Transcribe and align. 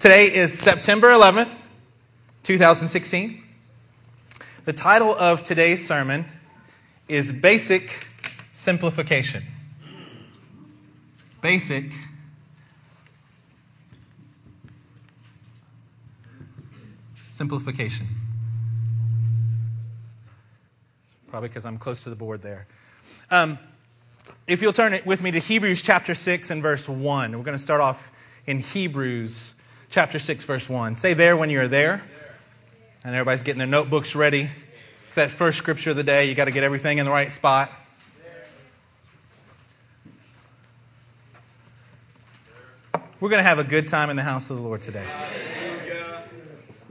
Today 0.00 0.32
is 0.34 0.58
September 0.58 1.08
11th, 1.08 1.50
2016. 2.44 3.42
The 4.64 4.72
title 4.72 5.14
of 5.14 5.44
today's 5.44 5.86
sermon 5.86 6.24
is 7.06 7.30
Basic 7.32 8.06
Simplification. 8.54 9.44
Basic 11.42 11.92
Simplification. 17.30 18.08
Probably 21.28 21.50
because 21.50 21.66
I'm 21.66 21.76
close 21.76 22.02
to 22.04 22.08
the 22.08 22.16
board 22.16 22.40
there. 22.40 22.66
Um, 23.30 23.58
if 24.46 24.62
you'll 24.62 24.72
turn 24.72 24.94
it 24.94 25.04
with 25.04 25.22
me 25.22 25.30
to 25.30 25.38
Hebrews 25.38 25.82
chapter 25.82 26.14
6 26.14 26.50
and 26.50 26.62
verse 26.62 26.88
1. 26.88 27.36
We're 27.36 27.44
going 27.44 27.54
to 27.54 27.62
start 27.62 27.82
off 27.82 28.10
in 28.46 28.60
Hebrews 28.60 29.56
chapter 29.90 30.20
6, 30.20 30.44
verse 30.44 30.68
1. 30.68 30.96
Say 30.96 31.14
there 31.14 31.36
when 31.36 31.50
you're 31.50 31.68
there. 31.68 32.02
And 33.04 33.14
everybody's 33.14 33.42
getting 33.42 33.58
their 33.58 33.66
notebooks 33.66 34.14
ready. 34.14 34.48
It's 35.04 35.14
that 35.16 35.30
first 35.30 35.58
scripture 35.58 35.90
of 35.90 35.96
the 35.96 36.04
day. 36.04 36.26
You 36.26 36.34
got 36.34 36.44
to 36.44 36.52
get 36.52 36.62
everything 36.62 36.98
in 36.98 37.04
the 37.04 37.10
right 37.10 37.32
spot. 37.32 37.72
We're 43.18 43.28
going 43.28 43.40
to 43.40 43.48
have 43.48 43.58
a 43.58 43.64
good 43.64 43.88
time 43.88 44.08
in 44.10 44.16
the 44.16 44.22
house 44.22 44.48
of 44.48 44.56
the 44.56 44.62
Lord 44.62 44.80
today. 44.80 45.06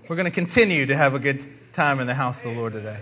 We're 0.08 0.16
going 0.16 0.26
to 0.26 0.32
continue 0.32 0.86
to 0.88 0.96
have 0.96 1.14
a 1.14 1.20
good 1.20 1.46
time 1.72 2.00
in 2.00 2.08
the 2.08 2.14
house 2.14 2.40
of 2.40 2.46
the 2.46 2.60
Lord 2.60 2.74
today. 2.74 3.00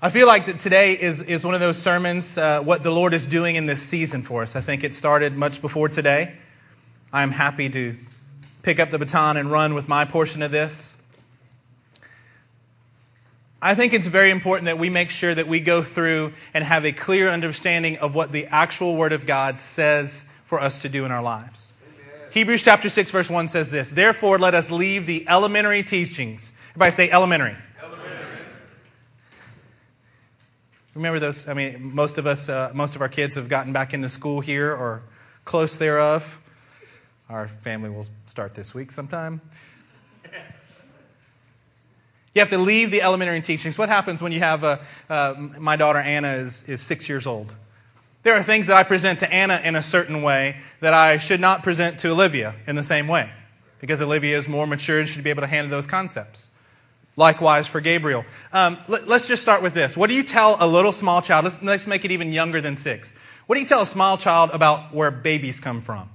I 0.00 0.10
feel 0.10 0.26
like 0.26 0.46
that 0.46 0.58
today 0.58 0.94
is, 0.94 1.20
is 1.20 1.44
one 1.44 1.54
of 1.54 1.60
those 1.60 1.80
sermons, 1.80 2.36
uh, 2.36 2.62
what 2.62 2.82
the 2.82 2.90
Lord 2.90 3.14
is 3.14 3.26
doing 3.26 3.56
in 3.56 3.66
this 3.66 3.82
season 3.82 4.22
for 4.22 4.42
us. 4.42 4.56
I 4.56 4.60
think 4.60 4.84
it 4.84 4.94
started 4.94 5.36
much 5.36 5.60
before 5.60 5.88
today. 5.88 6.36
I'm 7.12 7.30
happy 7.30 7.68
to 7.70 7.96
pick 8.68 8.78
up 8.78 8.90
the 8.90 8.98
baton 8.98 9.38
and 9.38 9.50
run 9.50 9.72
with 9.72 9.88
my 9.88 10.04
portion 10.04 10.42
of 10.42 10.50
this. 10.50 10.94
I 13.62 13.74
think 13.74 13.94
it's 13.94 14.06
very 14.06 14.30
important 14.30 14.66
that 14.66 14.78
we 14.78 14.90
make 14.90 15.08
sure 15.08 15.34
that 15.34 15.48
we 15.48 15.58
go 15.58 15.82
through 15.82 16.34
and 16.52 16.62
have 16.62 16.84
a 16.84 16.92
clear 16.92 17.30
understanding 17.30 17.96
of 17.96 18.14
what 18.14 18.30
the 18.30 18.44
actual 18.48 18.94
Word 18.94 19.14
of 19.14 19.24
God 19.24 19.58
says 19.58 20.26
for 20.44 20.60
us 20.60 20.82
to 20.82 20.90
do 20.90 21.06
in 21.06 21.10
our 21.10 21.22
lives. 21.22 21.72
Amen. 21.82 22.28
Hebrews 22.30 22.62
chapter 22.62 22.90
6, 22.90 23.10
verse 23.10 23.30
1 23.30 23.48
says 23.48 23.70
this 23.70 23.88
Therefore, 23.88 24.38
let 24.38 24.54
us 24.54 24.70
leave 24.70 25.06
the 25.06 25.26
elementary 25.26 25.82
teachings. 25.82 26.52
Everybody 26.72 26.92
say 26.92 27.10
elementary. 27.10 27.56
Remember 30.94 31.18
those? 31.18 31.48
I 31.48 31.54
mean, 31.54 31.94
most 31.94 32.18
of 32.18 32.26
us, 32.26 32.50
uh, 32.50 32.72
most 32.74 32.96
of 32.96 33.00
our 33.00 33.08
kids 33.08 33.36
have 33.36 33.48
gotten 33.48 33.72
back 33.72 33.94
into 33.94 34.10
school 34.10 34.40
here 34.40 34.70
or 34.74 35.04
close 35.46 35.78
thereof. 35.78 36.38
Our 37.28 37.48
family 37.48 37.90
will 37.90 38.06
start 38.26 38.54
this 38.54 38.74
week 38.74 38.92
sometime. 38.92 39.40
You 42.34 42.40
have 42.40 42.50
to 42.50 42.58
leave 42.58 42.92
the 42.92 43.02
elementary 43.02 43.40
teachings. 43.40 43.76
What 43.76 43.88
happens 43.88 44.22
when 44.22 44.30
you 44.30 44.38
have 44.38 44.62
a, 44.62 44.80
uh, 45.10 45.34
my 45.58 45.74
daughter 45.74 45.98
Anna 45.98 46.34
is, 46.34 46.62
is 46.64 46.80
six 46.80 47.08
years 47.08 47.26
old? 47.26 47.52
There 48.22 48.34
are 48.34 48.44
things 48.44 48.68
that 48.68 48.76
I 48.76 48.84
present 48.84 49.20
to 49.20 49.32
Anna 49.32 49.60
in 49.64 49.74
a 49.74 49.82
certain 49.82 50.22
way 50.22 50.60
that 50.78 50.94
I 50.94 51.18
should 51.18 51.40
not 51.40 51.64
present 51.64 51.98
to 52.00 52.10
Olivia 52.10 52.54
in 52.66 52.76
the 52.76 52.84
same 52.84 53.08
way 53.08 53.32
because 53.80 54.00
Olivia 54.00 54.38
is 54.38 54.46
more 54.46 54.68
mature 54.68 55.00
and 55.00 55.08
should 55.08 55.24
be 55.24 55.30
able 55.30 55.40
to 55.40 55.48
handle 55.48 55.70
those 55.70 55.88
concepts. 55.88 56.50
Likewise 57.16 57.66
for 57.66 57.80
Gabriel. 57.80 58.24
Um, 58.52 58.78
let, 58.86 59.10
us 59.10 59.26
just 59.26 59.42
start 59.42 59.62
with 59.62 59.74
this. 59.74 59.96
What 59.96 60.08
do 60.08 60.14
you 60.14 60.22
tell 60.22 60.58
a 60.60 60.66
little 60.66 60.92
small 60.92 61.22
child? 61.22 61.44
Let's, 61.44 61.62
let's 61.62 61.86
make 61.88 62.04
it 62.04 62.12
even 62.12 62.32
younger 62.32 62.60
than 62.60 62.76
six. 62.76 63.12
What 63.46 63.56
do 63.56 63.62
you 63.62 63.66
tell 63.66 63.80
a 63.80 63.86
small 63.86 64.16
child 64.16 64.50
about 64.52 64.94
where 64.94 65.10
babies 65.10 65.58
come 65.58 65.80
from? 65.80 66.10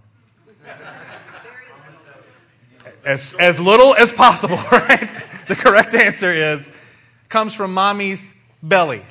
As, 3.05 3.33
as 3.37 3.59
little 3.59 3.95
as 3.95 4.11
possible, 4.11 4.55
right? 4.71 5.09
The 5.47 5.55
correct 5.55 5.93
answer 5.93 6.31
is 6.31 6.69
comes 7.27 7.53
from 7.53 7.73
mommy's 7.73 8.31
belly. 8.61 9.03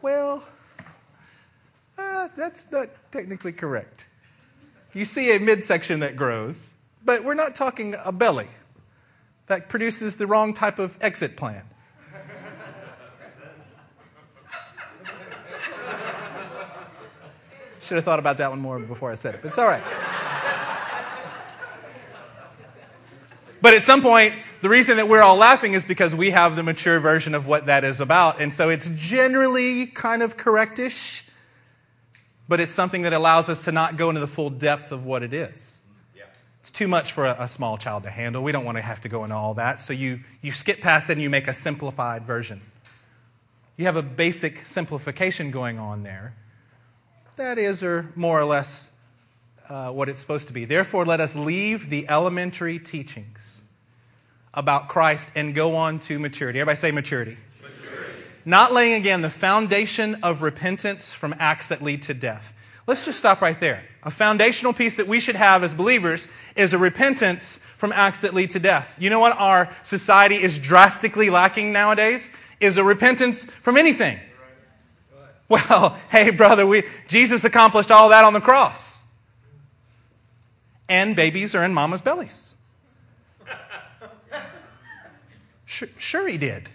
Well, 0.00 0.42
uh, 1.96 2.28
that's 2.36 2.66
not 2.72 2.88
technically 3.12 3.52
correct. 3.52 4.08
You 4.92 5.04
see 5.04 5.34
a 5.36 5.38
midsection 5.38 6.00
that 6.00 6.16
grows, 6.16 6.74
but 7.04 7.22
we're 7.22 7.34
not 7.34 7.54
talking 7.54 7.94
a 8.04 8.10
belly 8.10 8.48
that 9.46 9.68
produces 9.68 10.16
the 10.16 10.26
wrong 10.26 10.52
type 10.52 10.80
of 10.80 10.98
exit 11.00 11.36
plan. 11.36 11.62
Should 17.80 17.96
have 17.96 18.04
thought 18.04 18.18
about 18.18 18.38
that 18.38 18.50
one 18.50 18.58
more 18.60 18.80
before 18.80 19.12
I 19.12 19.14
said 19.14 19.36
it, 19.36 19.42
but 19.42 19.48
it's 19.48 19.58
all 19.58 19.68
right. 19.68 19.82
But 23.62 23.74
at 23.74 23.84
some 23.84 24.02
point, 24.02 24.34
the 24.60 24.68
reason 24.68 24.96
that 24.96 25.08
we're 25.08 25.22
all 25.22 25.36
laughing 25.36 25.74
is 25.74 25.84
because 25.84 26.14
we 26.14 26.30
have 26.30 26.56
the 26.56 26.64
mature 26.64 27.00
version 27.00 27.34
of 27.34 27.46
what 27.46 27.66
that 27.66 27.84
is 27.84 28.00
about. 28.00 28.40
And 28.40 28.52
so 28.52 28.68
it's 28.68 28.90
generally 28.96 29.86
kind 29.86 30.20
of 30.20 30.36
correctish, 30.36 31.24
but 32.48 32.58
it's 32.60 32.74
something 32.74 33.02
that 33.02 33.12
allows 33.12 33.48
us 33.48 33.64
to 33.64 33.72
not 33.72 33.96
go 33.96 34.08
into 34.08 34.20
the 34.20 34.26
full 34.26 34.50
depth 34.50 34.90
of 34.90 35.04
what 35.04 35.22
it 35.22 35.32
is. 35.32 35.80
Yeah. 36.16 36.24
It's 36.60 36.72
too 36.72 36.88
much 36.88 37.12
for 37.12 37.24
a, 37.24 37.36
a, 37.40 37.48
small 37.48 37.78
child 37.78 38.02
to 38.02 38.10
handle. 38.10 38.42
We 38.42 38.52
don't 38.52 38.64
want 38.64 38.78
to 38.78 38.82
have 38.82 39.00
to 39.00 39.08
go 39.08 39.24
into 39.24 39.36
all 39.36 39.54
that. 39.54 39.80
So 39.80 39.92
you, 39.92 40.20
you 40.42 40.52
skip 40.52 40.80
past 40.80 41.08
it 41.08 41.14
and 41.14 41.22
you 41.22 41.30
make 41.30 41.46
a 41.46 41.54
simplified 41.54 42.24
version. 42.24 42.60
You 43.76 43.86
have 43.86 43.96
a 43.96 44.02
basic 44.02 44.66
simplification 44.66 45.50
going 45.50 45.78
on 45.78 46.02
there. 46.02 46.34
That 47.36 47.58
is, 47.58 47.82
or 47.82 48.12
more 48.14 48.40
or 48.40 48.44
less, 48.44 48.91
uh, 49.72 49.90
what 49.90 50.10
it's 50.10 50.20
supposed 50.20 50.48
to 50.48 50.52
be. 50.52 50.66
Therefore, 50.66 51.06
let 51.06 51.20
us 51.20 51.34
leave 51.34 51.88
the 51.88 52.08
elementary 52.10 52.78
teachings 52.78 53.62
about 54.52 54.88
Christ 54.88 55.32
and 55.34 55.54
go 55.54 55.76
on 55.76 55.98
to 56.00 56.18
maturity. 56.18 56.60
Everybody 56.60 56.76
say 56.76 56.92
maturity. 56.92 57.38
maturity. 57.62 58.12
Not 58.44 58.74
laying 58.74 58.92
again 58.92 59.22
the 59.22 59.30
foundation 59.30 60.16
of 60.16 60.42
repentance 60.42 61.14
from 61.14 61.34
acts 61.38 61.68
that 61.68 61.82
lead 61.82 62.02
to 62.02 62.14
death. 62.14 62.52
Let's 62.86 63.04
just 63.06 63.18
stop 63.18 63.40
right 63.40 63.58
there. 63.58 63.82
A 64.02 64.10
foundational 64.10 64.74
piece 64.74 64.96
that 64.96 65.06
we 65.08 65.20
should 65.20 65.36
have 65.36 65.62
as 65.62 65.72
believers 65.72 66.28
is 66.54 66.74
a 66.74 66.78
repentance 66.78 67.58
from 67.76 67.92
acts 67.92 68.18
that 68.20 68.34
lead 68.34 68.50
to 68.50 68.58
death. 68.58 68.94
You 68.98 69.08
know 69.08 69.20
what 69.20 69.38
our 69.38 69.74
society 69.84 70.42
is 70.42 70.58
drastically 70.58 71.30
lacking 71.30 71.72
nowadays? 71.72 72.30
Is 72.60 72.76
a 72.76 72.84
repentance 72.84 73.44
from 73.60 73.78
anything. 73.78 74.20
Well, 75.48 75.98
hey, 76.10 76.30
brother, 76.30 76.66
we, 76.66 76.82
Jesus 77.08 77.44
accomplished 77.44 77.90
all 77.90 78.10
that 78.10 78.24
on 78.24 78.34
the 78.34 78.40
cross. 78.40 78.91
And 80.92 81.16
babies 81.16 81.54
are 81.54 81.64
in 81.64 81.72
mama's 81.72 82.02
bellies. 82.02 82.54
Sure, 85.64 85.88
sure, 85.96 86.28
he 86.28 86.36
did. 86.36 86.68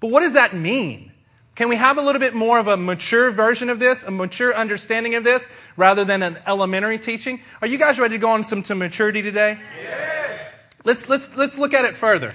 But 0.00 0.08
what 0.08 0.20
does 0.20 0.32
that 0.32 0.54
mean? 0.54 1.12
Can 1.54 1.68
we 1.68 1.76
have 1.76 1.98
a 1.98 2.00
little 2.00 2.20
bit 2.20 2.32
more 2.32 2.58
of 2.58 2.68
a 2.68 2.78
mature 2.78 3.30
version 3.30 3.68
of 3.68 3.78
this, 3.78 4.02
a 4.02 4.10
mature 4.10 4.54
understanding 4.54 5.14
of 5.14 5.24
this, 5.24 5.46
rather 5.76 6.06
than 6.06 6.22
an 6.22 6.38
elementary 6.46 6.98
teaching? 6.98 7.42
Are 7.60 7.66
you 7.66 7.76
guys 7.76 7.98
ready 7.98 8.14
to 8.14 8.18
go 8.18 8.30
on 8.30 8.44
some 8.44 8.62
to 8.62 8.74
maturity 8.74 9.20
today? 9.20 9.58
Yes. 9.78 10.40
Let's, 10.84 11.06
let's, 11.10 11.36
let's 11.36 11.58
look 11.58 11.74
at 11.74 11.84
it 11.84 11.96
further. 11.96 12.34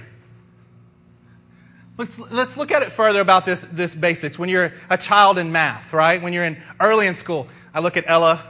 Let's, 1.98 2.20
let's 2.20 2.56
look 2.56 2.72
at 2.72 2.84
it 2.84 2.92
further 2.92 3.20
about 3.20 3.48
this, 3.48 3.66
this 3.72 3.96
basics. 3.96 4.38
When 4.38 4.48
you're 4.48 4.74
a 4.92 4.98
child 4.98 5.40
in 5.40 5.52
math, 5.52 5.92
right? 5.92 6.22
When 6.22 6.34
you're 6.34 6.46
in 6.46 6.62
early 6.80 7.08
in 7.08 7.16
school, 7.16 7.48
I 7.74 7.80
look 7.80 7.98
at 7.98 8.04
Ella, 8.06 8.46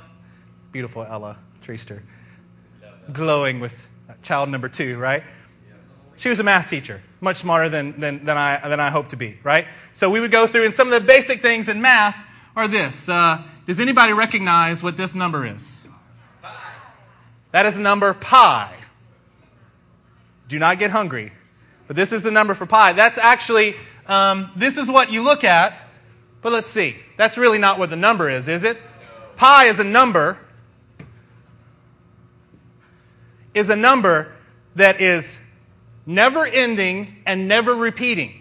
beautiful 0.73 1.05
Ella 1.09 1.37
Treaster, 1.63 2.01
glowing 3.13 3.59
with 3.59 3.87
child 4.21 4.49
number 4.49 4.69
two, 4.69 4.97
right? 4.97 5.23
She 6.17 6.29
was 6.29 6.39
a 6.39 6.43
math 6.43 6.69
teacher, 6.69 7.01
much 7.21 7.37
smarter 7.37 7.69
than, 7.69 7.99
than, 7.99 8.25
than, 8.25 8.37
I, 8.37 8.67
than 8.67 8.79
I 8.79 8.89
hope 8.89 9.09
to 9.09 9.15
be, 9.15 9.39
right? 9.43 9.67
So 9.93 10.09
we 10.09 10.19
would 10.19 10.31
go 10.31 10.47
through, 10.47 10.65
and 10.65 10.73
some 10.73 10.91
of 10.91 11.01
the 11.01 11.05
basic 11.05 11.41
things 11.41 11.69
in 11.69 11.81
math 11.81 12.17
are 12.55 12.67
this. 12.67 13.07
Uh, 13.07 13.41
does 13.65 13.79
anybody 13.79 14.11
recognize 14.11 14.83
what 14.83 14.97
this 14.97 15.15
number 15.15 15.45
is? 15.45 15.79
Pi. 16.41 16.55
That 17.51 17.65
is 17.65 17.75
the 17.75 17.81
number 17.81 18.13
pi. 18.13 18.73
Do 20.49 20.59
not 20.59 20.79
get 20.79 20.91
hungry. 20.91 21.31
But 21.87 21.95
this 21.95 22.11
is 22.11 22.21
the 22.21 22.31
number 22.31 22.53
for 22.53 22.65
pi. 22.65 22.93
That's 22.93 23.17
actually, 23.17 23.75
um, 24.05 24.51
this 24.55 24.77
is 24.77 24.89
what 24.89 25.11
you 25.11 25.23
look 25.23 25.43
at. 25.43 25.73
But 26.41 26.51
let's 26.51 26.69
see. 26.69 26.97
That's 27.17 27.37
really 27.37 27.57
not 27.57 27.79
what 27.79 27.89
the 27.89 27.95
number 27.95 28.29
is, 28.29 28.47
is 28.47 28.63
it? 28.63 28.77
Pi 29.35 29.65
is 29.65 29.79
a 29.79 29.83
number, 29.83 30.37
is 33.53 33.69
a 33.69 33.75
number 33.75 34.31
that 34.75 35.01
is 35.01 35.39
never 36.05 36.45
ending 36.45 37.17
and 37.25 37.47
never 37.47 37.75
repeating. 37.75 38.33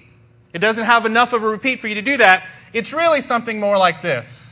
It 0.53 0.59
doesn't 0.59 0.85
have 0.85 1.07
enough 1.07 1.33
of 1.33 1.43
a 1.43 1.49
repeat 1.49 1.81
for 1.81 1.89
you 1.89 1.95
to 1.95 2.03
do 2.03 2.17
that. 2.17 2.47
It's 2.73 2.93
really 2.93 3.21
something 3.21 3.61
more 3.61 3.79
like 3.79 4.03
this. 4.03 4.49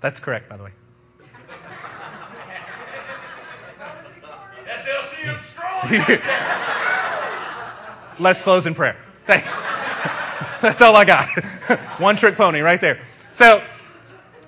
That's 0.00 0.20
correct, 0.20 0.48
by 0.48 0.56
the 0.56 0.64
way. 0.64 0.70
That's 4.64 4.88
LCM 4.88 5.42
strong. 5.42 6.18
Let's 8.20 8.42
close 8.42 8.66
in 8.66 8.74
prayer. 8.74 8.96
Thanks. 9.26 9.57
That's 10.62 10.82
all 10.82 10.96
I 10.96 11.04
got. 11.04 11.28
One 12.00 12.16
trick 12.16 12.36
pony 12.36 12.60
right 12.60 12.80
there. 12.80 13.00
So, 13.30 13.62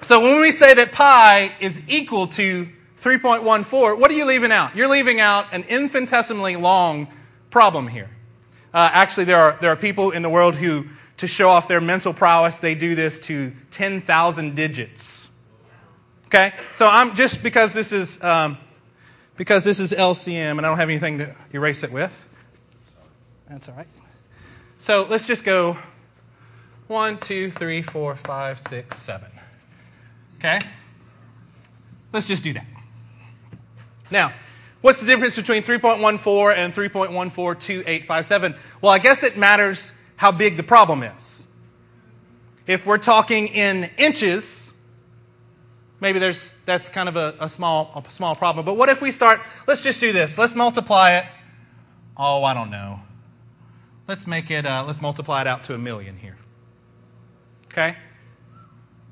so 0.03 0.21
when 0.21 0.41
we 0.41 0.51
say 0.51 0.75
that 0.75 0.91
pi 0.91 1.55
is 1.61 1.81
equal 1.87 2.27
to 2.29 2.69
3.14, 3.01 3.99
what 3.99 4.11
are 4.11 4.15
you 4.15 4.25
leaving 4.25 4.51
out? 4.51 4.75
You're 4.75 4.89
leaving 4.89 5.21
out 5.21 5.47
an 5.53 5.63
infinitesimally 5.65 6.57
long 6.57 7.07
problem 7.51 7.87
here. 7.87 8.11
Uh, 8.75 8.91
actually, 8.93 9.25
there 9.25 9.37
are, 9.37 9.57
there 9.61 9.71
are 9.71 9.77
people 9.77 10.11
in 10.11 10.23
the 10.23 10.29
world 10.29 10.57
who, 10.57 10.87
to 11.19 11.29
show 11.29 11.49
off 11.49 11.69
their 11.69 11.81
mental 11.81 12.13
prowess, 12.13 12.59
they 12.59 12.75
do 12.75 12.97
this 12.97 13.21
to 13.21 13.53
10,000 13.71 14.57
digits. 14.57 15.29
Okay? 16.27 16.53
So 16.75 16.89
I'm 16.89 17.15
just 17.15 17.41
because 17.41 17.73
this 17.73 17.93
is, 17.93 18.21
um, 18.23 18.59
because 19.37 19.63
this 19.63 19.79
is 19.79 19.93
LCM 19.93 20.59
and 20.59 20.61
I 20.61 20.69
don't 20.69 20.79
have 20.79 20.89
anything 20.89 21.19
to 21.19 21.37
erase 21.53 21.85
it 21.85 21.93
with. 21.93 22.27
That's 23.49 23.69
all 23.69 23.77
right. 23.77 23.87
So 24.79 25.07
let's 25.09 25.27
just 25.27 25.45
go 25.45 25.79
one, 26.91 27.19
two, 27.19 27.53
three, 27.53 27.83
four, 27.83 28.17
five, 28.17 28.59
six, 28.59 28.99
seven. 28.99 29.31
Okay? 30.39 30.59
Let's 32.13 32.27
just 32.27 32.43
do 32.43 32.53
that. 32.55 32.67
Now, 34.11 34.33
what's 34.81 35.01
the 35.01 35.07
difference 35.07 35.37
between 35.37 35.63
3.14 35.63 36.57
and 36.57 36.75
3.142857? 36.75 38.59
Well, 38.83 38.91
I 38.91 38.99
guess 38.99 39.23
it 39.23 39.39
matters 39.39 39.93
how 40.17 40.33
big 40.33 40.57
the 40.57 40.65
problem 40.65 41.05
is. 41.05 41.45
If 42.67 42.87
we're 42.87 42.99
talking 42.99 43.47
in 43.47 43.91
inches, 43.97 44.73
maybe 46.01 46.19
there's, 46.19 46.53
that's 46.67 46.89
kind 46.89 47.09
of 47.09 47.15
a, 47.15 47.37
a, 47.39 47.49
small, 47.49 47.93
a 47.95 48.11
small 48.11 48.35
problem. 48.35 48.67
But 48.67 48.77
what 48.77 48.89
if 48.89 49.01
we 49.01 49.13
start, 49.13 49.41
let's 49.69 49.81
just 49.81 50.01
do 50.01 50.13
this. 50.13 50.37
Let's 50.37 50.57
multiply 50.57 51.19
it. 51.19 51.27
Oh, 52.17 52.43
I 52.43 52.53
don't 52.53 52.71
know. 52.71 53.01
Let's 54.09 54.27
make 54.27 54.51
it, 54.51 54.67
uh, 54.67 54.85
let's 54.85 55.01
multiply 55.01 55.43
it 55.43 55.47
out 55.47 55.63
to 55.65 55.75
a 55.75 55.79
million 55.79 56.17
here. 56.17 56.37
Okay? 57.71 57.97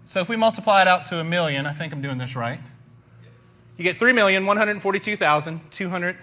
So 0.05 0.21
if 0.21 0.29
we 0.29 0.37
multiply 0.37 0.83
it 0.83 0.89
out 0.89 1.07
to 1.07 1.19
a 1.21 1.25
million, 1.25 1.67
I 1.67 1.73
think 1.73 1.93
I'm 1.93 2.03
doing 2.03 2.19
this 2.19 2.37
right. 2.37 2.61
You 3.77 3.85
get 3.85 3.99
3,142,200. 3.99 6.17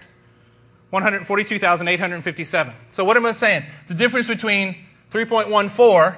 142,857. 0.90 2.72
So 2.90 3.04
what 3.04 3.16
am 3.16 3.26
I 3.26 3.32
saying? 3.32 3.64
The 3.88 3.94
difference 3.94 4.28
between 4.28 4.76
3.14 5.10 6.16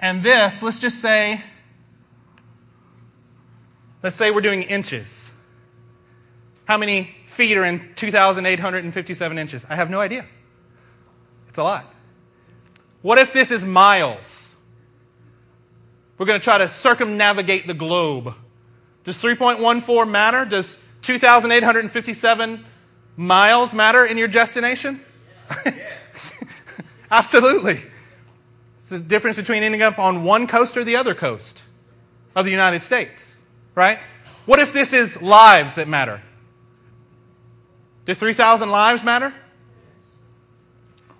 and 0.00 0.22
this, 0.22 0.62
let's 0.62 0.78
just 0.78 1.00
say, 1.00 1.42
let's 4.02 4.16
say 4.16 4.30
we're 4.30 4.40
doing 4.40 4.62
inches. 4.62 5.28
How 6.64 6.78
many 6.78 7.14
feet 7.26 7.58
are 7.58 7.64
in 7.64 7.92
2,857 7.94 9.38
inches? 9.38 9.66
I 9.68 9.76
have 9.76 9.90
no 9.90 10.00
idea. 10.00 10.24
It's 11.48 11.58
a 11.58 11.62
lot. 11.62 11.94
What 13.02 13.18
if 13.18 13.32
this 13.32 13.50
is 13.50 13.64
miles? 13.64 14.39
We're 16.20 16.26
going 16.26 16.38
to 16.38 16.44
try 16.44 16.58
to 16.58 16.68
circumnavigate 16.68 17.66
the 17.66 17.72
globe. 17.72 18.34
Does 19.04 19.16
3.14 19.16 20.06
matter? 20.10 20.44
Does 20.44 20.78
2,857 21.00 22.64
miles 23.16 23.72
matter 23.72 24.04
in 24.04 24.18
your 24.18 24.28
destination? 24.28 25.00
Absolutely. 27.10 27.80
It's 28.80 28.90
the 28.90 28.98
difference 28.98 29.38
between 29.38 29.62
ending 29.62 29.80
up 29.80 29.98
on 29.98 30.22
one 30.22 30.46
coast 30.46 30.76
or 30.76 30.84
the 30.84 30.94
other 30.94 31.14
coast 31.14 31.62
of 32.36 32.44
the 32.44 32.50
United 32.50 32.82
States, 32.82 33.38
right? 33.74 33.98
What 34.44 34.58
if 34.58 34.74
this 34.74 34.92
is 34.92 35.22
lives 35.22 35.76
that 35.76 35.88
matter? 35.88 36.20
Do 38.04 38.12
3,000 38.12 38.70
lives 38.70 39.02
matter? 39.02 39.32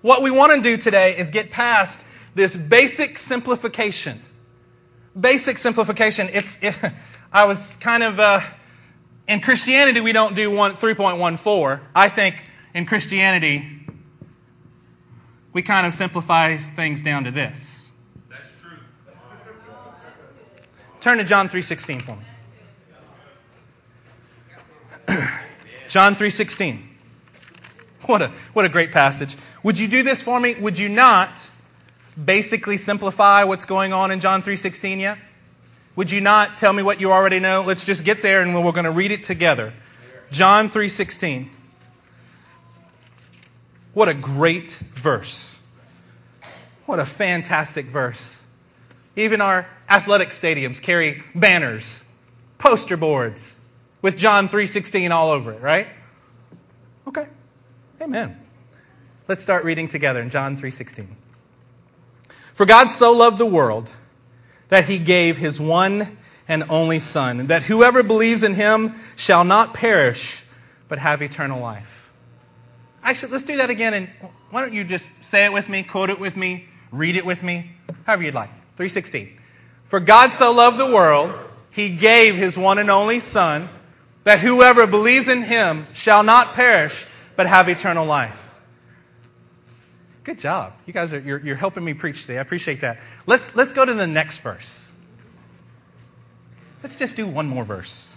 What 0.03 0.21
we 0.21 0.31
want 0.31 0.53
to 0.57 0.61
do 0.61 0.77
today 0.77 1.17
is 1.17 1.31
get 1.31 1.51
past 1.51 2.05
this 2.35 2.55
basic 2.55 3.17
simplification. 3.17 4.25
Basic 5.19 5.59
simplification. 5.59 6.29
It's, 6.33 6.59
it, 6.63 6.79
I 7.33 7.45
was 7.45 7.77
kind 7.81 8.03
of, 8.03 8.21
uh, 8.21 8.41
in 9.29 9.41
Christianity, 9.41 10.01
we 10.01 10.13
don't 10.13 10.35
do 10.35 10.51
one, 10.51 10.77
3.14. 10.77 11.81
I 11.95 12.09
think 12.09 12.45
in 12.75 12.87
Christianity, 12.87 13.81
we 15.53 15.63
kind 15.63 15.87
of 15.87 15.95
simplify 15.95 16.57
things 16.57 17.03
down 17.03 17.25
to 17.25 17.31
this. 17.31 17.87
That's 18.29 18.43
true. 18.61 18.79
Turn 21.01 21.19
to 21.19 21.25
John 21.25 21.49
3.16 21.49 22.03
for 22.03 22.17
me. 22.17 22.25
John 25.89 26.15
3.16. 26.15 26.83
What 28.03 28.23
a, 28.23 28.29
what 28.53 28.65
a 28.65 28.69
great 28.69 28.93
passage. 28.93 29.37
Would 29.63 29.79
you 29.79 29.89
do 29.89 30.03
this 30.03 30.23
for 30.23 30.41
me? 30.41 30.55
Would 30.55 30.79
you 30.79 30.89
not 30.89 31.51
basically 32.23 32.77
simplify 32.77 33.45
what's 33.45 33.65
going 33.65 33.93
on 33.93 34.11
in 34.11 34.21
John 34.21 34.43
3.16 34.43 35.01
yet? 35.01 35.19
Would 35.97 36.11
you 36.11 36.21
not 36.21 36.57
tell 36.57 36.73
me 36.73 36.83
what 36.83 37.01
you 37.01 37.13
already 37.13 37.41
know? 37.41 37.63
Let's 37.67 37.85
just 37.85 38.05
get 38.05 38.23
there 38.23 38.43
and 38.43 38.55
we're 38.55 38.73
going 38.73 38.85
to 38.85 38.91
read 38.91 39.11
it 39.11 39.23
together. 39.23 39.73
John 40.31 40.71
3.16. 40.71 41.49
What 43.93 44.09
a 44.09 44.15
great 44.15 44.73
verse. 44.73 45.59
What 46.87 46.99
a 46.99 47.07
fantastic 47.07 47.87
verse. 47.87 48.45
Even 49.17 49.41
our 49.41 49.67
athletic 49.89 50.31
stadiums 50.31 50.81
carry 50.81 51.23
banners, 51.35 52.05
poster 52.59 52.97
boards 52.97 53.59
with 54.03 54.17
John 54.17 54.49
3:16 54.49 55.11
all 55.11 55.31
over 55.31 55.53
it, 55.53 55.61
right? 55.61 55.89
Okay. 57.07 57.27
Amen. 58.01 58.41
Let's 59.29 59.43
start 59.43 59.65
reading 59.65 59.89
together 59.89 60.23
in 60.23 60.31
John 60.31 60.57
3:16. 60.57 61.09
For 62.61 62.67
God 62.67 62.93
so 62.93 63.13
loved 63.13 63.39
the 63.39 63.47
world 63.47 63.91
that 64.69 64.85
he 64.85 64.99
gave 64.99 65.39
his 65.39 65.59
one 65.59 66.19
and 66.47 66.63
only 66.69 66.99
son, 66.99 67.47
that 67.47 67.63
whoever 67.63 68.03
believes 68.03 68.43
in 68.43 68.53
him 68.53 68.97
shall 69.17 69.45
not 69.45 69.73
perish 69.73 70.45
but 70.87 70.99
have 70.99 71.23
eternal 71.23 71.59
life. 71.59 72.11
Actually, 73.03 73.33
let's 73.33 73.45
do 73.45 73.57
that 73.57 73.71
again 73.71 73.95
and 73.95 74.11
why 74.51 74.61
don't 74.61 74.75
you 74.75 74.85
just 74.85 75.11
say 75.25 75.47
it 75.47 75.55
with 75.55 75.71
me, 75.71 75.83
quote 75.83 76.11
it 76.11 76.21
with 76.21 76.37
me, 76.37 76.67
read 76.93 77.17
it 77.17 77.25
with 77.25 77.43
me, 77.43 77.71
however 78.05 78.25
you'd 78.25 78.35
like. 78.35 78.51
316. 78.77 79.39
For 79.87 79.99
God 79.99 80.35
so 80.35 80.53
loved 80.53 80.77
the 80.77 80.85
world, 80.85 81.33
he 81.71 81.89
gave 81.89 82.35
his 82.35 82.59
one 82.59 82.77
and 82.77 82.91
only 82.91 83.21
son, 83.21 83.71
that 84.25 84.41
whoever 84.41 84.87
believes 84.87 85.29
in 85.29 85.45
him 85.45 85.87
shall 85.95 86.23
not 86.23 86.53
perish 86.53 87.07
but 87.37 87.47
have 87.47 87.71
eternal 87.71 88.05
life. 88.05 88.50
Good 90.31 90.39
job. 90.39 90.75
You 90.87 90.93
guys 90.93 91.13
are 91.13 91.19
you're, 91.19 91.41
you're 91.45 91.57
helping 91.57 91.85
me 91.85 91.93
preach 91.93 92.21
today. 92.21 92.39
I 92.39 92.41
appreciate 92.41 92.83
that. 92.83 93.01
Let's 93.27 93.53
let's 93.57 93.73
go 93.73 93.85
to 93.85 93.93
the 93.93 94.07
next 94.07 94.39
verse. 94.39 94.93
Let's 96.85 96.97
just 96.97 97.17
do 97.17 97.27
one 97.27 97.49
more 97.49 97.65
verse. 97.65 98.17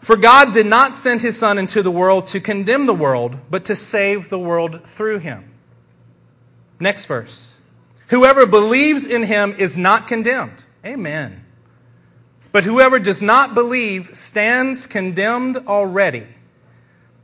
For 0.00 0.16
God 0.16 0.52
did 0.52 0.66
not 0.66 0.96
send 0.96 1.20
his 1.20 1.38
son 1.38 1.58
into 1.58 1.80
the 1.80 1.92
world 1.92 2.26
to 2.28 2.40
condemn 2.40 2.86
the 2.86 2.92
world, 2.92 3.36
but 3.48 3.66
to 3.66 3.76
save 3.76 4.30
the 4.30 4.38
world 4.40 4.82
through 4.82 5.20
him. 5.20 5.48
Next 6.80 7.06
verse. 7.06 7.60
Whoever 8.08 8.44
believes 8.44 9.06
in 9.06 9.22
him 9.22 9.54
is 9.60 9.76
not 9.76 10.08
condemned. 10.08 10.64
Amen. 10.84 11.44
But 12.50 12.64
whoever 12.64 12.98
does 12.98 13.22
not 13.22 13.54
believe 13.54 14.16
stands 14.16 14.88
condemned 14.88 15.56
already 15.68 16.26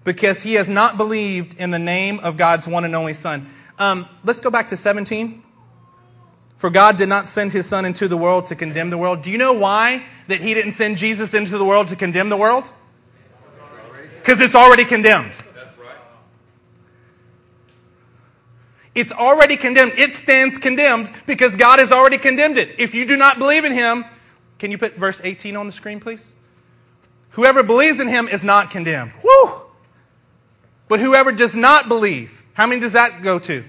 because 0.04 0.42
he 0.42 0.54
has 0.54 0.68
not 0.68 0.96
believed 0.96 1.58
in 1.58 1.70
the 1.70 1.78
name 1.78 2.20
of 2.20 2.36
God's 2.36 2.68
one 2.68 2.84
and 2.84 2.94
only 2.94 3.14
Son. 3.14 3.48
Um, 3.78 4.06
let's 4.24 4.40
go 4.40 4.50
back 4.50 4.68
to 4.68 4.76
17. 4.76 5.42
For 6.58 6.70
God 6.70 6.96
did 6.96 7.08
not 7.08 7.28
send 7.28 7.52
his 7.52 7.66
Son 7.66 7.84
into 7.84 8.06
the 8.06 8.16
world 8.16 8.46
to 8.46 8.54
condemn 8.54 8.90
the 8.90 8.98
world. 8.98 9.22
Do 9.22 9.30
you 9.30 9.38
know 9.38 9.54
why 9.54 10.04
that 10.28 10.40
he 10.40 10.54
didn't 10.54 10.72
send 10.72 10.98
Jesus 10.98 11.34
into 11.34 11.58
the 11.58 11.64
world 11.64 11.88
to 11.88 11.96
condemn 11.96 12.28
the 12.28 12.36
world? 12.36 12.70
Because 14.16 14.40
it's 14.40 14.54
already 14.54 14.84
condemned. 14.84 15.34
It's 18.94 19.12
already 19.12 19.56
condemned. 19.56 19.94
It 19.96 20.14
stands 20.14 20.56
condemned 20.56 21.10
because 21.26 21.56
God 21.56 21.80
has 21.80 21.90
already 21.90 22.16
condemned 22.16 22.58
it. 22.58 22.76
If 22.78 22.94
you 22.94 23.04
do 23.06 23.16
not 23.16 23.38
believe 23.38 23.64
in 23.64 23.72
him, 23.72 24.04
can 24.58 24.70
you 24.70 24.78
put 24.78 24.96
verse 24.96 25.20
18 25.24 25.56
on 25.56 25.66
the 25.66 25.72
screen, 25.72 25.98
please? 25.98 26.34
Whoever 27.30 27.64
believes 27.64 27.98
in 27.98 28.08
him 28.08 28.28
is 28.28 28.44
not 28.44 28.70
condemned. 28.70 29.12
Woo! 29.24 29.63
But 30.94 31.00
whoever 31.00 31.32
does 31.32 31.56
not 31.56 31.88
believe, 31.88 32.44
how 32.52 32.68
many 32.68 32.80
does 32.80 32.92
that 32.92 33.20
go 33.20 33.40
to? 33.40 33.64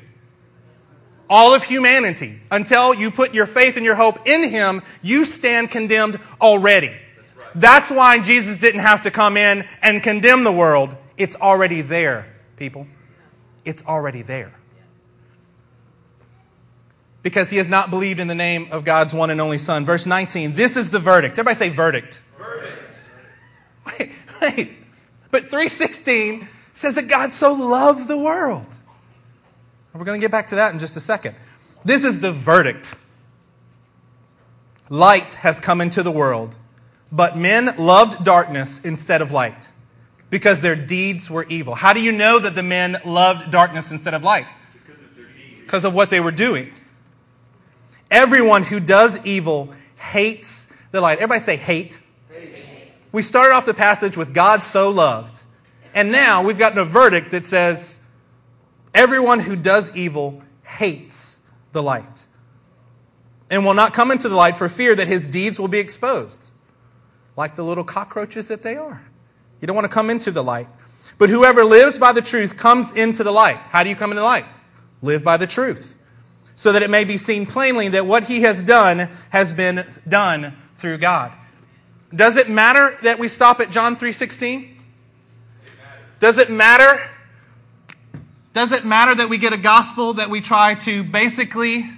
All 1.28 1.56
of 1.56 1.64
humanity. 1.64 2.40
Until 2.52 2.94
you 2.94 3.10
put 3.10 3.34
your 3.34 3.48
faith 3.48 3.78
and 3.78 3.84
your 3.84 3.96
hope 3.96 4.28
in 4.28 4.48
Him, 4.48 4.84
you 5.02 5.26
stand 5.26 5.72
condemned 5.72 6.20
already. 6.40 6.90
That's, 6.90 7.36
right. 7.36 7.48
That's 7.56 7.90
why 7.90 8.20
Jesus 8.20 8.60
didn't 8.60 8.82
have 8.82 9.02
to 9.02 9.10
come 9.10 9.38
in 9.38 9.68
and 9.82 10.04
condemn 10.04 10.44
the 10.44 10.52
world. 10.52 10.96
It's 11.18 11.36
already 11.38 11.82
there, 11.82 12.32
people. 12.58 12.86
It's 13.64 13.84
already 13.88 14.22
there. 14.22 14.54
Because 17.24 17.50
he 17.50 17.58
has 17.58 17.68
not 17.68 17.90
believed 17.90 18.20
in 18.20 18.28
the 18.28 18.36
name 18.36 18.68
of 18.70 18.86
God's 18.86 19.16
one 19.16 19.32
and 19.32 19.42
only 19.42 19.58
Son. 19.58 19.84
Verse 19.84 20.06
19, 20.06 20.54
this 20.54 20.78
is 20.78 20.92
the 20.92 21.00
verdict. 21.00 21.40
Everybody 21.40 21.56
say 21.56 21.70
verdict. 21.70 22.22
Verdict. 22.38 22.78
Wait, 23.88 24.12
wait. 24.40 24.74
But 25.32 25.50
316 25.50 26.50
says 26.76 26.96
that 26.96 27.08
God 27.08 27.34
so 27.34 27.54
loved 27.54 28.08
the 28.08 28.18
world. 28.18 28.68
We're 29.94 30.04
going 30.04 30.20
to 30.20 30.24
get 30.24 30.32
back 30.32 30.48
to 30.48 30.56
that 30.56 30.74
in 30.74 30.80
just 30.80 30.98
a 30.98 31.00
second. 31.00 31.36
This 31.86 32.04
is 32.04 32.20
the 32.20 32.32
verdict. 32.32 32.94
Light 34.90 35.36
has 35.36 35.60
come 35.60 35.80
into 35.82 36.04
the 36.04 36.12
world, 36.12 36.56
but 37.12 37.38
men 37.38 37.74
loved 37.78 38.24
darkness 38.24 38.82
instead 38.82 39.22
of 39.22 39.32
light 39.32 39.70
because 40.30 40.60
their 40.62 40.76
deeds 40.76 41.32
were 41.32 41.46
evil. 41.46 41.76
How 41.76 41.94
do 41.94 42.02
you 42.02 42.12
know 42.12 42.40
that 42.40 42.56
the 42.56 42.64
men 42.64 42.98
loved 43.06 43.52
darkness 43.52 43.90
instead 43.90 44.14
of 44.14 44.22
light? 44.22 44.48
Because 45.62 45.86
of 45.86 45.96
what 45.96 46.10
they 46.10 46.20
were 46.20 46.32
doing. 46.32 46.72
Everyone 48.12 48.64
who 48.64 48.80
does 48.80 49.26
evil 49.26 49.74
hates 49.98 50.68
the 50.92 51.02
light. 51.02 51.20
Everybody 51.20 51.40
say 51.40 51.56
hate. 51.56 52.00
hate. 52.30 52.92
We 53.12 53.22
started 53.22 53.56
off 53.56 53.66
the 53.66 53.74
passage 53.74 54.18
with 54.18 54.34
God 54.34 54.62
so 54.62 54.90
loved. 54.90 55.42
And 55.96 56.12
now 56.12 56.44
we've 56.44 56.58
gotten 56.58 56.78
a 56.78 56.86
verdict 56.86 57.32
that 57.32 57.48
says 57.48 58.02
everyone 58.94 59.40
who 59.40 59.56
does 59.56 59.96
evil 59.96 60.44
hates 60.64 61.38
the 61.72 61.82
light 61.82 62.26
and 63.50 63.66
will 63.66 63.74
not 63.74 63.94
come 63.94 64.12
into 64.12 64.28
the 64.28 64.36
light 64.36 64.58
for 64.58 64.68
fear 64.68 64.94
that 64.94 65.08
his 65.08 65.26
deeds 65.26 65.58
will 65.58 65.70
be 65.70 65.80
exposed, 65.80 66.52
like 67.38 67.56
the 67.56 67.64
little 67.64 67.86
cockroaches 67.86 68.50
that 68.50 68.62
they 68.62 68.76
are. 68.76 69.06
You 69.62 69.68
don't 69.68 69.76
want 69.76 69.86
to 69.86 69.94
come 69.94 70.10
into 70.10 70.32
the 70.32 70.44
light. 70.44 70.68
But 71.18 71.30
whoever 71.30 71.64
lives 71.64 71.98
by 71.98 72.12
the 72.12 72.22
truth 72.22 72.58
comes 72.58 72.92
into 72.92 73.24
the 73.24 73.32
light. 73.32 73.58
How 73.58 73.84
do 73.84 73.90
you 73.90 73.96
come 73.96 74.12
into 74.12 74.20
the 74.20 74.26
light? 74.26 74.46
Live 75.02 75.24
by 75.24 75.38
the 75.38 75.48
truth. 75.48 75.96
So 76.58 76.74
that 76.74 76.84
it 76.84 76.90
may 76.90 77.06
be 77.06 77.16
seen 77.16 77.46
plainly 77.46 77.88
that 77.90 78.06
what 78.06 78.26
he 78.26 78.42
has 78.42 78.62
done 78.62 79.10
has 79.30 79.54
been 79.54 79.86
done 80.06 80.58
through 80.78 80.98
God. 80.98 81.32
Does 82.14 82.36
it 82.36 82.50
matter 82.50 82.98
that 83.04 83.18
we 83.18 83.30
stop 83.30 83.62
at 83.62 83.72
John 83.72 83.96
3:16? 83.96 84.75
Does 86.20 86.38
it 86.38 86.50
matter? 86.50 87.02
Does 88.54 88.72
it 88.72 88.86
matter 88.86 89.16
that 89.16 89.30
we 89.30 89.38
get 89.38 89.52
a 89.54 89.58
gospel 89.58 90.14
that 90.14 90.30
we 90.30 90.42
try 90.42 90.76
to 90.76 91.04
basically 91.04 91.90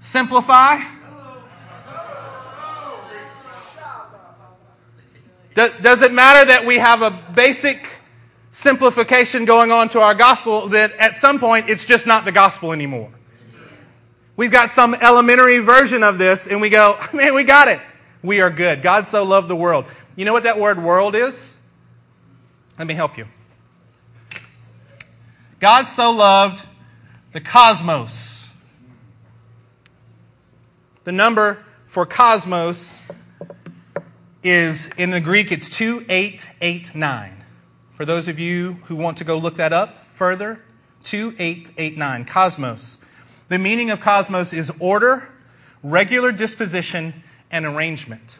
simplify? 0.00 0.80
Does 5.54 6.02
it 6.02 6.12
matter 6.12 6.46
that 6.46 6.64
we 6.64 6.78
have 6.78 7.02
a 7.02 7.10
basic 7.10 7.86
simplification 8.52 9.44
going 9.44 9.72
on 9.72 9.88
to 9.90 10.00
our 10.00 10.14
gospel 10.14 10.68
that 10.68 10.92
at 10.92 11.18
some 11.18 11.38
point 11.38 11.68
it's 11.68 11.84
just 11.84 12.06
not 12.06 12.24
the 12.24 12.32
gospel 12.32 12.72
anymore? 12.72 13.10
We've 14.36 14.50
got 14.50 14.72
some 14.72 14.94
elementary 14.94 15.58
version 15.58 16.02
of 16.02 16.18
this 16.18 16.46
and 16.46 16.60
we 16.60 16.70
go, 16.70 16.98
man, 17.12 17.34
we 17.34 17.44
got 17.44 17.68
it. 17.68 17.80
We 18.22 18.40
are 18.40 18.50
good. 18.50 18.80
God 18.80 19.08
so 19.08 19.24
loved 19.24 19.48
the 19.48 19.56
world. 19.56 19.86
You 20.14 20.24
know 20.24 20.32
what 20.32 20.44
that 20.44 20.58
word 20.58 20.82
world 20.82 21.14
is? 21.14 21.56
Let 22.80 22.86
me 22.86 22.94
help 22.94 23.18
you. 23.18 23.26
God 25.58 25.90
so 25.90 26.10
loved 26.10 26.64
the 27.34 27.40
cosmos. 27.42 28.48
The 31.04 31.12
number 31.12 31.62
for 31.84 32.06
cosmos 32.06 33.02
is 34.42 34.88
in 34.96 35.10
the 35.10 35.20
Greek, 35.20 35.52
it's 35.52 35.68
2889. 35.68 37.44
For 37.92 38.06
those 38.06 38.28
of 38.28 38.38
you 38.38 38.78
who 38.84 38.96
want 38.96 39.18
to 39.18 39.24
go 39.24 39.36
look 39.36 39.56
that 39.56 39.74
up 39.74 40.06
further, 40.06 40.62
2889, 41.04 42.24
cosmos. 42.24 42.96
The 43.48 43.58
meaning 43.58 43.90
of 43.90 44.00
cosmos 44.00 44.54
is 44.54 44.72
order, 44.78 45.28
regular 45.82 46.32
disposition, 46.32 47.24
and 47.50 47.66
arrangement. 47.66 48.38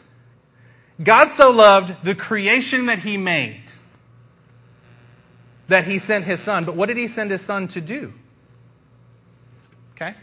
God 1.03 1.31
so 1.31 1.51
loved 1.51 2.03
the 2.03 2.15
creation 2.15 2.87
that 2.87 2.99
He 2.99 3.17
made 3.17 3.60
that 5.71 5.85
He 5.85 5.99
sent 5.99 6.25
His 6.25 6.39
Son. 6.39 6.65
But 6.65 6.75
what 6.75 6.87
did 6.87 6.97
He 6.97 7.07
send 7.07 7.31
His 7.31 7.41
Son 7.41 7.67
to 7.69 7.81
do? 7.81 8.13
Okay? 9.95 10.13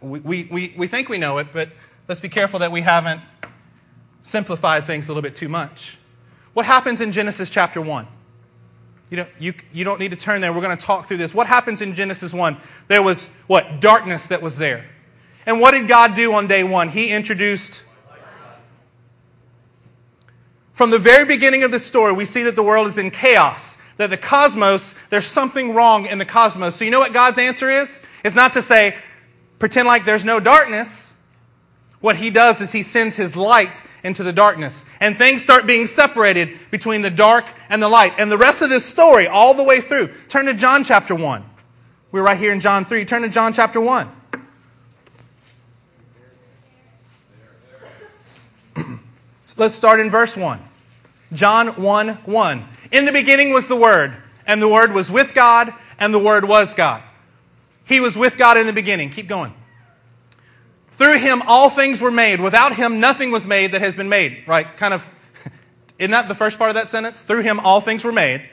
we, 0.00 0.44
we, 0.50 0.74
we 0.76 0.86
think 0.86 1.08
we 1.08 1.18
know 1.18 1.38
it, 1.38 1.48
but 1.52 1.70
let's 2.08 2.20
be 2.20 2.28
careful 2.28 2.60
that 2.60 2.70
we 2.70 2.82
haven't 2.82 3.20
simplified 4.22 4.86
things 4.86 5.08
a 5.08 5.10
little 5.10 5.22
bit 5.22 5.34
too 5.34 5.48
much. 5.48 5.98
What 6.52 6.66
happens 6.66 7.00
in 7.00 7.10
Genesis 7.10 7.50
chapter 7.50 7.80
1? 7.80 8.06
You 9.10 9.16
don't, 9.18 9.28
you, 9.38 9.54
you 9.72 9.84
don't 9.84 10.00
need 10.00 10.10
to 10.10 10.16
turn 10.16 10.40
there. 10.40 10.52
We're 10.52 10.62
going 10.62 10.76
to 10.76 10.84
talk 10.84 11.06
through 11.06 11.18
this. 11.18 11.34
What 11.34 11.46
happens 11.46 11.82
in 11.82 11.94
Genesis 11.94 12.32
1? 12.32 12.56
There 12.88 13.02
was 13.02 13.28
what? 13.46 13.80
Darkness 13.80 14.28
that 14.28 14.40
was 14.40 14.56
there. 14.56 14.86
And 15.46 15.60
what 15.60 15.72
did 15.72 15.88
God 15.88 16.14
do 16.14 16.32
on 16.34 16.46
day 16.46 16.64
one? 16.64 16.88
He 16.88 17.10
introduced. 17.10 17.82
From 20.72 20.90
the 20.90 20.98
very 20.98 21.24
beginning 21.24 21.62
of 21.62 21.70
the 21.70 21.78
story, 21.78 22.12
we 22.12 22.24
see 22.24 22.42
that 22.44 22.56
the 22.56 22.62
world 22.62 22.88
is 22.88 22.98
in 22.98 23.10
chaos. 23.10 23.76
That 23.96 24.10
the 24.10 24.16
cosmos, 24.16 24.94
there's 25.10 25.26
something 25.26 25.74
wrong 25.74 26.06
in 26.06 26.18
the 26.18 26.24
cosmos. 26.24 26.76
So 26.76 26.84
you 26.84 26.90
know 26.90 27.00
what 27.00 27.12
God's 27.12 27.38
answer 27.38 27.70
is? 27.70 28.00
It's 28.24 28.34
not 28.34 28.54
to 28.54 28.62
say, 28.62 28.96
pretend 29.58 29.86
like 29.86 30.04
there's 30.04 30.24
no 30.24 30.40
darkness. 30.40 31.14
What 32.00 32.16
he 32.16 32.30
does 32.30 32.60
is 32.60 32.72
he 32.72 32.82
sends 32.82 33.16
his 33.16 33.34
light 33.34 33.82
into 34.02 34.22
the 34.22 34.32
darkness. 34.32 34.84
And 35.00 35.16
things 35.16 35.42
start 35.42 35.66
being 35.66 35.86
separated 35.86 36.58
between 36.70 37.00
the 37.02 37.10
dark 37.10 37.46
and 37.70 37.82
the 37.82 37.88
light. 37.88 38.12
And 38.18 38.30
the 38.30 38.36
rest 38.36 38.60
of 38.60 38.68
this 38.68 38.84
story, 38.84 39.26
all 39.26 39.54
the 39.54 39.64
way 39.64 39.80
through, 39.80 40.12
turn 40.28 40.44
to 40.46 40.54
John 40.54 40.84
chapter 40.84 41.14
1. 41.14 41.44
We're 42.12 42.22
right 42.22 42.38
here 42.38 42.52
in 42.52 42.60
John 42.60 42.84
3. 42.84 43.04
Turn 43.06 43.22
to 43.22 43.28
John 43.28 43.54
chapter 43.54 43.80
1. 43.80 44.08
Let's 49.56 49.74
start 49.74 49.98
in 49.98 50.10
verse 50.10 50.36
1. 50.36 50.60
John 51.32 51.68
1 51.68 52.08
1. 52.08 52.68
In 52.94 53.06
the 53.06 53.12
beginning 53.12 53.50
was 53.50 53.66
the 53.66 53.74
Word, 53.74 54.14
and 54.46 54.62
the 54.62 54.68
Word 54.68 54.92
was 54.92 55.10
with 55.10 55.34
God, 55.34 55.74
and 55.98 56.14
the 56.14 56.18
Word 56.20 56.44
was 56.44 56.74
God. 56.74 57.02
He 57.84 57.98
was 57.98 58.16
with 58.16 58.36
God 58.36 58.56
in 58.56 58.68
the 58.68 58.72
beginning. 58.72 59.10
Keep 59.10 59.26
going. 59.26 59.52
Through 60.92 61.18
him 61.18 61.42
all 61.42 61.70
things 61.70 62.00
were 62.00 62.12
made. 62.12 62.40
Without 62.40 62.76
him 62.76 63.00
nothing 63.00 63.32
was 63.32 63.44
made 63.44 63.72
that 63.72 63.80
has 63.80 63.96
been 63.96 64.08
made. 64.08 64.44
Right? 64.46 64.76
Kind 64.76 64.94
of, 64.94 65.04
isn't 65.98 66.12
that 66.12 66.28
the 66.28 66.36
first 66.36 66.56
part 66.56 66.70
of 66.70 66.74
that 66.74 66.88
sentence? 66.88 67.20
Through 67.20 67.42
him 67.42 67.58
all 67.58 67.80
things 67.80 68.04
were 68.04 68.12
made. 68.12 68.48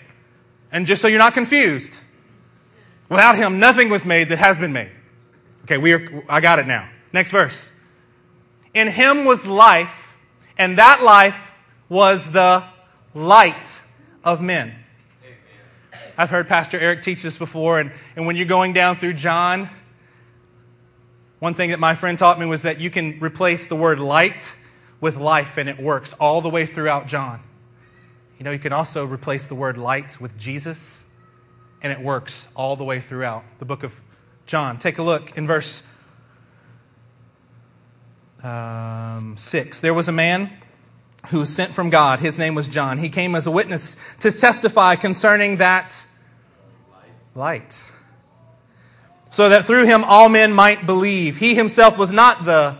And 0.71 0.87
just 0.87 1.03
so 1.03 1.07
you're 1.07 1.19
not 1.19 1.35
confused, 1.35 1.99
without 3.09 3.35
him 3.35 3.59
nothing 3.59 3.89
was 3.89 4.03
made 4.03 4.29
that 4.29 4.39
has 4.39 4.57
been 4.57 4.73
made. 4.73 4.89
Okay, 5.65 5.77
we 5.77 5.93
are, 5.93 6.23
I 6.27 6.41
got 6.41 6.57
it 6.57 6.65
now. 6.65 6.89
Next 7.13 7.29
verse. 7.29 7.71
In 8.73 8.87
him 8.87 9.23
was 9.23 9.45
life, 9.45 10.15
and 10.57 10.79
that 10.79 11.03
life 11.03 11.63
was 11.89 12.31
the 12.31 12.63
light 13.13 13.81
of 14.23 14.41
men. 14.41 14.75
I've 16.17 16.29
heard 16.29 16.47
Pastor 16.47 16.79
Eric 16.79 17.03
teach 17.03 17.23
this 17.23 17.37
before, 17.37 17.79
and, 17.79 17.91
and 18.15 18.25
when 18.25 18.35
you're 18.35 18.45
going 18.45 18.73
down 18.73 18.97
through 18.97 19.13
John, 19.13 19.69
one 21.39 21.53
thing 21.53 21.71
that 21.71 21.79
my 21.79 21.95
friend 21.95 22.19
taught 22.19 22.39
me 22.39 22.45
was 22.45 22.61
that 22.61 22.79
you 22.79 22.89
can 22.91 23.19
replace 23.19 23.67
the 23.67 23.75
word 23.75 23.99
light 23.99 24.53
with 24.99 25.15
life, 25.17 25.57
and 25.57 25.67
it 25.67 25.81
works 25.81 26.13
all 26.13 26.41
the 26.41 26.49
way 26.49 26.65
throughout 26.65 27.07
John. 27.07 27.41
You 28.37 28.43
know, 28.43 28.51
you 28.51 28.59
can 28.59 28.73
also 28.73 29.05
replace 29.05 29.47
the 29.47 29.55
word 29.55 29.77
light 29.77 30.19
with 30.21 30.37
Jesus, 30.37 31.03
and 31.81 31.91
it 31.91 31.99
works 31.99 32.47
all 32.55 32.75
the 32.75 32.83
way 32.83 32.99
throughout 32.99 33.43
the 33.59 33.65
book 33.65 33.83
of 33.83 33.99
John. 34.45 34.77
Take 34.77 34.97
a 34.97 35.03
look 35.03 35.37
in 35.37 35.47
verse 35.47 35.81
um, 38.43 39.35
6. 39.37 39.79
There 39.79 39.93
was 39.93 40.07
a 40.07 40.11
man 40.11 40.51
who 41.27 41.39
was 41.39 41.53
sent 41.53 41.73
from 41.73 41.89
God. 41.89 42.19
His 42.19 42.37
name 42.37 42.55
was 42.55 42.67
John. 42.67 42.97
He 42.97 43.09
came 43.09 43.35
as 43.35 43.47
a 43.47 43.51
witness 43.51 43.95
to 44.21 44.31
testify 44.31 44.95
concerning 44.95 45.57
that 45.57 46.05
light 47.35 47.83
so 49.31 49.47
that 49.47 49.65
through 49.65 49.85
him 49.85 50.03
all 50.03 50.29
men 50.29 50.53
might 50.53 50.85
believe. 50.85 51.37
He 51.37 51.55
himself 51.55 51.97
was 51.97 52.11
not 52.11 52.43
the 52.43 52.77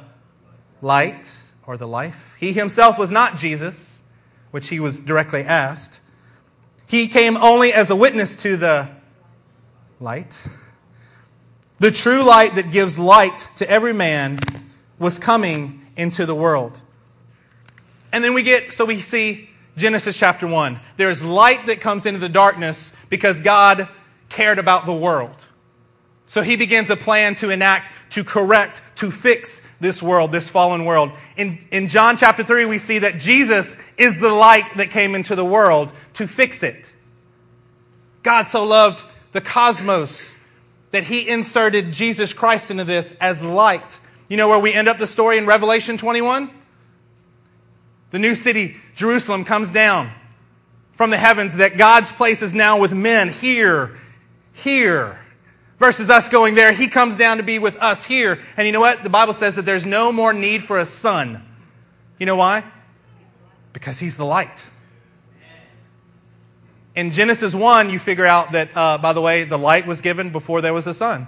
light 0.81 1.33
or 1.65 1.77
the 1.77 1.87
life. 1.87 2.35
He 2.37 2.51
himself 2.53 2.99
was 2.99 3.09
not 3.09 3.37
Jesus, 3.37 4.03
which 4.51 4.67
he 4.67 4.79
was 4.79 4.99
directly 4.99 5.43
asked. 5.43 6.01
He 6.85 7.07
came 7.07 7.37
only 7.37 7.71
as 7.73 7.89
a 7.89 7.95
witness 7.95 8.35
to 8.37 8.57
the 8.57 8.89
light. 10.01 10.43
The 11.79 11.89
true 11.89 12.21
light 12.21 12.55
that 12.55 12.69
gives 12.69 12.99
light 12.99 13.49
to 13.55 13.69
every 13.69 13.93
man 13.93 14.39
was 14.99 15.17
coming 15.17 15.87
into 15.95 16.25
the 16.25 16.35
world. 16.35 16.81
And 18.11 18.23
then 18.23 18.33
we 18.33 18.43
get, 18.43 18.73
so 18.73 18.85
we 18.85 19.01
see 19.01 19.49
Genesis 19.77 20.17
chapter 20.17 20.47
1. 20.47 20.79
There's 20.97 21.23
light 21.23 21.67
that 21.67 21.81
comes 21.81 22.05
into 22.05 22.19
the 22.19 22.29
darkness 22.29 22.91
because 23.09 23.39
God 23.39 23.87
cared 24.29 24.59
about 24.59 24.85
the 24.85 24.93
world. 24.93 25.47
So 26.27 26.41
he 26.41 26.55
begins 26.55 26.89
a 26.89 26.95
plan 26.95 27.35
to 27.35 27.49
enact, 27.49 27.91
to 28.11 28.23
correct, 28.23 28.81
to 28.95 29.11
fix 29.11 29.61
this 29.81 30.01
world, 30.01 30.31
this 30.31 30.49
fallen 30.49 30.85
world. 30.85 31.11
In, 31.35 31.59
in 31.71 31.87
John 31.87 32.15
chapter 32.15 32.43
3, 32.43 32.65
we 32.65 32.77
see 32.77 32.99
that 32.99 33.17
Jesus 33.17 33.77
is 33.97 34.19
the 34.19 34.29
light 34.29 34.77
that 34.77 34.91
came 34.91 35.15
into 35.15 35.35
the 35.35 35.43
world 35.43 35.91
to 36.13 36.27
fix 36.27 36.63
it. 36.63 36.93
God 38.23 38.47
so 38.47 38.63
loved 38.63 39.03
the 39.31 39.41
cosmos 39.41 40.35
that 40.91 41.05
he 41.05 41.27
inserted 41.27 41.91
Jesus 41.91 42.31
Christ 42.31 42.71
into 42.71 42.85
this 42.85 43.15
as 43.19 43.43
light. 43.43 43.99
You 44.29 44.37
know 44.37 44.47
where 44.47 44.59
we 44.59 44.73
end 44.73 44.87
up 44.87 44.99
the 44.99 45.07
story 45.07 45.37
in 45.37 45.45
Revelation 45.45 45.97
21? 45.97 46.49
The 48.11 48.19
new 48.19 48.35
city, 48.35 48.77
Jerusalem, 48.95 49.45
comes 49.45 49.71
down 49.71 50.11
from 50.91 51.09
the 51.09 51.17
heavens, 51.17 51.55
that 51.55 51.77
God's 51.77 52.11
place 52.11 52.41
is 52.41 52.53
now 52.53 52.77
with 52.77 52.93
men 52.93 53.29
here, 53.29 53.97
here 54.53 55.19
versus 55.77 56.11
us 56.11 56.29
going 56.29 56.53
there. 56.53 56.71
He 56.73 56.87
comes 56.87 57.15
down 57.15 57.37
to 57.37 57.43
be 57.43 57.57
with 57.57 57.75
us 57.77 58.05
here. 58.05 58.39
And 58.55 58.67
you 58.67 58.71
know 58.71 58.79
what? 58.79 59.01
The 59.01 59.09
Bible 59.09 59.33
says 59.33 59.55
that 59.55 59.65
there's 59.65 59.85
no 59.85 60.11
more 60.11 60.31
need 60.31 60.63
for 60.63 60.77
a 60.77 60.85
sun. 60.85 61.43
You 62.19 62.27
know 62.27 62.35
why? 62.35 62.63
Because 63.73 63.99
he's 63.99 64.15
the 64.15 64.25
light. 64.25 64.63
In 66.93 67.11
Genesis 67.11 67.55
1, 67.55 67.89
you 67.89 67.97
figure 67.97 68.27
out 68.27 68.51
that, 68.51 68.69
uh, 68.75 68.99
by 68.99 69.13
the 69.13 69.21
way, 69.21 69.43
the 69.43 69.57
light 69.57 69.87
was 69.87 70.01
given 70.01 70.31
before 70.31 70.61
there 70.61 70.73
was 70.73 70.85
a 70.85 70.93
sun. 70.93 71.27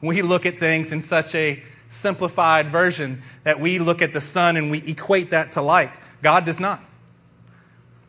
We 0.00 0.20
look 0.22 0.44
at 0.44 0.58
things 0.58 0.92
in 0.92 1.02
such 1.02 1.34
a 1.34 1.62
simplified 1.90 2.70
version 2.70 3.22
that 3.44 3.60
we 3.60 3.78
look 3.78 4.02
at 4.02 4.12
the 4.12 4.20
sun 4.20 4.56
and 4.56 4.70
we 4.70 4.78
equate 4.86 5.30
that 5.30 5.52
to 5.52 5.62
light. 5.62 5.92
God 6.22 6.44
does 6.44 6.60
not. 6.60 6.82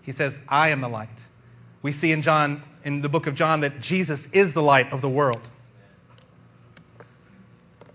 He 0.01 0.11
says, 0.11 0.39
I 0.47 0.69
am 0.69 0.81
the 0.81 0.89
light. 0.89 1.09
We 1.81 1.91
see 1.91 2.11
in 2.11 2.21
John, 2.21 2.63
in 2.83 3.01
the 3.01 3.09
book 3.09 3.27
of 3.27 3.35
John, 3.35 3.61
that 3.61 3.79
Jesus 3.79 4.27
is 4.31 4.53
the 4.53 4.61
light 4.61 4.91
of 4.91 5.01
the 5.01 5.09
world. 5.09 5.47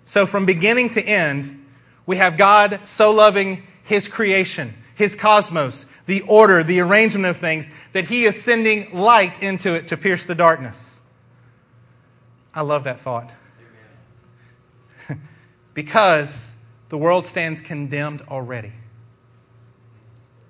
So 0.04 0.26
from 0.26 0.46
beginning 0.46 0.90
to 0.90 1.02
end, 1.02 1.66
we 2.06 2.16
have 2.16 2.36
God 2.36 2.80
so 2.84 3.10
loving 3.10 3.64
his 3.82 4.08
creation, 4.08 4.74
his 4.94 5.14
cosmos, 5.14 5.86
the 6.06 6.20
order, 6.22 6.62
the 6.62 6.80
arrangement 6.80 7.26
of 7.26 7.38
things, 7.38 7.68
that 7.92 8.06
he 8.06 8.24
is 8.24 8.42
sending 8.42 8.92
light 8.92 9.42
into 9.42 9.74
it 9.74 9.88
to 9.88 9.96
pierce 9.96 10.24
the 10.24 10.34
darkness. 10.34 11.00
I 12.54 12.60
love 12.60 12.84
that 12.84 13.00
thought. 13.00 13.30
Because 15.74 16.52
the 16.88 16.96
world 16.96 17.26
stands 17.26 17.60
condemned 17.60 18.22
already. 18.22 18.72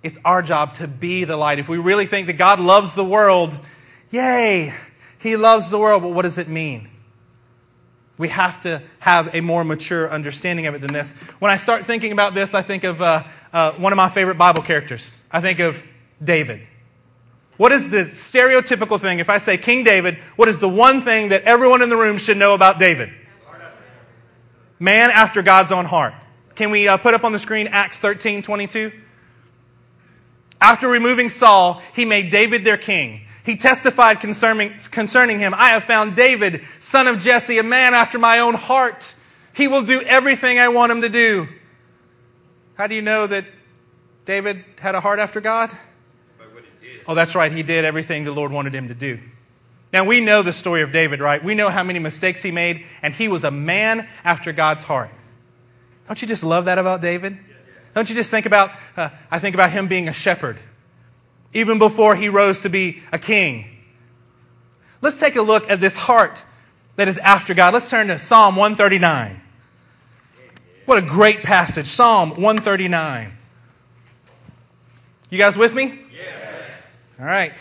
It's 0.02 0.18
our 0.24 0.42
job 0.42 0.74
to 0.74 0.86
be 0.86 1.24
the 1.24 1.36
light. 1.36 1.58
If 1.58 1.68
we 1.68 1.78
really 1.78 2.06
think 2.06 2.26
that 2.26 2.34
God 2.34 2.60
loves 2.60 2.92
the 2.92 3.04
world, 3.04 3.58
yay, 4.10 4.74
He 5.18 5.36
loves 5.36 5.70
the 5.70 5.78
world. 5.78 6.02
But 6.02 6.10
what 6.10 6.22
does 6.22 6.36
it 6.36 6.46
mean? 6.46 6.90
We 8.18 8.28
have 8.28 8.60
to 8.60 8.82
have 9.00 9.34
a 9.34 9.40
more 9.40 9.64
mature 9.64 10.08
understanding 10.10 10.66
of 10.66 10.74
it 10.74 10.82
than 10.82 10.92
this. 10.92 11.14
When 11.38 11.50
I 11.50 11.56
start 11.56 11.86
thinking 11.86 12.12
about 12.12 12.34
this, 12.34 12.52
I 12.54 12.62
think 12.62 12.84
of 12.84 13.00
uh, 13.00 13.24
uh, 13.52 13.72
one 13.72 13.92
of 13.92 13.96
my 13.96 14.08
favorite 14.08 14.36
Bible 14.36 14.62
characters. 14.62 15.14
I 15.32 15.40
think 15.40 15.58
of 15.58 15.82
David. 16.22 16.60
What 17.56 17.72
is 17.72 17.88
the 17.88 18.04
stereotypical 18.04 19.00
thing? 19.00 19.20
If 19.20 19.30
I 19.30 19.38
say 19.38 19.56
King 19.56 19.84
David, 19.84 20.18
what 20.36 20.48
is 20.48 20.58
the 20.58 20.68
one 20.68 21.00
thing 21.00 21.28
that 21.28 21.42
everyone 21.44 21.82
in 21.82 21.88
the 21.88 21.96
room 21.96 22.18
should 22.18 22.36
know 22.36 22.54
about 22.54 22.78
David? 22.78 23.10
Man 24.78 25.10
after 25.10 25.42
God's 25.42 25.72
own 25.72 25.84
heart. 25.84 26.14
Can 26.54 26.70
we 26.70 26.88
uh, 26.88 26.96
put 26.96 27.14
up 27.14 27.24
on 27.24 27.32
the 27.32 27.38
screen 27.38 27.66
Acts 27.68 27.98
13 27.98 28.42
22? 28.42 28.92
After 30.60 30.88
removing 30.88 31.28
Saul, 31.28 31.82
he 31.94 32.04
made 32.04 32.30
David 32.30 32.64
their 32.64 32.78
king. 32.78 33.22
He 33.44 33.56
testified 33.56 34.20
concerning, 34.20 34.72
concerning 34.90 35.38
him 35.38 35.52
I 35.54 35.70
have 35.70 35.84
found 35.84 36.16
David, 36.16 36.64
son 36.78 37.06
of 37.06 37.20
Jesse, 37.20 37.58
a 37.58 37.62
man 37.62 37.92
after 37.92 38.18
my 38.18 38.38
own 38.38 38.54
heart. 38.54 39.14
He 39.52 39.68
will 39.68 39.82
do 39.82 40.00
everything 40.00 40.58
I 40.58 40.68
want 40.68 40.90
him 40.90 41.02
to 41.02 41.08
do. 41.08 41.48
How 42.76 42.86
do 42.86 42.94
you 42.94 43.02
know 43.02 43.26
that 43.26 43.44
David 44.24 44.64
had 44.78 44.94
a 44.94 45.00
heart 45.00 45.18
after 45.18 45.40
God? 45.40 45.70
Oh, 47.06 47.14
that's 47.14 47.34
right. 47.34 47.52
He 47.52 47.62
did 47.62 47.84
everything 47.84 48.24
the 48.24 48.32
Lord 48.32 48.50
wanted 48.50 48.74
him 48.74 48.88
to 48.88 48.94
do. 48.94 49.20
Now, 49.94 50.02
we 50.02 50.20
know 50.20 50.42
the 50.42 50.52
story 50.52 50.82
of 50.82 50.90
David, 50.90 51.20
right? 51.20 51.42
We 51.42 51.54
know 51.54 51.70
how 51.70 51.84
many 51.84 52.00
mistakes 52.00 52.42
he 52.42 52.50
made, 52.50 52.84
and 53.00 53.14
he 53.14 53.28
was 53.28 53.44
a 53.44 53.52
man 53.52 54.08
after 54.24 54.50
God's 54.50 54.82
heart. 54.82 55.10
Don't 56.08 56.20
you 56.20 56.26
just 56.26 56.42
love 56.42 56.64
that 56.64 56.78
about 56.78 57.00
David? 57.00 57.38
Don't 57.94 58.08
you 58.08 58.16
just 58.16 58.28
think 58.28 58.44
about, 58.44 58.72
uh, 58.96 59.10
I 59.30 59.38
think 59.38 59.54
about 59.54 59.70
him 59.70 59.86
being 59.86 60.08
a 60.08 60.12
shepherd, 60.12 60.58
even 61.52 61.78
before 61.78 62.16
he 62.16 62.28
rose 62.28 62.62
to 62.62 62.68
be 62.68 63.04
a 63.12 63.20
king. 63.20 63.66
Let's 65.00 65.20
take 65.20 65.36
a 65.36 65.42
look 65.42 65.70
at 65.70 65.80
this 65.80 65.96
heart 65.96 66.44
that 66.96 67.06
is 67.06 67.18
after 67.18 67.54
God. 67.54 67.72
Let's 67.72 67.88
turn 67.88 68.08
to 68.08 68.18
Psalm 68.18 68.56
139. 68.56 69.40
What 70.86 70.98
a 70.98 71.06
great 71.06 71.44
passage. 71.44 71.86
Psalm 71.86 72.30
139. 72.30 73.32
You 75.30 75.38
guys 75.38 75.56
with 75.56 75.72
me? 75.72 76.00
Yes. 76.12 76.64
All 77.20 77.26
right. 77.26 77.56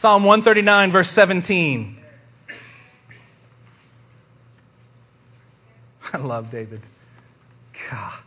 Psalm 0.00 0.24
139, 0.24 0.92
verse 0.92 1.10
17. 1.10 1.98
I 6.14 6.16
love 6.16 6.50
David. 6.50 6.80
God. 7.90 8.18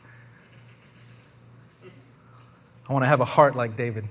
I 2.87 2.93
want 2.93 3.01
to 3.01 3.07
have 3.07 3.21
a 3.21 3.25
heart 3.25 3.55
like 3.55 3.75
David. 3.75 4.07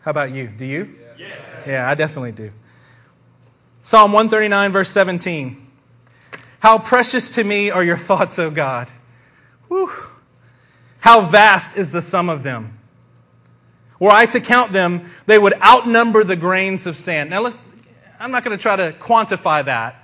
How 0.00 0.10
about 0.10 0.32
you? 0.32 0.48
Do 0.48 0.64
you? 0.64 0.96
Yes. 1.16 1.38
Yeah, 1.64 1.88
I 1.88 1.94
definitely 1.94 2.32
do. 2.32 2.50
Psalm 3.84 4.12
139, 4.12 4.72
verse 4.72 4.90
17. 4.90 5.64
How 6.58 6.76
precious 6.76 7.30
to 7.30 7.44
me 7.44 7.70
are 7.70 7.84
your 7.84 7.98
thoughts, 7.98 8.36
O 8.40 8.50
God. 8.50 8.88
Whew. 9.68 9.92
How 10.98 11.20
vast 11.20 11.76
is 11.76 11.92
the 11.92 12.02
sum 12.02 12.28
of 12.28 12.42
them. 12.42 12.80
Were 13.98 14.10
I 14.10 14.26
to 14.26 14.40
count 14.40 14.72
them, 14.72 15.10
they 15.26 15.38
would 15.38 15.54
outnumber 15.62 16.24
the 16.24 16.36
grains 16.36 16.86
of 16.86 16.96
sand. 16.96 17.30
Now, 17.30 17.52
I'm 18.18 18.30
not 18.30 18.44
going 18.44 18.56
to 18.56 18.62
try 18.62 18.76
to 18.76 18.92
quantify 18.92 19.64
that. 19.64 20.02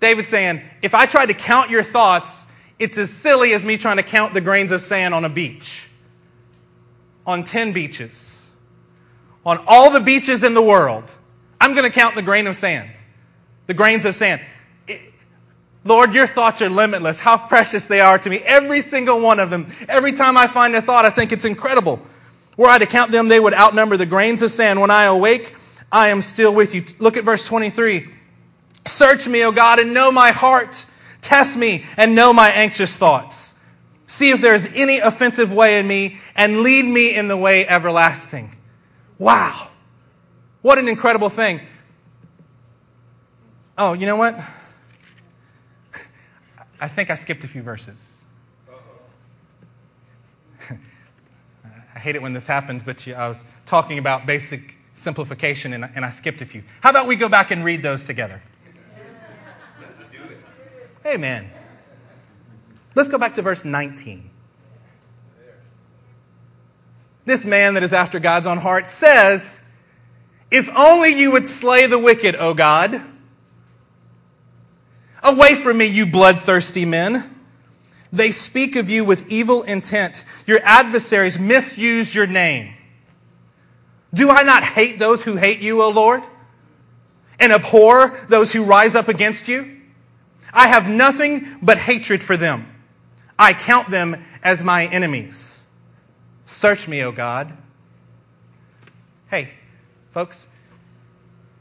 David's 0.00 0.28
saying, 0.28 0.62
if 0.82 0.94
I 0.94 1.06
tried 1.06 1.26
to 1.26 1.34
count 1.34 1.70
your 1.70 1.82
thoughts, 1.82 2.44
it's 2.78 2.98
as 2.98 3.10
silly 3.10 3.52
as 3.54 3.64
me 3.64 3.76
trying 3.76 3.96
to 3.96 4.02
count 4.02 4.34
the 4.34 4.40
grains 4.40 4.70
of 4.70 4.82
sand 4.82 5.14
on 5.14 5.24
a 5.24 5.28
beach. 5.28 5.88
On 7.26 7.42
10 7.42 7.72
beaches. 7.72 8.46
On 9.44 9.62
all 9.66 9.90
the 9.90 10.00
beaches 10.00 10.44
in 10.44 10.54
the 10.54 10.62
world. 10.62 11.04
I'm 11.60 11.72
going 11.72 11.84
to 11.84 11.90
count 11.90 12.14
the 12.14 12.22
grain 12.22 12.46
of 12.46 12.56
sand. 12.56 12.90
The 13.66 13.74
grains 13.74 14.04
of 14.04 14.14
sand. 14.14 14.42
Lord, 15.84 16.14
your 16.14 16.26
thoughts 16.26 16.60
are 16.62 16.68
limitless. 16.68 17.20
How 17.20 17.38
precious 17.38 17.86
they 17.86 18.00
are 18.00 18.18
to 18.18 18.28
me. 18.28 18.38
Every 18.38 18.82
single 18.82 19.20
one 19.20 19.40
of 19.40 19.50
them. 19.50 19.72
Every 19.88 20.12
time 20.12 20.36
I 20.36 20.46
find 20.46 20.74
a 20.74 20.82
thought, 20.82 21.04
I 21.04 21.10
think 21.10 21.32
it's 21.32 21.44
incredible. 21.44 22.00
Were 22.56 22.68
I 22.68 22.78
to 22.78 22.86
count 22.86 23.12
them, 23.12 23.28
they 23.28 23.40
would 23.40 23.54
outnumber 23.54 23.96
the 23.96 24.06
grains 24.06 24.42
of 24.42 24.50
sand. 24.50 24.80
When 24.80 24.90
I 24.90 25.04
awake, 25.04 25.54
I 25.92 26.08
am 26.08 26.22
still 26.22 26.54
with 26.54 26.74
you. 26.74 26.84
Look 26.98 27.16
at 27.16 27.24
verse 27.24 27.46
23. 27.46 28.08
Search 28.86 29.28
me, 29.28 29.44
O 29.44 29.52
God, 29.52 29.78
and 29.78 29.92
know 29.92 30.10
my 30.10 30.30
heart. 30.30 30.86
Test 31.20 31.56
me 31.56 31.84
and 31.96 32.14
know 32.14 32.32
my 32.32 32.50
anxious 32.50 32.94
thoughts. 32.94 33.54
See 34.06 34.30
if 34.30 34.40
there 34.40 34.54
is 34.54 34.70
any 34.74 34.98
offensive 34.98 35.52
way 35.52 35.78
in 35.78 35.86
me 35.86 36.18
and 36.36 36.60
lead 36.60 36.84
me 36.84 37.14
in 37.14 37.28
the 37.28 37.36
way 37.36 37.66
everlasting. 37.66 38.54
Wow. 39.18 39.70
What 40.62 40.78
an 40.78 40.88
incredible 40.88 41.28
thing. 41.28 41.60
Oh, 43.76 43.92
you 43.92 44.06
know 44.06 44.16
what? 44.16 44.38
I 46.80 46.88
think 46.88 47.10
I 47.10 47.16
skipped 47.16 47.44
a 47.44 47.48
few 47.48 47.62
verses. 47.62 48.15
I 51.96 51.98
hate 51.98 52.14
it 52.14 52.20
when 52.20 52.34
this 52.34 52.46
happens, 52.46 52.82
but 52.82 53.08
I 53.08 53.26
was 53.26 53.38
talking 53.64 53.96
about 53.96 54.26
basic 54.26 54.74
simplification 54.96 55.72
and, 55.72 55.88
and 55.94 56.04
I 56.04 56.10
skipped 56.10 56.42
a 56.42 56.44
few. 56.44 56.62
How 56.82 56.90
about 56.90 57.06
we 57.06 57.16
go 57.16 57.26
back 57.26 57.50
and 57.50 57.64
read 57.64 57.82
those 57.82 58.04
together? 58.04 58.42
Let's 59.80 60.02
do 60.12 60.22
it. 60.24 60.38
Amen. 61.06 61.50
Let's 62.94 63.08
go 63.08 63.16
back 63.16 63.34
to 63.36 63.42
verse 63.42 63.64
19. 63.64 64.28
This 67.24 67.46
man 67.46 67.72
that 67.72 67.82
is 67.82 67.94
after 67.94 68.18
God's 68.18 68.46
own 68.46 68.58
heart 68.58 68.88
says, 68.88 69.62
If 70.50 70.68
only 70.76 71.18
you 71.18 71.30
would 71.30 71.48
slay 71.48 71.86
the 71.86 71.98
wicked, 71.98 72.36
O 72.36 72.52
God. 72.52 73.02
Away 75.22 75.54
from 75.54 75.78
me, 75.78 75.86
you 75.86 76.04
bloodthirsty 76.04 76.84
men. 76.84 77.35
They 78.16 78.32
speak 78.32 78.76
of 78.76 78.88
you 78.88 79.04
with 79.04 79.30
evil 79.30 79.62
intent. 79.62 80.24
Your 80.46 80.60
adversaries 80.62 81.38
misuse 81.38 82.14
your 82.14 82.26
name. 82.26 82.72
Do 84.14 84.30
I 84.30 84.42
not 84.42 84.64
hate 84.64 84.98
those 84.98 85.22
who 85.24 85.36
hate 85.36 85.60
you, 85.60 85.82
O 85.82 85.90
Lord? 85.90 86.22
And 87.38 87.52
abhor 87.52 88.18
those 88.28 88.54
who 88.54 88.64
rise 88.64 88.94
up 88.94 89.08
against 89.08 89.48
you? 89.48 89.80
I 90.50 90.68
have 90.68 90.88
nothing 90.88 91.58
but 91.60 91.76
hatred 91.76 92.22
for 92.24 92.38
them. 92.38 92.72
I 93.38 93.52
count 93.52 93.90
them 93.90 94.24
as 94.42 94.62
my 94.62 94.86
enemies. 94.86 95.66
Search 96.46 96.88
me, 96.88 97.02
O 97.02 97.12
God. 97.12 97.54
Hey, 99.28 99.50
folks, 100.12 100.46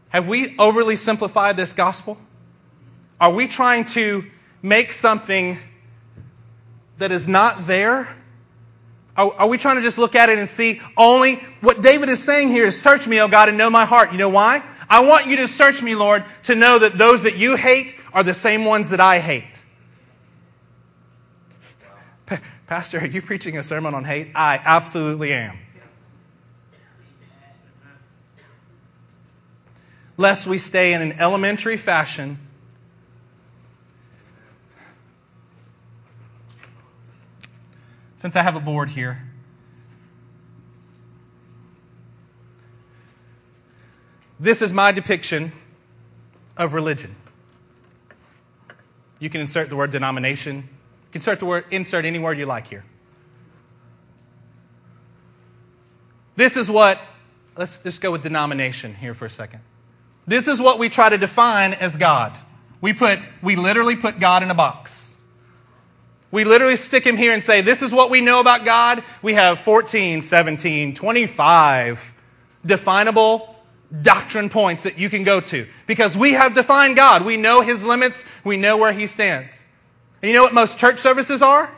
have 0.08 0.30
we 0.30 0.58
overly 0.58 0.96
simplified 0.96 1.58
this 1.58 1.74
gospel? 1.74 2.18
Are 3.20 3.34
we 3.34 3.50
trying 3.50 3.84
to 3.86 4.26
make 4.62 4.94
something 4.94 5.60
that 6.98 7.12
is 7.12 7.28
not 7.28 7.68
there? 7.68 8.16
Are, 9.18 9.34
are, 9.34 9.48
we 9.48 9.58
trying 9.58 9.78
to 9.78 9.82
just 9.82 9.98
look 9.98 10.16
at 10.16 10.30
it 10.30 10.38
and 10.38 10.48
see 10.48 10.82
only 10.98 11.36
what 11.62 11.82
David 11.82 12.10
is 12.10 12.22
saying 12.22 12.50
here 12.50 12.66
is 12.66 12.80
search 12.80 13.08
me, 13.08 13.22
O 13.22 13.28
God, 13.28 13.50
and 13.50 13.58
know 13.58 13.70
my 13.70 13.86
heart. 13.86 14.12
You 14.12 14.18
know 14.18 14.30
why? 14.30 14.64
I 14.90 15.02
want 15.02 15.28
you 15.28 15.38
to 15.38 15.48
search 15.48 15.82
me, 15.82 15.96
Lord, 15.96 16.26
to 16.44 16.56
know 16.56 16.80
that 16.80 16.98
those 16.98 17.24
that 17.24 17.38
you 17.38 17.56
hate 17.56 17.96
are 18.14 18.24
the 18.24 18.34
same 18.34 18.66
ones 18.66 18.90
that 18.90 19.00
I 19.00 19.20
hate. 19.20 19.62
Pastor, 22.68 23.00
are 23.00 23.06
you 23.06 23.22
preaching 23.22 23.58
a 23.58 23.64
sermon 23.64 23.94
on 23.94 24.04
hate? 24.04 24.32
I 24.36 24.60
absolutely 24.64 25.34
am. 25.34 25.58
Lest 30.18 30.48
we 30.48 30.58
stay 30.60 30.94
in 30.94 31.02
an 31.02 31.14
elementary 31.14 31.78
fashion 31.78 32.40
since 38.26 38.36
I 38.36 38.42
have 38.42 38.56
a 38.56 38.60
board 38.60 38.90
here. 38.90 39.22
This 44.40 44.64
is 44.64 44.74
my 44.74 44.92
depiction 44.92 45.52
of 46.58 46.74
religion. 46.74 47.16
You 49.20 49.30
can 49.30 49.42
insert 49.42 49.70
the 49.70 49.76
word 49.76 49.92
denomination. 49.92 50.56
You 50.56 51.12
can 51.12 51.20
insert 51.20 51.40
the 51.40 51.46
word 51.46 51.66
insert 51.70 52.04
any 52.04 52.18
word 52.18 52.40
you 52.40 52.48
like 52.48 52.66
here. 52.66 52.84
This 56.36 56.58
is 56.58 56.68
what 56.68 57.00
let's 57.56 57.78
just 57.78 58.02
go 58.02 58.12
with 58.12 58.24
denomination 58.24 58.96
here 58.96 59.14
for 59.14 59.28
a 59.28 59.30
second. 59.30 59.60
This 60.26 60.48
is 60.48 60.60
what 60.60 60.80
we 60.80 60.90
try 60.90 61.10
to 61.10 61.20
define 61.20 61.76
as 61.76 61.96
God. 61.96 62.36
We 62.82 62.92
put 62.94 63.20
we 63.44 63.56
literally 63.56 63.96
put 63.96 64.20
God 64.20 64.42
in 64.42 64.50
a 64.50 64.56
box. 64.56 65.05
We 66.32 66.44
literally 66.44 66.76
stick 66.76 67.06
him 67.06 67.18
here 67.18 67.34
and 67.34 67.44
say, 67.44 67.62
This 67.62 67.82
is 67.82 67.92
what 67.92 68.10
we 68.10 68.22
know 68.22 68.40
about 68.40 68.66
God. 68.66 69.04
We 69.22 69.36
have 69.36 69.60
14, 69.60 70.22
17, 70.22 70.94
25 70.94 72.14
definable 72.66 73.56
doctrine 74.02 74.50
points 74.50 74.84
that 74.84 74.98
you 74.98 75.10
can 75.10 75.24
go 75.24 75.40
to 75.40 75.68
because 75.86 76.18
we 76.18 76.34
have 76.34 76.56
defined 76.56 76.96
God. 76.96 77.24
We 77.24 77.38
know 77.38 77.62
his 77.62 77.84
limits, 77.84 78.24
we 78.44 78.58
know 78.58 78.78
where 78.78 78.94
he 78.94 79.08
stands. 79.08 79.64
And 80.22 80.30
you 80.30 80.36
know 80.36 80.44
what 80.44 80.54
most 80.54 80.78
church 80.78 81.00
services 81.00 81.42
are? 81.42 81.74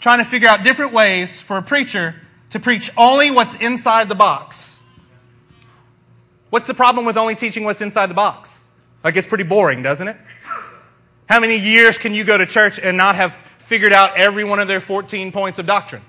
Trying 0.00 0.18
to 0.18 0.24
figure 0.24 0.48
out 0.48 0.64
different 0.64 0.92
ways 0.92 1.40
for 1.40 1.58
a 1.58 1.62
preacher 1.62 2.16
to 2.50 2.58
preach 2.58 2.90
only 2.96 3.30
what's 3.30 3.54
inside 3.56 4.08
the 4.08 4.14
box. 4.14 4.80
What's 6.50 6.66
the 6.66 6.74
problem 6.74 7.06
with 7.06 7.16
only 7.16 7.34
teaching 7.34 7.64
what's 7.64 7.80
inside 7.80 8.08
the 8.08 8.14
box? 8.14 8.62
Like, 9.02 9.16
it's 9.16 9.26
pretty 9.26 9.44
boring, 9.44 9.82
doesn't 9.82 10.06
it? 10.06 10.16
How 11.32 11.40
many 11.40 11.56
years 11.56 11.96
can 11.96 12.12
you 12.12 12.24
go 12.24 12.36
to 12.36 12.44
church 12.44 12.78
and 12.78 12.94
not 12.94 13.14
have 13.14 13.32
figured 13.56 13.90
out 13.90 14.18
every 14.18 14.44
one 14.44 14.58
of 14.58 14.68
their 14.68 14.82
14 14.82 15.32
points 15.32 15.58
of 15.58 15.64
doctrine. 15.64 16.02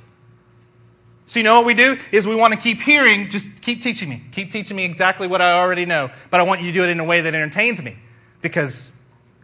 So 1.28 1.40
you 1.40 1.44
know 1.44 1.56
what 1.56 1.66
we 1.66 1.76
do 1.76 1.98
is 2.12 2.28
we 2.28 2.36
want 2.36 2.54
to 2.54 2.60
keep 2.60 2.82
hearing, 2.82 3.30
just 3.30 3.48
keep 3.62 3.82
teaching 3.82 4.10
me. 4.10 4.22
Keep 4.34 4.52
teaching 4.52 4.76
me 4.76 4.84
exactly 4.84 5.26
what 5.28 5.42
I 5.42 5.54
already 5.54 5.86
know. 5.86 6.12
But 6.30 6.42
I 6.42 6.44
want 6.44 6.60
you 6.60 6.68
to 6.68 6.74
do 6.74 6.84
it 6.84 6.90
in 6.90 7.00
a 7.00 7.06
way 7.06 7.22
that 7.22 7.34
entertains 7.34 7.82
me 7.82 8.00
because 8.42 8.92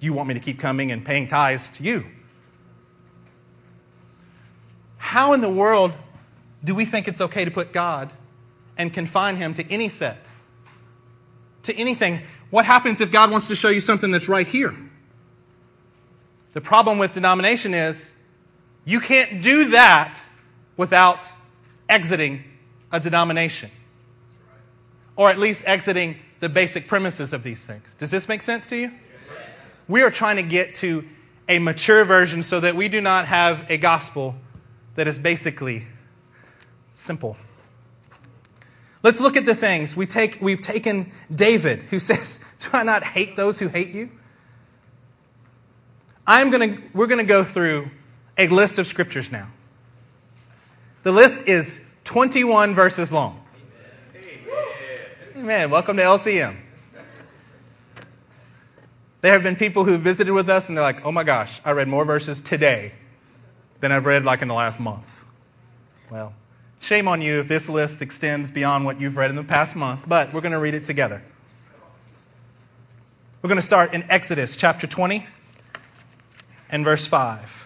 you 0.02 0.12
want 0.12 0.28
me 0.28 0.34
to 0.34 0.42
keep 0.42 0.60
coming 0.60 0.92
and 0.92 1.06
paying 1.06 1.30
tithes 1.30 1.70
to 1.70 1.84
you. 1.84 2.06
How 4.98 5.32
in 5.32 5.40
the 5.40 5.50
world 5.50 5.94
do 6.62 6.76
we 6.76 6.84
think 6.84 7.08
it's 7.08 7.22
okay 7.22 7.46
to 7.46 7.52
put 7.52 7.72
God 7.72 8.12
and 8.78 8.94
confine 8.94 9.38
him 9.38 9.54
to 9.54 9.66
any 9.72 9.88
set? 9.88 10.26
To 11.64 11.74
anything? 11.74 12.22
What 12.50 12.66
happens 12.66 13.00
if 13.00 13.14
God 13.14 13.32
wants 13.32 13.48
to 13.48 13.56
show 13.56 13.70
you 13.70 13.80
something 13.80 14.12
that's 14.12 14.28
right 14.28 14.46
here? 14.46 14.76
The 16.54 16.62
problem 16.62 16.98
with 16.98 17.14
denomination 17.14 17.74
is 17.74 18.12
you 18.86 19.00
can't 19.00 19.42
do 19.42 19.70
that 19.70 20.20
without 20.78 21.20
exiting 21.88 22.44
a 22.92 23.00
denomination. 23.00 23.72
Or 25.16 25.30
at 25.30 25.38
least 25.38 25.64
exiting 25.66 26.18
the 26.40 26.50
basic 26.50 26.88
premises 26.88 27.34
of 27.34 27.44
these 27.44 27.64
things. 27.64 27.96
Does 28.00 28.10
this 28.12 28.28
make 28.28 28.42
sense 28.42 28.68
to 28.70 28.78
you? 28.78 28.92
We 29.88 30.02
are 30.02 30.12
trying 30.12 30.38
to 30.38 30.44
get 30.44 30.76
to 30.76 31.04
a 31.48 31.60
mature 31.60 32.06
version 32.06 32.44
so 32.44 32.60
that 32.60 32.76
we 32.76 32.88
do 32.88 33.02
not 33.02 33.26
have 33.26 33.66
a 33.70 33.78
gospel 33.78 34.36
that 34.96 35.08
is 35.08 35.20
basically 35.20 35.88
simple. 36.94 37.38
Let's 39.02 39.20
look 39.20 39.38
at 39.38 39.46
the 39.46 39.56
things. 39.56 39.96
We 39.96 40.06
take, 40.06 40.40
we've 40.42 40.62
taken 40.62 41.12
David, 41.34 41.84
who 41.84 42.00
says, 42.00 42.40
Do 42.60 42.70
I 42.74 42.84
not 42.84 43.04
hate 43.04 43.36
those 43.36 43.60
who 43.60 43.68
hate 43.68 43.90
you? 43.90 44.12
I'm 46.30 46.52
gonna, 46.52 46.78
we're 46.94 47.08
going 47.08 47.18
to 47.18 47.24
go 47.24 47.44
through 47.44 47.90
a 48.38 48.48
list 48.50 48.78
of 48.78 48.86
scriptures 48.86 49.32
now. 49.32 49.48
The 51.02 51.12
list 51.12 51.48
is 51.48 51.82
21 52.04 52.76
verses 52.76 53.12
long. 53.12 53.44
Amen. 54.16 54.54
Amen. 55.38 55.72
Welcome 55.72 55.98
to 55.98 56.04
LCM. 56.04 56.56
There 59.22 59.34
have 59.34 59.42
been 59.42 59.56
people 59.56 59.86
who 59.86 59.98
visited 59.98 60.32
with 60.32 60.50
us 60.50 60.68
and 60.68 60.78
they're 60.78 60.84
like, 60.84 61.04
oh 61.04 61.12
my 61.12 61.24
gosh, 61.24 61.62
I 61.66 61.72
read 61.72 61.88
more 61.88 62.06
verses 62.06 62.42
today 62.42 62.92
than 63.80 63.92
I've 63.92 64.06
read 64.06 64.24
like 64.24 64.44
in 64.44 64.48
the 64.48 64.54
last 64.54 64.80
month. 64.80 65.24
Well, 66.12 66.36
shame 66.80 67.08
on 67.08 67.24
you 67.24 67.40
if 67.40 67.48
this 67.48 67.68
list 67.68 68.04
extends 68.04 68.52
beyond 68.52 68.86
what 68.86 69.02
you've 69.02 69.18
read 69.18 69.32
in 69.32 69.36
the 69.36 69.44
past 69.44 69.76
month, 69.76 70.04
but 70.08 70.32
we're 70.32 70.42
going 70.42 70.52
to 70.52 70.60
read 70.60 70.76
it 70.76 70.86
together. 70.86 71.24
We're 73.42 73.48
going 73.48 73.60
to 73.60 73.66
start 73.66 73.96
in 73.96 74.04
Exodus 74.12 74.56
chapter 74.56 74.86
20 74.86 75.26
and 76.70 76.84
verse 76.84 77.08
5. 77.08 77.66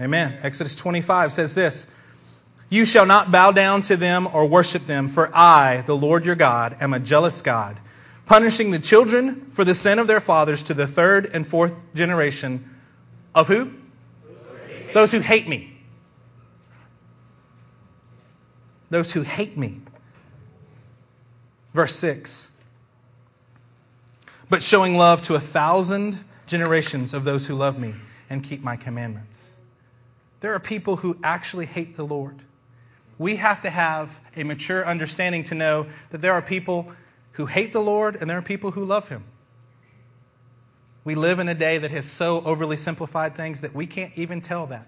Amen. 0.00 0.38
Exodus 0.42 0.74
25 0.76 1.34
says 1.34 1.52
this 1.52 1.86
You 2.70 2.86
shall 2.86 3.04
not 3.04 3.30
bow 3.30 3.52
down 3.52 3.82
to 3.82 3.98
them 3.98 4.26
or 4.32 4.46
worship 4.46 4.86
them, 4.86 5.08
for 5.08 5.30
I, 5.36 5.82
the 5.82 5.94
Lord 5.94 6.24
your 6.24 6.36
God, 6.36 6.74
am 6.80 6.94
a 6.94 6.98
jealous 6.98 7.42
God 7.42 7.78
punishing 8.30 8.70
the 8.70 8.78
children 8.78 9.44
for 9.50 9.64
the 9.64 9.74
sin 9.74 9.98
of 9.98 10.06
their 10.06 10.20
fathers 10.20 10.62
to 10.62 10.72
the 10.72 10.86
third 10.86 11.28
and 11.34 11.44
fourth 11.44 11.74
generation 11.96 12.64
of 13.34 13.48
who? 13.48 13.72
Those 14.92 15.12
who 15.12 15.20
hate 15.20 15.48
me. 15.48 15.76
Those 18.90 19.12
who 19.12 19.22
hate 19.22 19.56
me. 19.56 19.80
Verse 21.72 21.94
6. 21.96 22.50
But 24.48 24.62
showing 24.62 24.96
love 24.96 25.22
to 25.22 25.36
a 25.36 25.40
thousand 25.40 26.24
generations 26.46 27.14
of 27.14 27.22
those 27.22 27.46
who 27.46 27.54
love 27.54 27.78
me 27.78 27.94
and 28.28 28.42
keep 28.42 28.62
my 28.62 28.76
commandments. 28.76 29.58
There 30.40 30.52
are 30.54 30.60
people 30.60 30.96
who 30.96 31.18
actually 31.22 31.66
hate 31.66 31.96
the 31.96 32.04
Lord. 32.04 32.40
We 33.18 33.36
have 33.36 33.62
to 33.62 33.70
have 33.70 34.18
a 34.34 34.42
mature 34.42 34.84
understanding 34.84 35.44
to 35.44 35.54
know 35.54 35.86
that 36.10 36.20
there 36.20 36.32
are 36.32 36.42
people 36.42 36.92
who 37.32 37.46
hate 37.46 37.72
the 37.72 37.80
Lord 37.80 38.16
and 38.16 38.28
there 38.28 38.38
are 38.38 38.42
people 38.42 38.72
who 38.72 38.84
love 38.84 39.08
him. 39.08 39.24
We 41.04 41.14
live 41.14 41.38
in 41.38 41.48
a 41.48 41.54
day 41.54 41.78
that 41.78 41.90
has 41.90 42.10
so 42.10 42.42
overly 42.42 42.76
simplified 42.76 43.34
things 43.34 43.62
that 43.62 43.74
we 43.74 43.86
can't 43.86 44.12
even 44.16 44.40
tell 44.40 44.66
that. 44.66 44.86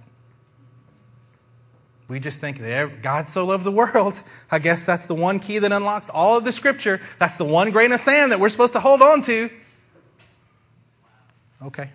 We 2.09 2.21
just 2.21 2.41
think 2.41 2.59
that 2.59 3.01
God 3.01 3.29
so 3.29 3.47
loved 3.47 3.65
the 3.65 3.73
world. 3.73 4.21
I 4.51 4.59
guess 4.59 4.85
that's 4.85 5.07
the 5.07 5.15
one 5.15 5.39
key 5.39 5.59
that 5.59 5.73
unlocks 5.73 6.11
all 6.11 6.37
of 6.37 6.45
the 6.45 6.53
scripture. 6.53 7.01
That's 7.19 7.37
the 7.37 7.45
one 7.45 7.71
grain 7.71 7.93
of 7.93 8.01
sand 8.01 8.33
that 8.33 8.41
we're 8.41 8.51
supposed 8.51 8.75
to 8.75 8.81
hold 8.81 9.01
on 9.01 9.23
to. 9.23 9.51
Okay. 11.63 11.91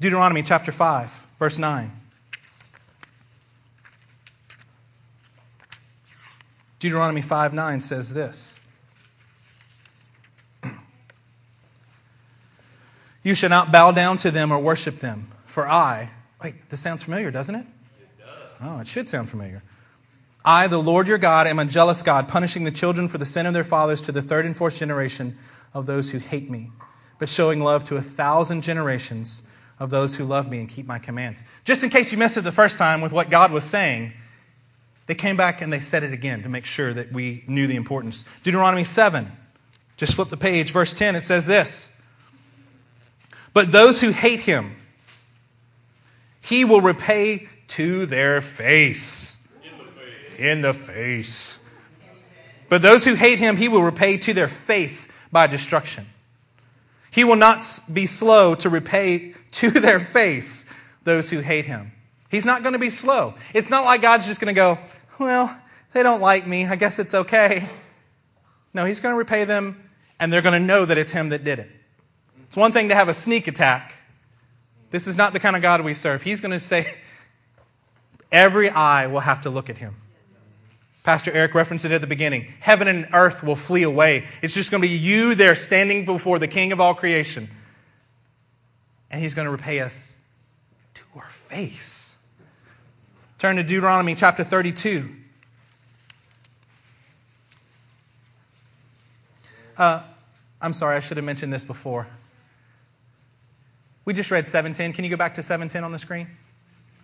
Deuteronomy 0.00 0.42
chapter 0.42 0.72
5, 0.72 1.12
verse 1.38 1.58
9. 1.58 1.92
Deuteronomy 6.78 7.22
5 7.22 7.54
9 7.54 7.80
says 7.80 8.14
this 8.14 8.57
You 13.22 13.34
shall 13.34 13.50
not 13.50 13.72
bow 13.72 13.90
down 13.92 14.16
to 14.18 14.30
them 14.30 14.52
or 14.52 14.58
worship 14.58 15.00
them, 15.00 15.32
for 15.46 15.68
I, 15.68 16.10
wait, 16.42 16.70
this 16.70 16.80
sounds 16.80 17.04
familiar, 17.04 17.30
doesn't 17.30 17.54
it? 17.54 17.66
It 18.00 18.18
does. 18.18 18.52
Oh, 18.62 18.78
it 18.78 18.86
should 18.86 19.08
sound 19.08 19.28
familiar. 19.28 19.62
I, 20.44 20.66
the 20.66 20.78
Lord 20.78 21.08
your 21.08 21.18
God, 21.18 21.46
am 21.46 21.58
a 21.58 21.64
jealous 21.64 22.02
God, 22.02 22.28
punishing 22.28 22.64
the 22.64 22.70
children 22.70 23.08
for 23.08 23.18
the 23.18 23.26
sin 23.26 23.44
of 23.44 23.52
their 23.52 23.64
fathers 23.64 24.00
to 24.02 24.12
the 24.12 24.22
third 24.22 24.46
and 24.46 24.56
fourth 24.56 24.76
generation 24.76 25.36
of 25.74 25.86
those 25.86 26.10
who 26.10 26.18
hate 26.18 26.48
me, 26.48 26.70
but 27.18 27.28
showing 27.28 27.60
love 27.60 27.84
to 27.86 27.96
a 27.96 28.02
thousand 28.02 28.62
generations 28.62 29.42
of 29.78 29.90
those 29.90 30.14
who 30.14 30.24
love 30.24 30.48
me 30.48 30.60
and 30.60 30.68
keep 30.68 30.86
my 30.86 30.98
commands. 30.98 31.42
Just 31.64 31.82
in 31.82 31.90
case 31.90 32.12
you 32.12 32.18
missed 32.18 32.36
it 32.36 32.42
the 32.42 32.52
first 32.52 32.78
time 32.78 33.00
with 33.00 33.12
what 33.12 33.30
God 33.30 33.52
was 33.52 33.64
saying, 33.64 34.12
they 35.06 35.14
came 35.14 35.36
back 35.36 35.60
and 35.60 35.72
they 35.72 35.80
said 35.80 36.02
it 36.02 36.12
again 36.12 36.42
to 36.42 36.48
make 36.48 36.64
sure 36.64 36.92
that 36.94 37.12
we 37.12 37.44
knew 37.46 37.66
the 37.66 37.76
importance. 37.76 38.24
Deuteronomy 38.42 38.84
7, 38.84 39.30
just 39.96 40.14
flip 40.14 40.28
the 40.28 40.36
page, 40.36 40.72
verse 40.72 40.92
10, 40.92 41.16
it 41.16 41.24
says 41.24 41.46
this. 41.46 41.88
But 43.52 43.72
those 43.72 44.00
who 44.00 44.10
hate 44.10 44.40
him, 44.40 44.76
he 46.40 46.64
will 46.64 46.80
repay 46.80 47.48
to 47.68 48.06
their 48.06 48.40
face. 48.40 49.36
In 49.62 49.78
the 49.78 49.84
face. 49.84 50.38
In 50.38 50.60
the 50.62 50.72
face. 50.72 51.58
But 52.68 52.82
those 52.82 53.04
who 53.04 53.14
hate 53.14 53.38
him, 53.38 53.56
he 53.56 53.68
will 53.68 53.82
repay 53.82 54.18
to 54.18 54.34
their 54.34 54.48
face 54.48 55.08
by 55.32 55.46
destruction. 55.46 56.06
He 57.10 57.24
will 57.24 57.36
not 57.36 57.64
be 57.92 58.06
slow 58.06 58.54
to 58.56 58.68
repay 58.68 59.34
to 59.52 59.70
their 59.80 60.00
face 60.00 60.66
those 61.04 61.30
who 61.30 61.40
hate 61.40 61.66
him. 61.66 61.92
He's 62.30 62.44
not 62.44 62.62
going 62.62 62.74
to 62.74 62.78
be 62.78 62.90
slow. 62.90 63.34
It's 63.54 63.70
not 63.70 63.84
like 63.84 64.02
God's 64.02 64.26
just 64.26 64.40
going 64.40 64.54
to 64.54 64.58
go, 64.58 64.78
well, 65.18 65.56
they 65.92 66.02
don't 66.02 66.20
like 66.20 66.46
me. 66.46 66.66
I 66.66 66.76
guess 66.76 66.98
it's 66.98 67.14
okay. 67.14 67.68
No, 68.74 68.84
He's 68.84 69.00
going 69.00 69.14
to 69.14 69.18
repay 69.18 69.44
them, 69.44 69.90
and 70.20 70.32
they're 70.32 70.42
going 70.42 70.60
to 70.60 70.64
know 70.64 70.84
that 70.84 70.98
it's 70.98 71.12
Him 71.12 71.30
that 71.30 71.44
did 71.44 71.58
it. 71.58 71.70
It's 72.48 72.56
one 72.56 72.72
thing 72.72 72.88
to 72.88 72.94
have 72.94 73.08
a 73.08 73.14
sneak 73.14 73.46
attack. 73.46 73.94
This 74.90 75.06
is 75.06 75.16
not 75.16 75.32
the 75.32 75.40
kind 75.40 75.54
of 75.54 75.62
God 75.62 75.82
we 75.82 75.94
serve. 75.94 76.22
He's 76.22 76.40
going 76.40 76.52
to 76.52 76.60
say, 76.60 76.96
every 78.32 78.70
eye 78.70 79.06
will 79.06 79.20
have 79.20 79.42
to 79.42 79.50
look 79.50 79.68
at 79.68 79.78
Him. 79.78 79.96
Pastor 81.04 81.30
Eric 81.32 81.54
referenced 81.54 81.84
it 81.84 81.92
at 81.92 82.00
the 82.00 82.06
beginning. 82.06 82.52
Heaven 82.60 82.88
and 82.88 83.08
earth 83.12 83.42
will 83.42 83.56
flee 83.56 83.82
away. 83.82 84.26
It's 84.42 84.54
just 84.54 84.70
going 84.70 84.82
to 84.82 84.88
be 84.88 84.94
you 84.94 85.34
there 85.34 85.54
standing 85.54 86.04
before 86.04 86.38
the 86.38 86.48
King 86.48 86.72
of 86.72 86.80
all 86.80 86.94
creation. 86.94 87.48
And 89.10 89.20
He's 89.22 89.34
going 89.34 89.46
to 89.46 89.52
repay 89.52 89.80
us 89.80 90.16
to 90.94 91.02
our 91.16 91.30
face. 91.30 92.16
Turn 93.38 93.56
to 93.56 93.62
Deuteronomy 93.62 94.14
chapter 94.14 94.42
32. 94.42 95.08
Uh, 99.76 100.02
I'm 100.60 100.72
sorry, 100.72 100.96
I 100.96 101.00
should 101.00 101.18
have 101.18 101.26
mentioned 101.26 101.52
this 101.52 101.62
before. 101.62 102.08
We 104.08 104.14
just 104.14 104.30
read 104.30 104.48
710. 104.48 104.94
Can 104.94 105.04
you 105.04 105.10
go 105.10 105.18
back 105.18 105.34
to 105.34 105.42
710 105.42 105.84
on 105.84 105.92
the 105.92 105.98
screen? 105.98 106.28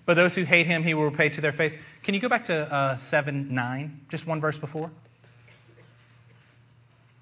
But 0.07 0.15
those 0.15 0.35
who 0.35 0.45
hate 0.45 0.67
him, 0.67 0.85
he 0.85 0.95
will 0.95 1.05
repay 1.05 1.29
to 1.29 1.41
their 1.43 1.53
face. 1.53 1.77
Can 2.03 2.15
you 2.15 2.21
go 2.21 2.31
back 2.31 2.47
to 2.47 2.73
uh, 2.73 2.97
7 2.97 3.55
9, 3.55 4.01
just 4.09 4.27
one 4.27 4.41
verse 4.41 4.57
before? 4.57 4.91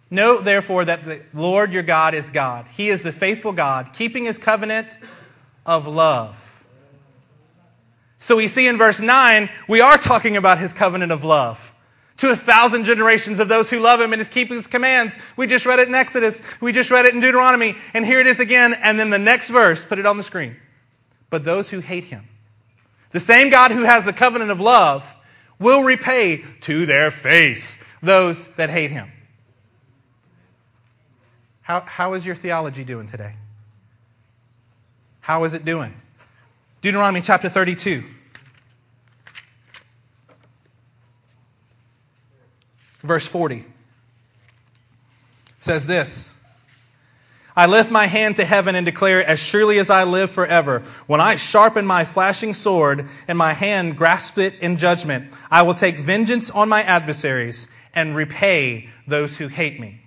Know 0.08 0.40
therefore 0.40 0.84
that 0.84 1.04
the 1.04 1.22
Lord 1.34 1.72
your 1.72 1.82
God 1.82 2.14
is 2.14 2.30
God. 2.30 2.68
He 2.70 2.90
is 2.90 3.02
the 3.02 3.10
faithful 3.10 3.50
God, 3.50 3.88
keeping 3.92 4.26
his 4.26 4.38
covenant 4.38 4.96
of 5.66 5.88
love. 5.88 6.62
So 8.20 8.36
we 8.36 8.46
see 8.46 8.68
in 8.68 8.78
verse 8.78 9.00
9, 9.00 9.50
we 9.66 9.80
are 9.80 9.98
talking 9.98 10.36
about 10.36 10.60
his 10.60 10.72
covenant 10.72 11.10
of 11.10 11.24
love 11.24 11.71
to 12.22 12.30
a 12.30 12.36
thousand 12.36 12.84
generations 12.84 13.40
of 13.40 13.48
those 13.48 13.68
who 13.68 13.80
love 13.80 14.00
him 14.00 14.12
and 14.12 14.22
is 14.22 14.28
keeping 14.28 14.56
his 14.56 14.68
commands. 14.68 15.16
We 15.36 15.48
just 15.48 15.66
read 15.66 15.80
it 15.80 15.88
in 15.88 15.94
Exodus. 15.94 16.40
We 16.60 16.70
just 16.70 16.88
read 16.92 17.04
it 17.04 17.14
in 17.14 17.18
Deuteronomy. 17.20 17.76
And 17.94 18.06
here 18.06 18.20
it 18.20 18.28
is 18.28 18.38
again. 18.38 18.74
And 18.74 18.98
then 18.98 19.10
the 19.10 19.18
next 19.18 19.50
verse, 19.50 19.84
put 19.84 19.98
it 19.98 20.06
on 20.06 20.18
the 20.18 20.22
screen. 20.22 20.56
But 21.30 21.44
those 21.44 21.70
who 21.70 21.80
hate 21.80 22.04
him, 22.04 22.28
the 23.10 23.18
same 23.18 23.50
God 23.50 23.72
who 23.72 23.82
has 23.82 24.04
the 24.04 24.12
covenant 24.12 24.52
of 24.52 24.60
love, 24.60 25.04
will 25.58 25.82
repay 25.82 26.44
to 26.60 26.86
their 26.86 27.10
face 27.10 27.76
those 28.00 28.46
that 28.56 28.70
hate 28.70 28.92
him. 28.92 29.10
How, 31.62 31.80
how 31.80 32.14
is 32.14 32.24
your 32.24 32.36
theology 32.36 32.84
doing 32.84 33.08
today? 33.08 33.34
How 35.22 35.42
is 35.42 35.54
it 35.54 35.64
doing? 35.64 35.94
Deuteronomy 36.82 37.20
chapter 37.20 37.48
32. 37.48 38.04
Verse 43.02 43.26
40 43.26 43.64
says 45.60 45.86
this 45.86 46.32
I 47.54 47.66
lift 47.66 47.90
my 47.90 48.06
hand 48.06 48.36
to 48.36 48.44
heaven 48.44 48.74
and 48.74 48.86
declare, 48.86 49.22
as 49.24 49.38
surely 49.38 49.78
as 49.78 49.90
I 49.90 50.04
live 50.04 50.30
forever, 50.30 50.82
when 51.06 51.20
I 51.20 51.36
sharpen 51.36 51.84
my 51.84 52.04
flashing 52.04 52.54
sword 52.54 53.08
and 53.28 53.36
my 53.36 53.52
hand 53.52 53.98
grasp 53.98 54.38
it 54.38 54.54
in 54.60 54.78
judgment, 54.78 55.32
I 55.50 55.62
will 55.62 55.74
take 55.74 55.98
vengeance 55.98 56.48
on 56.48 56.70
my 56.70 56.82
adversaries 56.82 57.68
and 57.94 58.16
repay 58.16 58.88
those 59.06 59.36
who 59.36 59.48
hate 59.48 59.78
me. 59.78 60.00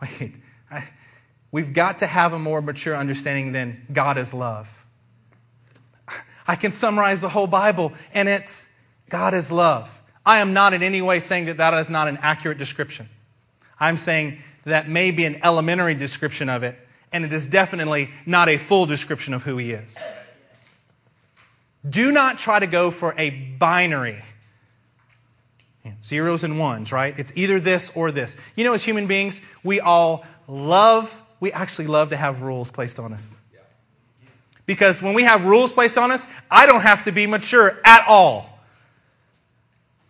Wait, 0.02 0.34
I, 0.70 0.88
we've 1.52 1.74
got 1.74 1.98
to 1.98 2.06
have 2.06 2.32
a 2.32 2.38
more 2.38 2.62
mature 2.62 2.96
understanding 2.96 3.52
than 3.52 3.86
God 3.92 4.16
is 4.16 4.32
love. 4.32 4.70
I 6.46 6.56
can 6.56 6.72
summarize 6.72 7.20
the 7.20 7.28
whole 7.28 7.46
Bible, 7.46 7.92
and 8.14 8.30
it's 8.30 8.66
God 9.10 9.34
is 9.34 9.50
love. 9.50 9.90
I 10.26 10.38
am 10.38 10.52
not 10.52 10.72
in 10.74 10.82
any 10.82 11.02
way 11.02 11.20
saying 11.20 11.46
that 11.46 11.58
that 11.58 11.74
is 11.74 11.90
not 11.90 12.08
an 12.08 12.18
accurate 12.22 12.58
description. 12.58 13.08
I'm 13.78 13.96
saying 13.96 14.42
that 14.64 14.88
may 14.88 15.10
be 15.10 15.24
an 15.24 15.44
elementary 15.44 15.94
description 15.94 16.48
of 16.48 16.62
it, 16.62 16.78
and 17.12 17.24
it 17.24 17.32
is 17.32 17.46
definitely 17.46 18.10
not 18.24 18.48
a 18.48 18.56
full 18.56 18.86
description 18.86 19.34
of 19.34 19.42
who 19.42 19.58
he 19.58 19.72
is. 19.72 19.96
Do 21.88 22.10
not 22.10 22.38
try 22.38 22.58
to 22.58 22.66
go 22.66 22.90
for 22.90 23.14
a 23.18 23.30
binary. 23.30 24.22
Zeros 26.02 26.44
and 26.44 26.58
ones, 26.58 26.92
right? 26.92 27.18
It's 27.18 27.32
either 27.36 27.60
this 27.60 27.92
or 27.94 28.10
this. 28.10 28.38
You 28.56 28.64
know, 28.64 28.72
as 28.72 28.82
human 28.82 29.06
beings, 29.06 29.42
we 29.62 29.80
all 29.80 30.24
love, 30.48 31.14
we 31.40 31.52
actually 31.52 31.88
love 31.88 32.10
to 32.10 32.16
have 32.16 32.40
rules 32.40 32.70
placed 32.70 32.98
on 32.98 33.12
us. 33.12 33.36
Because 34.64 35.02
when 35.02 35.12
we 35.12 35.24
have 35.24 35.44
rules 35.44 35.72
placed 35.72 35.98
on 35.98 36.10
us, 36.10 36.26
I 36.50 36.64
don't 36.64 36.80
have 36.80 37.04
to 37.04 37.12
be 37.12 37.26
mature 37.26 37.78
at 37.84 38.06
all. 38.08 38.53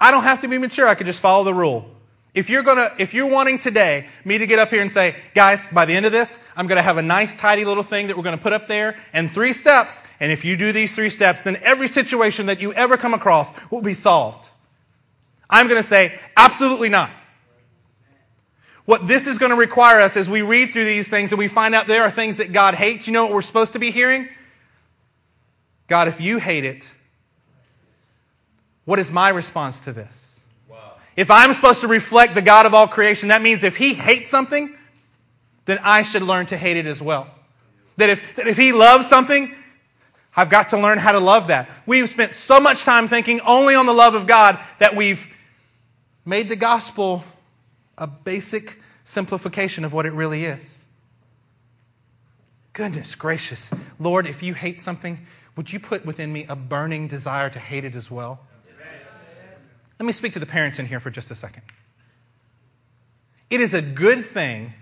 I 0.01 0.11
don't 0.11 0.25
have 0.25 0.41
to 0.41 0.49
be 0.49 0.59
mature. 0.59 0.87
I 0.87 0.95
could 0.95 1.07
just 1.07 1.21
follow 1.21 1.45
the 1.45 1.55
rule. 1.55 1.91
If 2.35 2.51
you're 2.51 2.65
gonna, 2.65 2.93
if 2.99 3.15
you're 3.15 3.29
wanting 3.29 3.61
today 3.61 4.09
me 4.25 4.39
to 4.39 4.47
get 4.47 4.59
up 4.59 4.71
here 4.71 4.83
and 4.83 4.91
say, 4.91 5.17
guys, 5.37 5.69
by 5.69 5.85
the 5.85 5.95
end 5.95 6.05
of 6.05 6.11
this, 6.11 6.41
I'm 6.57 6.67
gonna 6.67 6.83
have 6.83 6.97
a 6.97 7.03
nice 7.03 7.37
tidy 7.37 7.65
little 7.65 7.85
thing 7.85 8.09
that 8.09 8.17
we're 8.17 8.25
gonna 8.25 8.39
put 8.39 8.53
up 8.53 8.67
there 8.67 8.99
and 9.13 9.33
three 9.33 9.53
steps. 9.53 10.03
And 10.19 10.33
if 10.33 10.45
you 10.45 10.57
do 10.57 10.73
these 10.73 10.93
three 10.93 11.11
steps, 11.11 11.43
then 11.43 11.57
every 11.63 11.87
situation 11.87 12.47
that 12.47 12.61
you 12.61 12.73
ever 12.73 12.97
come 12.97 13.15
across 13.15 13.53
will 13.71 13.83
be 13.83 13.95
solved. 13.95 14.51
I'm 15.49 15.69
gonna 15.69 15.85
say, 15.85 16.19
absolutely 16.37 16.89
not. 16.89 17.11
What 18.85 19.07
this 19.07 19.29
is 19.29 19.39
gonna 19.39 19.55
require 19.55 20.01
us 20.01 20.17
as 20.17 20.29
we 20.29 20.43
read 20.43 20.73
through 20.73 20.87
these 20.87 21.07
things 21.07 21.31
and 21.31 21.39
we 21.39 21.47
find 21.47 21.73
out 21.73 21.87
there 21.87 22.03
are 22.03 22.11
things 22.11 22.39
that 22.39 22.53
God 22.53 22.75
hates, 22.75 23.07
you 23.07 23.13
know 23.13 23.25
what 23.25 23.33
we're 23.33 23.43
supposed 23.43 23.75
to 23.75 23.79
be 23.79 23.93
hearing? 23.93 24.29
God, 25.87 26.09
if 26.09 26.21
you 26.21 26.39
hate 26.39 26.65
it, 26.65 26.91
what 28.85 28.99
is 28.99 29.11
my 29.11 29.29
response 29.29 29.81
to 29.81 29.93
this? 29.93 30.41
If 31.17 31.31
I'm 31.31 31.55
supposed 31.55 31.81
to 31.83 31.89
reflect 31.89 32.35
the 32.35 32.43
God 32.43 32.67
of 32.67 32.75
all 32.75 32.89
creation, 32.89 33.29
that 33.29 33.41
means 33.41 33.63
if 33.63 33.77
he 33.77 33.95
hates 33.95 34.31
something, 34.31 34.75
then 35.65 35.79
I 35.83 36.03
should 36.03 36.23
learn 36.23 36.47
to 36.47 36.57
hate 36.57 36.77
it 36.77 36.87
as 36.87 37.01
well. 37.01 37.29
That 37.97 38.11
if, 38.11 38.37
that 38.37 38.49
if 38.49 38.57
he 38.57 38.73
loves 38.73 39.09
something, 39.09 39.55
I've 40.37 40.51
got 40.51 40.71
to 40.71 40.79
learn 40.79 40.99
how 40.99 41.13
to 41.13 41.21
love 41.21 41.47
that. 41.47 41.71
We've 41.87 42.09
spent 42.09 42.35
so 42.35 42.59
much 42.59 42.83
time 42.83 43.07
thinking 43.07 43.41
only 43.43 43.77
on 43.77 43.87
the 43.87 43.95
love 43.95 44.15
of 44.15 44.27
God 44.27 44.59
that 44.81 44.97
we've 44.97 45.29
made 46.25 46.49
the 46.49 46.57
gospel 46.57 47.23
a 47.97 48.09
basic 48.09 48.81
simplification 49.05 49.85
of 49.85 49.93
what 49.93 50.07
it 50.07 50.13
really 50.13 50.45
is. 50.45 50.83
Goodness 52.73 53.15
gracious. 53.15 53.71
Lord, 54.01 54.27
if 54.27 54.43
you 54.43 54.55
hate 54.55 54.81
something, 54.81 55.25
would 55.55 55.73
you 55.73 55.79
put 55.79 56.05
within 56.05 56.33
me 56.33 56.45
a 56.49 56.57
burning 56.57 57.07
desire 57.07 57.49
to 57.51 57.61
hate 57.61 57.85
it 57.85 57.95
as 57.95 58.11
well? 58.11 58.41
Let 59.99 60.07
me 60.07 60.13
speak 60.13 60.33
to 60.33 60.39
the 60.39 60.47
parents 60.47 60.79
in 60.79 60.87
here 60.87 61.01
for 61.01 61.11
just 61.11 61.31
a 61.31 61.35
second. 61.35 61.63
It 63.51 63.61
is 63.61 63.75
a 63.75 63.83
good 63.83 64.25
thing, 64.25 64.73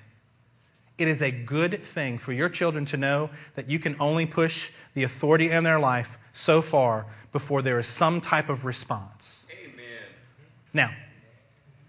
it 0.96 1.08
is 1.08 1.20
a 1.20 1.30
good 1.30 1.82
thing 1.84 2.18
for 2.18 2.32
your 2.32 2.48
children 2.48 2.84
to 2.86 2.96
know 2.96 3.30
that 3.54 3.68
you 3.68 3.78
can 3.78 3.96
only 4.00 4.24
push 4.24 4.70
the 4.94 5.02
authority 5.02 5.50
in 5.50 5.64
their 5.64 5.80
life 5.80 6.18
so 6.32 6.62
far 6.62 7.06
before 7.32 7.62
there 7.62 7.78
is 7.78 7.86
some 7.86 8.20
type 8.20 8.48
of 8.48 8.64
response. 8.64 9.46
Amen. 9.50 9.74
Now, 10.72 10.94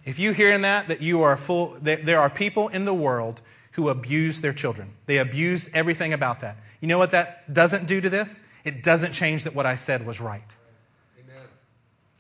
if 0.06 0.20
you 0.20 0.34
hear 0.34 0.52
in 0.52 0.62
that 0.62 0.88
that 0.90 1.02
you 1.02 1.22
are 1.22 1.38
full, 1.38 1.78
there 1.80 2.20
are 2.20 2.30
people 2.30 2.68
in 2.70 2.86
the 2.86 2.94
world 2.94 3.42
who 3.74 3.90
abuse 3.90 4.42
their 4.42 4.54
children. 4.54 4.94
They 5.06 5.18
abuse 5.18 5.70
everything 5.74 6.14
about 6.14 6.42
that. 6.42 6.58
You 6.80 6.88
know 6.88 6.98
what 6.98 7.12
that 7.12 7.54
doesn't 7.54 7.88
do 7.88 8.02
to 8.02 8.10
this? 8.10 8.42
It 8.64 8.84
doesn't 8.84 9.14
change 9.14 9.44
that 9.44 9.56
what 9.56 9.66
I 9.66 9.76
said 9.76 10.06
was 10.06 10.20
right. 10.20 10.56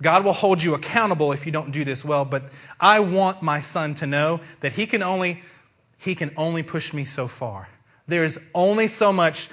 God 0.03 0.25
will 0.25 0.33
hold 0.33 0.61
you 0.61 0.73
accountable 0.73 1.31
if 1.31 1.45
you 1.45 1.51
don't 1.51 1.71
do 1.71 1.83
this 1.83 2.03
well, 2.03 2.25
but 2.25 2.43
I 2.79 2.99
want 2.99 3.41
my 3.41 3.61
son 3.61 3.95
to 3.95 4.05
know 4.05 4.41
that 4.59 4.73
he 4.73 4.85
can 4.85 5.01
only, 5.01 5.41
he 5.97 6.13
can 6.13 6.31
only 6.37 6.61
push 6.61 6.93
me 6.93 7.05
so 7.05 7.27
far. 7.27 7.69
There 8.07 8.25
is 8.25 8.39
only 8.53 8.87
so 8.87 9.13
much 9.13 9.49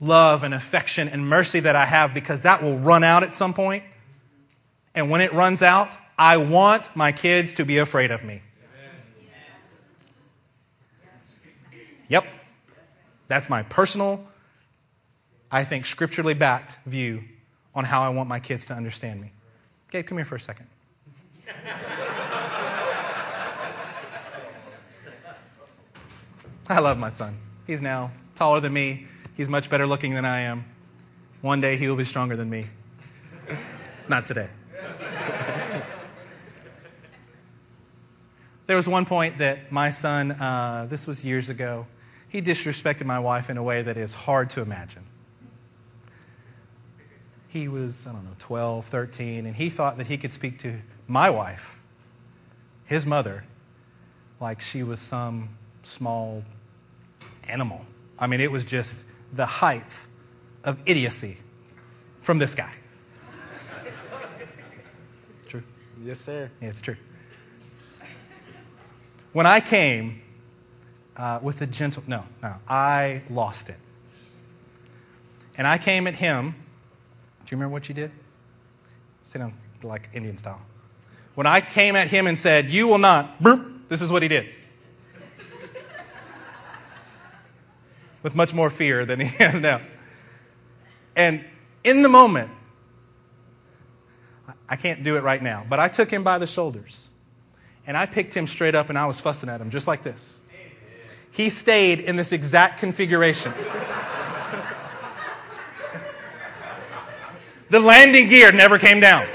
love 0.00 0.42
and 0.42 0.54
affection 0.54 1.06
and 1.08 1.28
mercy 1.28 1.60
that 1.60 1.76
I 1.76 1.84
have 1.84 2.14
because 2.14 2.40
that 2.40 2.62
will 2.62 2.78
run 2.78 3.04
out 3.04 3.22
at 3.22 3.34
some 3.34 3.52
point. 3.52 3.84
And 4.94 5.10
when 5.10 5.20
it 5.20 5.32
runs 5.34 5.60
out, 5.60 5.96
I 6.18 6.38
want 6.38 6.96
my 6.96 7.12
kids 7.12 7.52
to 7.54 7.64
be 7.64 7.78
afraid 7.78 8.10
of 8.10 8.24
me. 8.24 8.42
Yep. 12.08 12.24
That's 13.28 13.48
my 13.48 13.62
personal, 13.62 14.26
I 15.52 15.64
think, 15.64 15.86
scripturally 15.86 16.34
backed 16.34 16.76
view 16.86 17.22
on 17.74 17.84
how 17.84 18.02
I 18.02 18.08
want 18.08 18.28
my 18.28 18.40
kids 18.40 18.66
to 18.66 18.74
understand 18.74 19.20
me. 19.20 19.32
Gabe, 19.90 20.06
come 20.06 20.18
here 20.18 20.24
for 20.24 20.36
a 20.36 20.40
second. 20.40 20.66
I 26.68 26.78
love 26.78 26.98
my 26.98 27.08
son. 27.08 27.36
He's 27.66 27.80
now 27.80 28.12
taller 28.36 28.60
than 28.60 28.72
me. 28.72 29.08
He's 29.36 29.48
much 29.48 29.68
better 29.68 29.88
looking 29.88 30.14
than 30.14 30.24
I 30.24 30.42
am. 30.42 30.64
One 31.40 31.60
day 31.60 31.76
he 31.76 31.88
will 31.88 31.96
be 31.96 32.04
stronger 32.04 32.36
than 32.36 32.48
me. 32.48 32.68
Not 34.08 34.28
today. 34.28 34.48
there 38.66 38.76
was 38.76 38.86
one 38.86 39.04
point 39.04 39.38
that 39.38 39.72
my 39.72 39.90
son, 39.90 40.30
uh, 40.32 40.86
this 40.88 41.08
was 41.08 41.24
years 41.24 41.48
ago, 41.48 41.86
he 42.28 42.40
disrespected 42.40 43.04
my 43.06 43.18
wife 43.18 43.50
in 43.50 43.56
a 43.56 43.62
way 43.62 43.82
that 43.82 43.96
is 43.96 44.14
hard 44.14 44.50
to 44.50 44.60
imagine. 44.60 45.04
He 47.50 47.66
was, 47.66 48.06
I 48.06 48.12
don't 48.12 48.24
know, 48.24 48.36
12, 48.38 48.86
13, 48.86 49.44
and 49.44 49.56
he 49.56 49.70
thought 49.70 49.98
that 49.98 50.06
he 50.06 50.16
could 50.16 50.32
speak 50.32 50.60
to 50.60 50.80
my 51.08 51.28
wife, 51.30 51.80
his 52.84 53.04
mother, 53.04 53.44
like 54.40 54.60
she 54.60 54.84
was 54.84 55.00
some 55.00 55.48
small 55.82 56.44
animal. 57.48 57.84
I 58.18 58.28
mean, 58.28 58.40
it 58.40 58.52
was 58.52 58.64
just 58.64 59.02
the 59.32 59.46
height 59.46 59.82
of 60.62 60.78
idiocy 60.86 61.38
from 62.20 62.38
this 62.38 62.54
guy. 62.54 62.72
true? 65.48 65.64
Yes, 66.04 66.20
sir. 66.20 66.50
Yeah, 66.62 66.68
it's 66.68 66.80
true. 66.80 66.96
When 69.32 69.46
I 69.46 69.58
came 69.58 70.22
uh, 71.16 71.40
with 71.42 71.60
a 71.62 71.66
gentle, 71.66 72.04
no, 72.06 72.24
no, 72.42 72.54
I 72.68 73.22
lost 73.28 73.68
it. 73.68 73.76
And 75.56 75.66
I 75.66 75.78
came 75.78 76.06
at 76.06 76.14
him. 76.14 76.54
Do 77.50 77.56
you 77.56 77.58
remember 77.58 77.72
what 77.72 77.88
you 77.88 77.96
did? 77.96 78.12
Sit 79.24 79.40
down 79.40 79.54
like 79.82 80.08
Indian 80.12 80.38
style. 80.38 80.60
When 81.34 81.48
I 81.48 81.60
came 81.60 81.96
at 81.96 82.06
him 82.06 82.28
and 82.28 82.38
said, 82.38 82.70
You 82.70 82.86
will 82.86 82.98
not, 82.98 83.42
burp, 83.42 83.88
this 83.88 84.00
is 84.00 84.12
what 84.12 84.22
he 84.22 84.28
did. 84.28 84.46
With 88.22 88.36
much 88.36 88.54
more 88.54 88.70
fear 88.70 89.04
than 89.04 89.18
he 89.18 89.26
has 89.38 89.60
now. 89.60 89.80
And 91.16 91.44
in 91.82 92.02
the 92.02 92.08
moment, 92.08 92.52
I 94.68 94.76
can't 94.76 95.02
do 95.02 95.16
it 95.16 95.24
right 95.24 95.42
now, 95.42 95.66
but 95.68 95.80
I 95.80 95.88
took 95.88 96.08
him 96.08 96.22
by 96.22 96.38
the 96.38 96.46
shoulders 96.46 97.08
and 97.84 97.96
I 97.96 98.06
picked 98.06 98.32
him 98.32 98.46
straight 98.46 98.76
up 98.76 98.90
and 98.90 98.96
I 98.96 99.06
was 99.06 99.18
fussing 99.18 99.48
at 99.48 99.60
him 99.60 99.70
just 99.70 99.88
like 99.88 100.04
this. 100.04 100.38
He 101.32 101.50
stayed 101.50 101.98
in 101.98 102.14
this 102.14 102.30
exact 102.30 102.78
configuration. 102.78 103.52
the 107.70 107.80
landing 107.80 108.28
gear 108.28 108.52
never 108.52 108.78
came 108.78 109.00
down. 109.00 109.26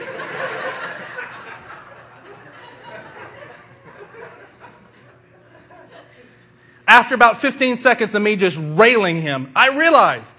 After 6.87 7.15
about 7.15 7.39
15 7.39 7.77
seconds 7.77 8.13
of 8.13 8.21
me 8.21 8.35
just 8.35 8.57
railing 8.59 9.21
him, 9.21 9.51
I 9.55 9.75
realized 9.75 10.35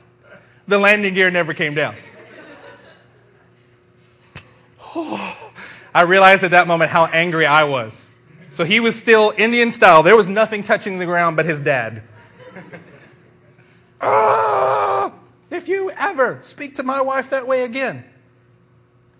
the 0.68 0.78
landing 0.78 1.14
gear 1.14 1.30
never 1.30 1.54
came 1.54 1.74
down. 1.74 1.96
I 5.94 6.02
realized 6.02 6.44
at 6.44 6.52
that 6.52 6.68
moment 6.68 6.90
how 6.90 7.06
angry 7.06 7.46
I 7.46 7.64
was. 7.64 8.10
So 8.50 8.64
he 8.64 8.80
was 8.80 8.94
still 8.96 9.34
Indian 9.36 9.72
style. 9.72 10.02
There 10.02 10.16
was 10.16 10.28
nothing 10.28 10.62
touching 10.62 10.98
the 10.98 11.04
ground 11.06 11.36
but 11.36 11.46
his 11.46 11.60
dad. 11.60 12.02
ah, 14.00 14.95
if 15.56 15.68
you 15.68 15.90
ever 15.90 16.38
speak 16.42 16.76
to 16.76 16.82
my 16.82 17.00
wife 17.00 17.30
that 17.30 17.46
way 17.46 17.64
again, 17.64 18.04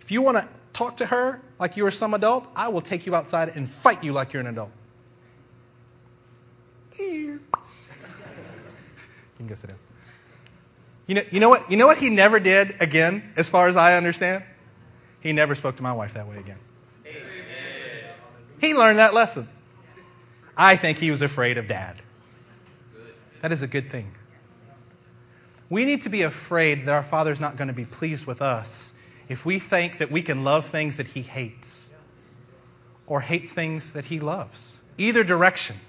if 0.01 0.11
you 0.11 0.22
want 0.22 0.37
to 0.37 0.49
talk 0.72 0.99
to 0.99 1.07
her 1.07 1.40
like 1.59 1.77
you 1.77 1.85
are 1.87 1.90
some 1.90 2.14
adult, 2.14 2.46
I 2.55 2.68
will 2.68 2.83
take 2.83 3.07
you 3.07 3.14
outside 3.14 3.53
and 3.57 3.68
fight 3.68 4.05
you 4.05 4.12
like 4.12 4.33
you're 4.33 4.40
an 4.40 4.46
adult. 4.46 4.70
You 6.99 7.40
can 9.38 9.46
go 9.49 9.55
sit 9.55 9.70
down. 9.70 9.79
You 11.07 11.16
know, 11.16 11.22
you 11.31 11.40
know 11.40 11.49
what? 11.49 11.70
You 11.70 11.77
know 11.77 11.87
what 11.87 11.99
he 11.99 12.11
never 12.11 12.40
did 12.40 12.77
again, 12.81 13.33
as 13.37 13.49
far 13.49 13.68
as 13.68 13.77
I 13.77 13.96
understand? 13.96 14.44
He 15.20 15.33
never 15.33 15.55
spoke 15.55 15.77
to 15.77 15.83
my 15.83 15.92
wife 15.92 16.14
that 16.14 16.29
way 16.29 16.38
again. 16.38 16.59
Amen. 17.07 18.14
He 18.61 18.75
learned 18.75 18.99
that 18.99 19.12
lesson. 19.12 19.49
I 20.57 20.77
think 20.77 20.99
he 20.99 21.11
was 21.11 21.20
afraid 21.20 21.59
of 21.59 21.68
dad. 21.68 21.96
That 23.42 23.53
is 23.53 23.62
a 23.62 23.66
good 23.66 23.90
thing. 23.90 24.12
We 25.68 25.85
need 25.85 26.02
to 26.02 26.09
be 26.09 26.22
afraid 26.22 26.85
that 26.85 26.92
our 26.92 27.02
Father's 27.02 27.40
not 27.40 27.57
going 27.57 27.68
to 27.68 27.74
be 27.74 27.85
pleased 27.85 28.26
with 28.26 28.40
us 28.40 28.92
if 29.29 29.44
we 29.44 29.59
think 29.59 29.98
that 29.98 30.11
we 30.11 30.22
can 30.22 30.44
love 30.44 30.66
things 30.66 30.96
that 30.96 31.09
he 31.09 31.22
hates 31.22 31.90
or 33.07 33.20
hate 33.20 33.50
things 33.50 33.92
that 33.92 34.07
he 34.07 34.20
loves. 34.20 34.79
Either 34.98 35.24
direction 35.24 35.81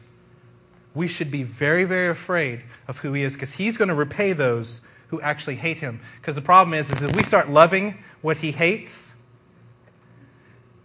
we 0.97 1.07
should 1.07 1.29
be 1.29 1.43
very, 1.43 1.83
very 1.83 2.09
afraid 2.09 2.63
of 2.87 2.97
who 2.97 3.13
he 3.13 3.21
is 3.21 3.33
because 3.33 3.53
he's 3.53 3.77
going 3.77 3.87
to 3.87 3.93
repay 3.93 4.33
those 4.33 4.81
who 5.09 5.21
actually 5.21 5.55
hate 5.55 5.77
him. 5.77 6.01
Because 6.19 6.33
the 6.33 6.41
problem 6.41 6.73
is, 6.73 6.89
is 6.89 7.01
if 7.03 7.15
we 7.15 7.21
start 7.21 7.49
loving 7.49 8.03
what 8.21 8.37
he 8.37 8.51
hates, 8.51 9.13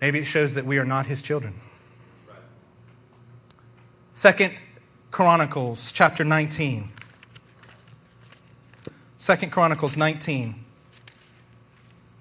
maybe 0.03 0.19
it 0.19 0.25
shows 0.25 0.53
that 0.53 0.67
we 0.67 0.77
are 0.77 0.85
not 0.85 1.07
his 1.07 1.23
children. 1.23 1.59
Second 4.13 4.55
Chronicles 5.11 5.91
chapter 5.93 6.25
19. 6.25 6.91
Second 9.23 9.51
Chronicles 9.51 9.97
19. 9.97 10.53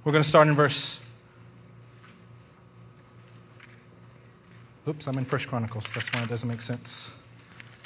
We're 0.03 0.11
going 0.11 0.21
to 0.23 0.29
start 0.29 0.47
in 0.47 0.55
verse. 0.55 0.99
Oops, 4.87 5.07
I'm 5.07 5.17
in 5.17 5.25
First 5.25 5.47
Chronicles. 5.47 5.85
That's 5.95 6.13
why 6.13 6.21
it 6.21 6.29
doesn't 6.29 6.47
make 6.47 6.61
sense. 6.61 7.09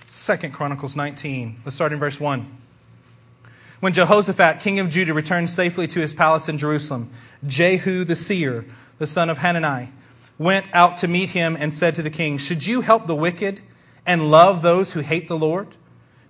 Second 0.10 0.52
Chronicles 0.52 0.98
19. 0.98 1.62
Let's 1.64 1.76
start 1.76 1.94
in 1.94 2.00
verse 2.00 2.20
1. 2.20 2.58
When 3.80 3.94
Jehoshaphat, 3.94 4.60
king 4.60 4.80
of 4.80 4.90
Judah, 4.90 5.14
returned 5.14 5.50
safely 5.50 5.88
to 5.88 6.02
his 6.02 6.14
palace 6.14 6.50
in 6.50 6.58
Jerusalem, 6.58 7.10
Jehu 7.48 8.04
the 8.04 8.18
seer, 8.18 8.66
the 8.98 9.08
son 9.08 9.30
of 9.30 9.38
Hanani, 9.38 9.94
went 10.38 10.66
out 10.74 10.98
to 10.98 11.08
meet 11.08 11.30
him 11.30 11.56
and 11.58 11.74
said 11.74 11.96
to 11.96 12.04
the 12.04 12.10
king, 12.10 12.38
Should 12.38 12.66
you 12.66 12.82
help 12.82 13.08
the 13.08 13.16
wicked 13.16 13.62
and 14.06 14.30
love 14.30 14.62
those 14.62 14.92
who 14.92 15.00
hate 15.00 15.30
the 15.30 15.38
Lord? 15.38 15.70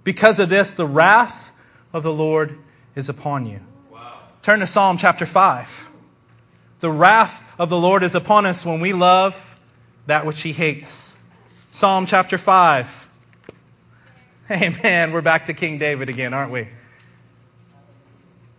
Because 0.03 0.37
of 0.37 0.49
this, 0.49 0.69
the 0.69 0.85
wrath 0.85 1.51
of 1.91 2.03
the 2.03 2.13
Lord 2.13 2.59
is 2.95 3.09
upon 3.09 3.45
you. 3.45 3.59
Wow. 3.91 4.19
Turn 4.41 4.59
to 4.61 4.67
Psalm 4.67 4.97
chapter 4.97 5.25
5. 5.25 5.89
The 6.79 6.89
wrath 6.89 7.43
of 7.59 7.69
the 7.69 7.77
Lord 7.77 8.03
is 8.03 8.15
upon 8.15 8.45
us 8.45 8.65
when 8.65 8.79
we 8.79 8.93
love 8.93 9.57
that 10.07 10.25
which 10.25 10.41
he 10.41 10.53
hates. 10.53 11.15
Psalm 11.71 12.05
chapter 12.05 12.37
5. 12.37 13.03
Hey 14.47 14.67
Amen. 14.67 15.11
We're 15.11 15.23
back 15.23 15.45
to 15.45 15.55
King 15.55 15.79
David 15.79 16.07
again, 16.07 16.31
aren't 16.31 16.51
we? 16.51 16.67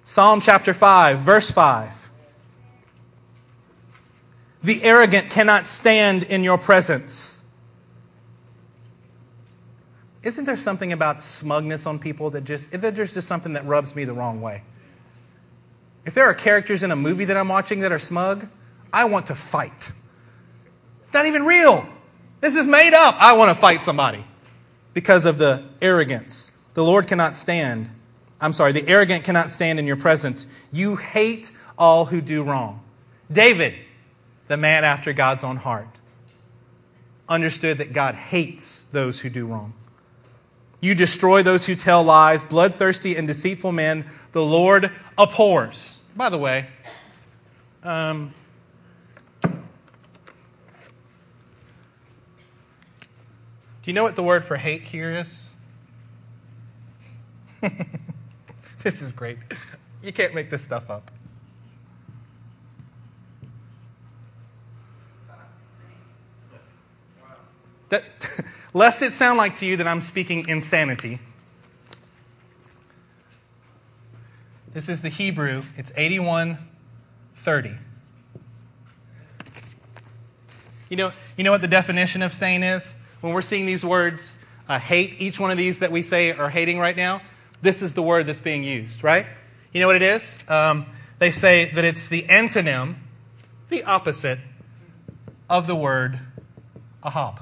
Psalm 0.03 0.41
chapter 0.41 0.75
5, 0.75 1.21
verse 1.21 1.49
5. 1.53 2.11
The 4.65 4.83
arrogant 4.83 5.31
cannot 5.31 5.69
stand 5.69 6.25
in 6.25 6.43
your 6.43 6.59
presence. 6.59 7.36
Isn't 10.27 10.45
there 10.45 10.57
something 10.57 10.93
about 10.93 11.23
smugness 11.23 11.87
on 11.87 12.01
people 12.01 12.31
that 12.31 12.43
just, 12.43 12.73
there's 12.73 13.15
just 13.15 13.29
something 13.29 13.53
that 13.53 13.65
rubs 13.65 13.95
me 13.95 14.05
the 14.05 14.13
wrong 14.13 14.41
way? 14.41 14.63
If 16.05 16.15
there 16.15 16.25
are 16.25 16.35
characters 16.35 16.83
in 16.83 16.91
a 16.91 16.97
movie 16.97 17.27
that 17.27 17.37
I'm 17.37 17.47
watching 17.47 17.79
that 17.81 17.93
are 17.93 18.01
smug, 18.01 18.49
I 18.93 19.05
want 19.05 19.29
to 19.29 19.37
fight. 19.37 19.93
It's 21.05 21.13
not 21.15 21.27
even 21.27 21.45
real. 21.45 21.87
This 22.41 22.57
is 22.57 22.67
made 22.67 22.93
up. 22.93 23.15
I 23.21 23.35
want 23.35 23.51
to 23.51 23.55
fight 23.55 23.85
somebody 23.85 24.25
because 24.95 25.27
of 25.27 25.39
the 25.39 25.63
arrogance. 25.81 26.51
The 26.75 26.83
Lord 26.83 27.07
cannot 27.07 27.37
stand. 27.37 27.89
I'm 28.41 28.53
sorry, 28.53 28.73
the 28.73 28.89
arrogant 28.89 29.23
cannot 29.23 29.53
stand 29.53 29.79
in 29.79 29.87
your 29.87 29.97
presence. 29.97 30.49
You 30.73 30.97
hate 30.97 31.53
all 31.79 32.07
who 32.07 32.21
do 32.21 32.43
wrong. 32.43 32.81
David, 33.31 33.77
the 34.49 34.57
man 34.57 34.83
after 34.83 35.13
God's 35.13 35.45
own 35.45 35.59
heart, 35.59 36.01
understood 37.29 37.79
that 37.79 37.93
God 37.93 38.17
hates 38.17 38.83
those 38.91 39.21
who 39.21 39.31
do 39.31 39.47
wrong. 39.47 39.73
You 40.81 40.95
destroy 40.95 41.43
those 41.43 41.67
who 41.67 41.75
tell 41.75 42.03
lies, 42.03 42.45
bloodthirsty 42.45 43.17
and 43.17 43.27
deceitful 43.27 43.73
men, 43.73 44.05
the 44.33 44.45
Lord 44.45 44.93
abhors. 45.17 46.01
By 46.15 46.29
the 46.29 46.39
way, 46.39 46.69
um, 47.83 48.35
Do 53.87 53.91
you 53.91 53.95
know 53.95 54.03
what 54.03 54.17
the 54.17 54.23
word 54.25 54.45
for 54.45 54.57
hate 54.57 54.83
here 54.83 55.11
is? 55.11 55.51
this 58.83 59.01
is 59.01 59.13
great. 59.13 59.39
You 60.03 60.13
can't 60.13 60.35
make 60.35 60.51
this 60.51 60.61
stuff 60.61 60.91
up. 60.91 61.09
That, 67.91 68.03
lest 68.77 69.01
it 69.01 69.13
sound 69.15 69.39
like 69.39 69.57
to 69.57 69.67
you 69.67 69.79
that 69.79 69.89
I'm 69.89 70.03
speaking 70.03 70.47
insanity, 70.49 71.19
this 74.75 74.91
is 74.91 75.01
the 75.01 75.09
Hebrew. 75.09 75.63
It's 75.79 75.91
8130. 75.97 77.79
You 80.91 80.97
know, 80.97 81.13
you 81.37 81.45
know 81.45 81.53
what 81.53 81.63
the 81.63 81.69
definition 81.69 82.21
of 82.21 82.35
sane 82.35 82.63
is? 82.63 82.87
when 83.21 83.33
we're 83.33 83.43
seeing 83.43 83.67
these 83.67 83.85
words, 83.85 84.35
uh, 84.69 84.79
hate, 84.79 85.17
each 85.19 85.41
one 85.41 85.51
of 85.51 85.57
these 85.57 85.79
that 85.79 85.91
we 85.91 86.03
say 86.03 86.31
are 86.31 86.51
hating 86.51 86.79
right 86.79 86.97
now, 86.97 87.23
this 87.63 87.83
is 87.83 87.95
the 87.95 88.03
word 88.03 88.27
that's 88.27 88.41
being 88.41 88.63
used, 88.63 89.03
right? 89.03 89.27
You 89.73 89.81
know 89.81 89.87
what 89.87 89.97
it 89.97 90.03
is? 90.03 90.37
Um, 90.49 90.87
they 91.19 91.31
say 91.31 91.73
that 91.75 91.85
it's 91.85 92.09
the 92.09 92.23
antonym, 92.25 92.97
the 93.69 93.83
opposite 93.85 94.39
of 95.49 95.67
the 95.67 95.75
word 95.75 96.21
ahab. 97.03 97.41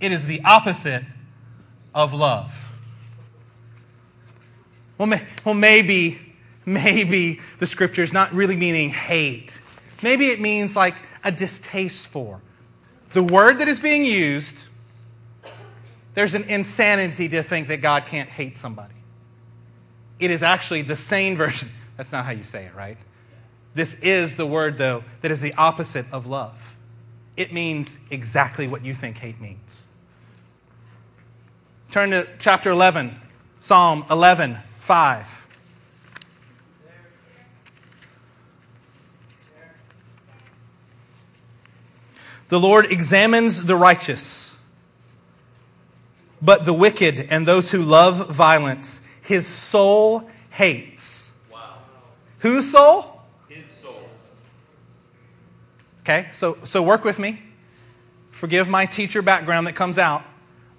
It 0.00 0.12
is 0.12 0.24
the 0.24 0.40
opposite 0.44 1.04
of 1.94 2.12
love. 2.14 2.54
Well, 4.96 5.06
may, 5.06 5.26
well 5.44 5.54
maybe, 5.54 6.18
maybe 6.64 7.40
the 7.58 7.66
scripture 7.66 8.02
is 8.02 8.12
not 8.12 8.32
really 8.32 8.56
meaning 8.56 8.90
hate. 8.90 9.60
Maybe 10.02 10.28
it 10.28 10.40
means 10.40 10.76
like 10.76 10.94
a 11.24 11.30
distaste 11.30 12.06
for. 12.06 12.40
The 13.12 13.22
word 13.22 13.58
that 13.58 13.68
is 13.68 13.80
being 13.80 14.04
used, 14.04 14.64
there's 16.14 16.34
an 16.34 16.44
insanity 16.44 17.28
to 17.30 17.42
think 17.42 17.68
that 17.68 17.78
God 17.78 18.06
can't 18.06 18.28
hate 18.28 18.56
somebody. 18.56 18.94
It 20.18 20.30
is 20.30 20.42
actually 20.42 20.82
the 20.82 20.96
sane 20.96 21.36
version. 21.36 21.70
That's 21.96 22.12
not 22.12 22.24
how 22.24 22.32
you 22.32 22.44
say 22.44 22.66
it, 22.66 22.74
right? 22.74 22.98
This 23.74 23.94
is 24.02 24.36
the 24.36 24.46
word, 24.46 24.78
though, 24.78 25.04
that 25.22 25.30
is 25.30 25.40
the 25.40 25.54
opposite 25.54 26.06
of 26.12 26.26
love. 26.26 26.56
It 27.36 27.52
means 27.52 27.96
exactly 28.10 28.66
what 28.66 28.84
you 28.84 28.94
think 28.94 29.18
hate 29.18 29.40
means. 29.40 29.84
Turn 31.90 32.12
to 32.12 32.28
chapter 32.38 32.70
11, 32.70 33.16
Psalm 33.58 34.06
11, 34.08 34.58
5. 34.78 35.48
The 42.46 42.60
Lord 42.60 42.92
examines 42.92 43.64
the 43.64 43.74
righteous, 43.74 44.54
but 46.40 46.64
the 46.64 46.72
wicked 46.72 47.26
and 47.28 47.46
those 47.46 47.72
who 47.72 47.82
love 47.82 48.30
violence, 48.30 49.00
his 49.22 49.44
soul 49.48 50.30
hates. 50.50 51.28
Wow. 51.52 51.78
Whose 52.38 52.70
soul? 52.70 53.20
His 53.48 53.68
soul. 53.82 54.08
Okay, 56.02 56.28
so, 56.32 56.56
so 56.62 56.82
work 56.82 57.02
with 57.02 57.18
me. 57.18 57.42
Forgive 58.30 58.68
my 58.68 58.86
teacher 58.86 59.22
background 59.22 59.66
that 59.66 59.74
comes 59.74 59.98
out. 59.98 60.22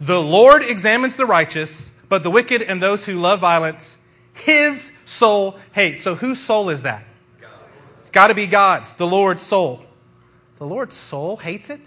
The 0.01 0.19
Lord 0.19 0.63
examines 0.63 1.15
the 1.15 1.27
righteous, 1.27 1.91
but 2.09 2.23
the 2.23 2.31
wicked 2.31 2.63
and 2.63 2.81
those 2.81 3.05
who 3.05 3.19
love 3.19 3.39
violence, 3.39 3.97
his 4.33 4.91
soul 5.05 5.59
hates. 5.73 6.03
So 6.03 6.15
whose 6.15 6.39
soul 6.39 6.69
is 6.69 6.81
that? 6.81 7.05
It's 7.99 8.09
got 8.09 8.27
to 8.27 8.33
be 8.33 8.47
God's, 8.47 8.93
the 8.93 9.05
Lord's 9.05 9.43
soul. 9.43 9.85
The 10.57 10.65
Lord's 10.65 10.95
soul 10.97 11.37
hates 11.37 11.69
it? 11.69 11.81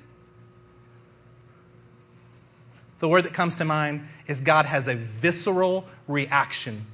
The 3.00 3.08
word 3.08 3.24
that 3.24 3.34
comes 3.34 3.56
to 3.56 3.64
mind 3.64 4.06
is 4.28 4.40
God 4.40 4.64
has 4.64 4.86
a 4.86 4.94
visceral 4.94 5.84
reaction 6.06 6.86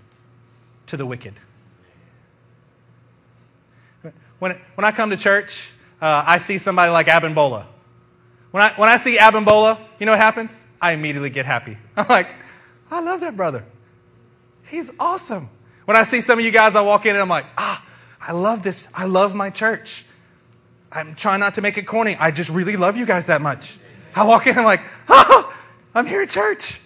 to 0.87 0.97
the 0.97 1.05
wicked. 1.05 1.35
When, 4.39 4.59
when 4.75 4.85
I 4.87 4.91
come 4.91 5.11
to 5.11 5.19
church, 5.19 5.71
uh, 6.01 6.25
I 6.27 6.39
see 6.39 6.57
somebody 6.57 6.91
like 6.91 7.09
Abimbola. 7.09 7.67
When 8.53 8.63
I, 8.63 8.73
when 8.73 8.89
I 8.89 8.97
see 8.97 9.19
Abimbola, 9.19 9.79
you 9.99 10.07
know 10.07 10.13
what 10.13 10.19
happens? 10.19 10.63
I 10.81 10.93
immediately 10.93 11.31
get 11.31 11.47
happy. 11.47 11.77
I'm 11.97 12.07
like, 12.09 12.35
I 12.91 13.01
love 13.01 13.21
that 13.21 13.37
brother. 13.37 13.65
He's 14.65 14.91
awesome. 14.99 15.51
When 15.85 15.97
I 15.97 16.05
see 16.05 16.21
some 16.21 16.39
of 16.39 16.45
you 16.45 16.51
guys, 16.51 16.77
I 16.77 16.83
walk 16.83 17.07
in 17.07 17.17
and 17.17 17.23
I'm 17.23 17.29
like, 17.29 17.47
ah, 17.59 17.85
I 18.21 18.33
love 18.33 18.63
this. 18.63 18.87
I 18.95 19.07
love 19.07 19.35
my 19.35 19.51
church. 19.51 20.05
I'm 20.93 21.15
trying 21.15 21.41
not 21.41 21.55
to 21.55 21.63
make 21.63 21.79
it 21.79 21.87
corny. 21.87 22.17
I 22.17 22.31
just 22.31 22.51
really 22.51 22.77
love 22.77 22.97
you 22.97 23.07
guys 23.07 23.27
that 23.27 23.43
much. 23.43 23.79
I 24.15 24.25
walk 24.25 24.47
in, 24.47 24.59
I'm 24.59 24.65
like, 24.65 24.83
ah, 25.09 25.57
I'm 25.95 26.07
here 26.07 26.23
at 26.23 26.31
church. 26.31 26.81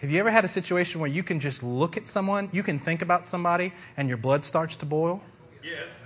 Have 0.00 0.10
you 0.10 0.18
ever 0.18 0.32
had 0.32 0.44
a 0.44 0.48
situation 0.48 1.00
where 1.00 1.10
you 1.10 1.22
can 1.22 1.38
just 1.38 1.62
look 1.62 1.96
at 1.96 2.08
someone, 2.08 2.48
you 2.52 2.64
can 2.64 2.80
think 2.80 3.02
about 3.02 3.26
somebody, 3.26 3.72
and 3.96 4.08
your 4.08 4.16
blood 4.16 4.44
starts 4.44 4.76
to 4.78 4.86
boil? 4.86 5.22
Yes. 5.62 6.01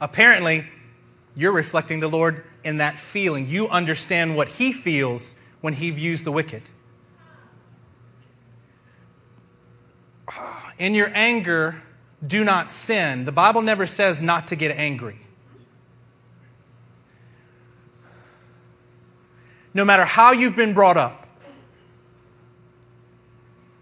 Apparently, 0.00 0.66
you're 1.34 1.52
reflecting 1.52 2.00
the 2.00 2.08
Lord 2.08 2.44
in 2.64 2.78
that 2.78 2.98
feeling. 2.98 3.48
You 3.48 3.68
understand 3.68 4.36
what 4.36 4.48
He 4.48 4.72
feels 4.72 5.34
when 5.60 5.74
He 5.74 5.90
views 5.90 6.22
the 6.24 6.32
wicked. 6.32 6.62
In 10.78 10.94
your 10.94 11.10
anger, 11.14 11.82
do 12.24 12.44
not 12.44 12.72
sin. 12.72 13.24
The 13.24 13.32
Bible 13.32 13.62
never 13.62 13.86
says 13.86 14.20
not 14.22 14.48
to 14.48 14.56
get 14.56 14.76
angry. 14.76 15.20
No 19.74 19.84
matter 19.84 20.04
how 20.04 20.32
you've 20.32 20.56
been 20.56 20.74
brought 20.74 20.96
up, 20.96 21.26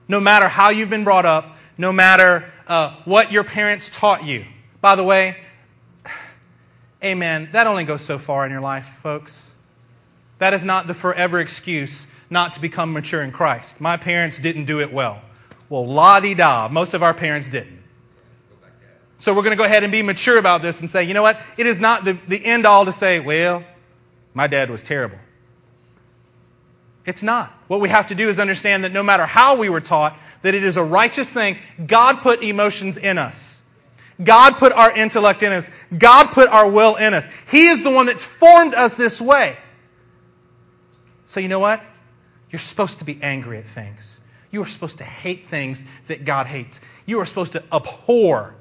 no 0.09 0.21
matter 0.21 0.49
how 0.49 0.69
you've 0.69 0.91
been 0.91 1.05
brought 1.05 1.27
up, 1.27 1.57
no 1.79 1.93
matter 1.93 2.53
uh, 2.67 2.97
what 3.05 3.33
your 3.33 3.45
parents 3.45 3.91
taught 3.93 4.25
you. 4.25 4.45
By 4.81 4.95
the 4.95 5.05
way, 5.05 5.39
amen, 7.03 7.51
that 7.53 7.67
only 7.67 7.85
goes 7.85 8.03
so 8.03 8.19
far 8.19 8.45
in 8.45 8.53
your 8.53 8.61
life, 8.61 8.99
folks. 9.03 9.51
That 10.39 10.53
is 10.53 10.65
not 10.65 10.87
the 10.87 10.95
forever 10.95 11.41
excuse 11.41 12.07
not 12.29 12.53
to 12.55 12.61
become 12.61 12.93
mature 12.93 13.23
in 13.23 13.33
Christ. 13.33 13.81
My 13.81 13.97
parents 13.97 14.39
didn't 14.39 14.65
do 14.65 14.81
it 14.81 14.93
well. 14.93 15.23
Well, 15.69 15.87
la 15.87 16.21
di 16.21 16.35
da, 16.35 16.69
most 16.69 16.95
of 16.95 17.03
our 17.03 17.15
parents 17.15 17.49
didn't. 17.49 17.83
So 19.19 19.33
we're 19.33 19.43
going 19.43 19.53
to 19.53 19.57
go 19.57 19.65
ahead 19.65 19.83
and 19.83 19.91
be 19.91 20.03
mature 20.03 20.37
about 20.37 20.63
this 20.63 20.81
and 20.81 20.91
say, 20.91 21.05
you 21.05 21.15
know 21.15 21.23
what? 21.23 21.41
It 21.57 21.67
is 21.67 21.81
not 21.81 22.05
the, 22.05 22.19
the 22.29 22.45
end 22.45 22.67
all 22.67 22.85
to 22.85 22.93
say, 22.93 23.19
well, 23.19 23.65
my 24.35 24.47
dad 24.47 24.71
was 24.71 24.83
terrible. 24.83 25.19
It's 27.07 27.23
not. 27.23 27.51
What 27.69 27.81
we 27.81 27.89
have 27.89 28.09
to 28.09 28.15
do 28.15 28.29
is 28.29 28.39
understand 28.39 28.85
that 28.85 28.93
no 28.93 29.03
matter 29.03 29.25
how 29.25 29.57
we 29.57 29.69
were 29.69 29.81
taught, 29.81 30.19
that 30.43 30.55
it 30.55 30.65
is 30.65 30.77
a 30.77 30.83
righteous 30.83 31.31
thing. 31.31 31.59
God 31.87 32.21
put 32.21 32.43
emotions 32.43 32.99
in 32.99 33.17
us. 33.17 33.56
God 34.23 34.57
put 34.57 34.73
our 34.73 34.93
intellect 34.93 35.43
in 35.43 35.53
us. 35.53 35.71
God 35.97 36.29
put 36.29 36.49
our 36.49 36.69
will 36.71 36.97
in 36.97 37.13
us. 37.13 37.27
He 37.51 37.69
is 37.69 37.83
the 37.83 37.91
one 37.91 38.07
that's 38.07 38.25
formed 38.25 38.75
us 38.75 38.95
this 38.95 39.21
way. 39.21 39.59
So 41.27 41.41
you 41.41 41.49
know 41.49 41.59
what? 41.59 41.83
You're 42.51 42.61
supposed 42.61 42.99
to 43.01 43.05
be 43.05 43.19
angry 43.23 43.59
at 43.59 43.67
things. 43.67 44.21
You 44.51 44.63
are 44.63 44.67
supposed 44.67 44.99
to 44.99 45.05
hate 45.05 45.49
things 45.49 45.85
that 46.07 46.25
God 46.25 46.47
hates. 46.47 46.81
You 47.05 47.19
are 47.21 47.27
supposed 47.27 47.53
to 47.53 47.65
abhor 47.73 48.55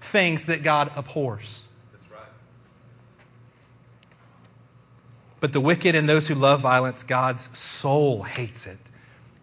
things 0.00 0.46
that 0.46 0.62
God 0.62 0.90
abhors. 0.96 1.66
That's 1.92 2.10
right. 2.10 2.28
But 5.40 5.52
the 5.52 5.60
wicked 5.60 5.94
and 5.94 6.08
those 6.08 6.28
who 6.28 6.34
love 6.34 6.60
violence, 6.60 7.02
God's 7.02 7.56
soul 7.56 8.22
hates 8.22 8.66
it. 8.66 8.78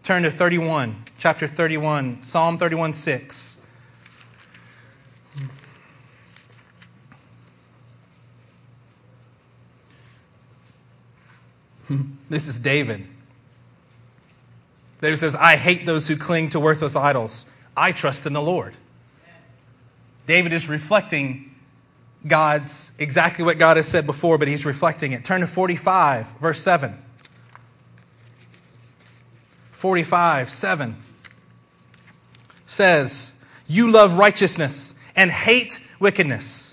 Turn 0.02 0.24
to 0.24 0.30
31, 0.30 1.04
chapter 1.18 1.46
31, 1.46 2.24
Psalm 2.24 2.58
31 2.58 2.94
6. 2.94 3.53
This 12.30 12.48
is 12.48 12.58
David. 12.58 13.06
David 15.00 15.18
says, 15.18 15.36
I 15.36 15.56
hate 15.56 15.84
those 15.84 16.08
who 16.08 16.16
cling 16.16 16.48
to 16.50 16.60
worthless 16.60 16.96
idols. 16.96 17.44
I 17.76 17.92
trust 17.92 18.26
in 18.26 18.32
the 18.32 18.40
Lord. 18.40 18.74
David 20.26 20.52
is 20.52 20.68
reflecting 20.68 21.54
God's 22.26 22.90
exactly 22.98 23.44
what 23.44 23.58
God 23.58 23.76
has 23.76 23.86
said 23.86 24.06
before, 24.06 24.38
but 24.38 24.48
he's 24.48 24.64
reflecting 24.64 25.12
it. 25.12 25.24
Turn 25.24 25.42
to 25.42 25.46
45, 25.46 26.26
verse 26.40 26.60
7. 26.60 26.98
45, 29.72 30.50
7 30.50 30.96
says, 32.64 33.32
You 33.66 33.90
love 33.90 34.14
righteousness 34.14 34.94
and 35.14 35.30
hate 35.30 35.78
wickedness. 36.00 36.63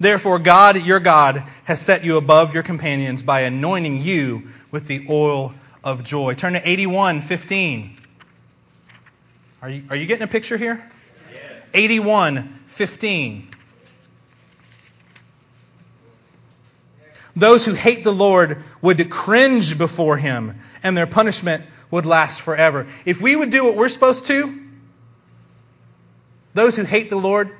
Therefore, 0.00 0.38
God, 0.38 0.84
your 0.84 1.00
God, 1.00 1.42
has 1.64 1.80
set 1.80 2.04
you 2.04 2.16
above 2.16 2.54
your 2.54 2.62
companions 2.62 3.22
by 3.22 3.40
anointing 3.40 4.00
you 4.00 4.48
with 4.70 4.86
the 4.86 5.06
oil 5.10 5.54
of 5.82 6.04
joy. 6.04 6.34
Turn 6.34 6.52
to 6.52 6.68
81, 6.68 7.22
15. 7.22 7.96
Are 9.60 9.70
you, 9.70 9.84
are 9.90 9.96
you 9.96 10.06
getting 10.06 10.22
a 10.22 10.28
picture 10.28 10.56
here? 10.56 10.90
81 11.74 12.54
15. 12.66 13.48
Those 17.34 17.64
who 17.64 17.74
hate 17.74 18.04
the 18.04 18.12
Lord 18.12 18.62
would 18.82 19.10
cringe 19.10 19.76
before 19.76 20.16
him, 20.16 20.60
and 20.82 20.96
their 20.96 21.06
punishment 21.06 21.64
would 21.90 22.06
last 22.06 22.40
forever. 22.40 22.86
If 23.04 23.20
we 23.20 23.34
would 23.34 23.50
do 23.50 23.64
what 23.64 23.74
we're 23.74 23.88
supposed 23.88 24.26
to, 24.26 24.60
those 26.54 26.76
who 26.76 26.84
hate 26.84 27.10
the 27.10 27.16
Lord 27.16 27.56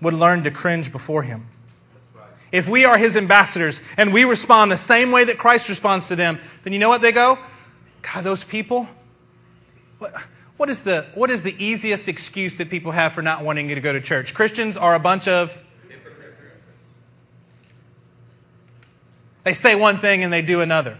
would 0.00 0.14
learn 0.14 0.44
to 0.44 0.50
cringe 0.50 0.92
before 0.92 1.22
him. 1.22 1.46
If 2.50 2.68
we 2.68 2.84
are 2.84 2.96
his 2.96 3.16
ambassadors 3.16 3.80
and 3.96 4.12
we 4.12 4.24
respond 4.24 4.72
the 4.72 4.76
same 4.76 5.10
way 5.10 5.24
that 5.24 5.38
Christ 5.38 5.68
responds 5.68 6.08
to 6.08 6.16
them, 6.16 6.40
then 6.64 6.72
you 6.72 6.78
know 6.78 6.88
what 6.88 7.02
they 7.02 7.12
go? 7.12 7.38
God, 8.02 8.24
those 8.24 8.44
people, 8.44 8.88
what, 9.98 10.14
what 10.56 10.70
is, 10.70 10.82
the, 10.82 11.06
what 11.14 11.30
is 11.30 11.42
the 11.42 11.54
easiest 11.62 12.08
excuse 12.08 12.56
that 12.56 12.70
people 12.70 12.92
have 12.92 13.12
for 13.12 13.22
not 13.22 13.44
wanting 13.44 13.68
you 13.68 13.74
to 13.74 13.80
go 13.80 13.92
to 13.92 14.00
church? 14.00 14.32
Christians 14.34 14.76
are 14.76 14.94
a 14.94 15.00
bunch 15.00 15.28
of. 15.28 15.62
They 19.44 19.54
say 19.54 19.74
one 19.74 19.98
thing 19.98 20.24
and 20.24 20.32
they 20.32 20.42
do 20.42 20.60
another. 20.60 20.98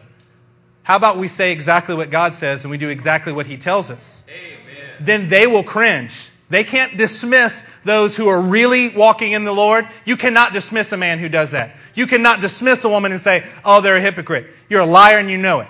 How 0.82 0.96
about 0.96 1.18
we 1.18 1.28
say 1.28 1.52
exactly 1.52 1.94
what 1.94 2.08
God 2.08 2.34
says 2.34 2.64
and 2.64 2.70
we 2.70 2.78
do 2.78 2.88
exactly 2.88 3.32
what 3.32 3.46
He 3.46 3.58
tells 3.58 3.90
us? 3.90 4.24
Amen. 4.26 4.90
Then 5.00 5.28
they 5.28 5.46
will 5.46 5.64
cringe. 5.64 6.30
They 6.48 6.64
can't 6.64 6.96
dismiss 6.96 7.62
those 7.88 8.16
who 8.16 8.28
are 8.28 8.40
really 8.40 8.88
walking 8.90 9.32
in 9.32 9.44
the 9.44 9.52
Lord, 9.52 9.88
you 10.04 10.16
cannot 10.16 10.52
dismiss 10.52 10.92
a 10.92 10.96
man 10.96 11.18
who 11.18 11.28
does 11.28 11.52
that. 11.52 11.76
You 11.94 12.06
cannot 12.06 12.40
dismiss 12.40 12.84
a 12.84 12.88
woman 12.88 13.12
and 13.12 13.20
say, 13.20 13.46
oh, 13.64 13.80
they're 13.80 13.96
a 13.96 14.00
hypocrite. 14.00 14.46
You're 14.68 14.82
a 14.82 14.86
liar 14.86 15.18
and 15.18 15.30
you 15.30 15.38
know 15.38 15.60
it. 15.60 15.68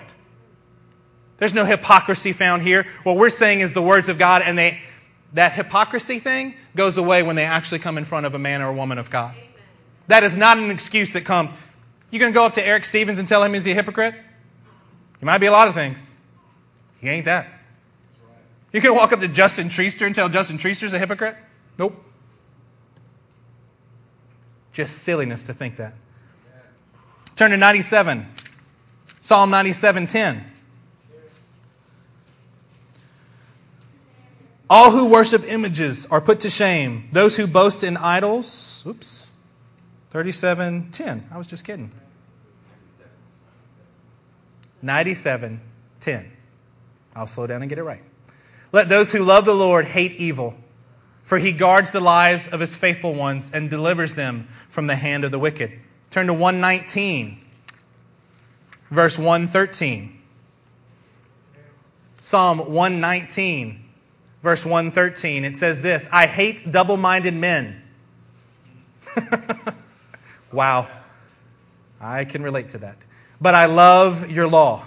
There's 1.37 1.53
no 1.53 1.63
hypocrisy 1.63 2.33
found 2.33 2.61
here. 2.61 2.85
What 3.03 3.15
we're 3.15 3.29
saying 3.29 3.61
is 3.61 3.71
the 3.71 3.81
words 3.81 4.09
of 4.09 4.17
God, 4.17 4.41
and 4.41 4.57
they, 4.57 4.81
that 5.33 5.53
hypocrisy 5.53 6.19
thing 6.19 6.55
goes 6.75 6.97
away 6.97 7.23
when 7.23 7.37
they 7.37 7.45
actually 7.45 7.79
come 7.79 7.97
in 7.97 8.03
front 8.03 8.25
of 8.25 8.35
a 8.35 8.39
man 8.39 8.61
or 8.61 8.67
a 8.67 8.73
woman 8.73 8.97
of 8.97 9.09
God. 9.09 9.33
That 10.07 10.23
is 10.23 10.35
not 10.35 10.57
an 10.57 10.69
excuse 10.71 11.13
that 11.13 11.23
comes. 11.23 11.51
You 12.11 12.19
going 12.19 12.33
to 12.33 12.37
go 12.37 12.45
up 12.45 12.55
to 12.55 12.65
Eric 12.65 12.83
Stevens 12.83 13.19
and 13.19 13.27
tell 13.27 13.43
him 13.43 13.53
he's 13.53 13.65
a 13.65 13.73
hypocrite? 13.73 14.15
He 15.19 15.25
might 15.25 15.37
be 15.37 15.45
a 15.45 15.51
lot 15.51 15.69
of 15.69 15.73
things. 15.73 16.15
He 16.99 17.07
ain't 17.07 17.25
that. 17.25 17.47
You 18.73 18.81
can 18.81 18.93
walk 18.93 19.13
up 19.13 19.21
to 19.21 19.27
Justin 19.27 19.69
Treaster 19.69 20.05
and 20.05 20.13
tell 20.13 20.27
Justin 20.27 20.57
Treaster's 20.57 20.93
a 20.93 20.99
hypocrite? 20.99 21.37
Nope. 21.77 22.03
Just 24.79 24.99
silliness 24.99 25.43
to 25.43 25.53
think 25.53 25.75
that. 25.75 25.93
Turn 27.35 27.51
to 27.51 27.57
97. 27.57 28.25
Psalm 29.19 29.51
97:10. 29.51 30.45
All 34.69 34.91
who 34.91 35.07
worship 35.07 35.43
images 35.45 36.05
are 36.05 36.21
put 36.21 36.39
to 36.39 36.49
shame. 36.49 37.09
Those 37.11 37.35
who 37.35 37.45
boast 37.45 37.83
in 37.83 37.97
idols, 37.97 38.81
oops, 38.87 39.27
37:10. 40.13 41.25
I 41.29 41.37
was 41.37 41.47
just 41.47 41.65
kidding. 41.65 41.91
97:10. 44.81 46.31
I'll 47.13 47.27
slow 47.27 47.47
down 47.47 47.61
and 47.61 47.67
get 47.67 47.79
it 47.79 47.83
right. 47.83 48.03
Let 48.71 48.87
those 48.87 49.11
who 49.11 49.25
love 49.25 49.43
the 49.43 49.53
Lord 49.53 49.87
hate 49.87 50.13
evil, 50.13 50.55
for 51.29 51.37
he 51.37 51.51
guards 51.51 51.91
the 51.91 51.99
lives 51.99 52.47
of 52.47 52.59
his 52.59 52.75
faithful 52.75 53.13
ones 53.13 53.51
and 53.53 53.69
delivers 53.69 54.15
them 54.15 54.47
from 54.67 54.87
the 54.87 54.95
hand 54.95 55.23
of 55.23 55.29
the 55.29 55.37
wicked. 55.37 55.71
Turn 56.09 56.25
to 56.25 56.33
119, 56.33 57.39
verse 58.89 59.15
113. 59.15 60.19
Psalm 62.19 62.57
119, 62.57 63.85
verse 64.41 64.65
113. 64.65 65.45
It 65.45 65.55
says 65.55 65.83
this 65.83 66.07
I 66.11 66.25
hate 66.25 66.71
double 66.71 66.97
minded 66.97 67.35
men. 67.35 67.83
wow. 70.51 70.89
I 72.01 72.25
can 72.25 72.41
relate 72.41 72.69
to 72.69 72.79
that. 72.79 72.97
But 73.39 73.53
I 73.53 73.67
love 73.67 74.31
your 74.31 74.47
law. 74.47 74.83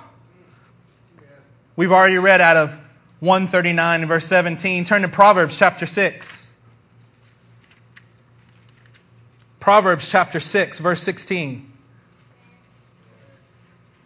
We've 1.76 1.92
already 1.92 2.18
read 2.18 2.40
out 2.40 2.56
of 2.56 2.81
139 3.22 4.00
and 4.00 4.08
verse 4.08 4.26
17. 4.26 4.84
Turn 4.84 5.02
to 5.02 5.08
Proverbs 5.08 5.56
chapter 5.56 5.86
6. 5.86 6.50
Proverbs 9.60 10.08
chapter 10.08 10.40
6, 10.40 10.80
verse 10.80 11.00
16. 11.04 11.72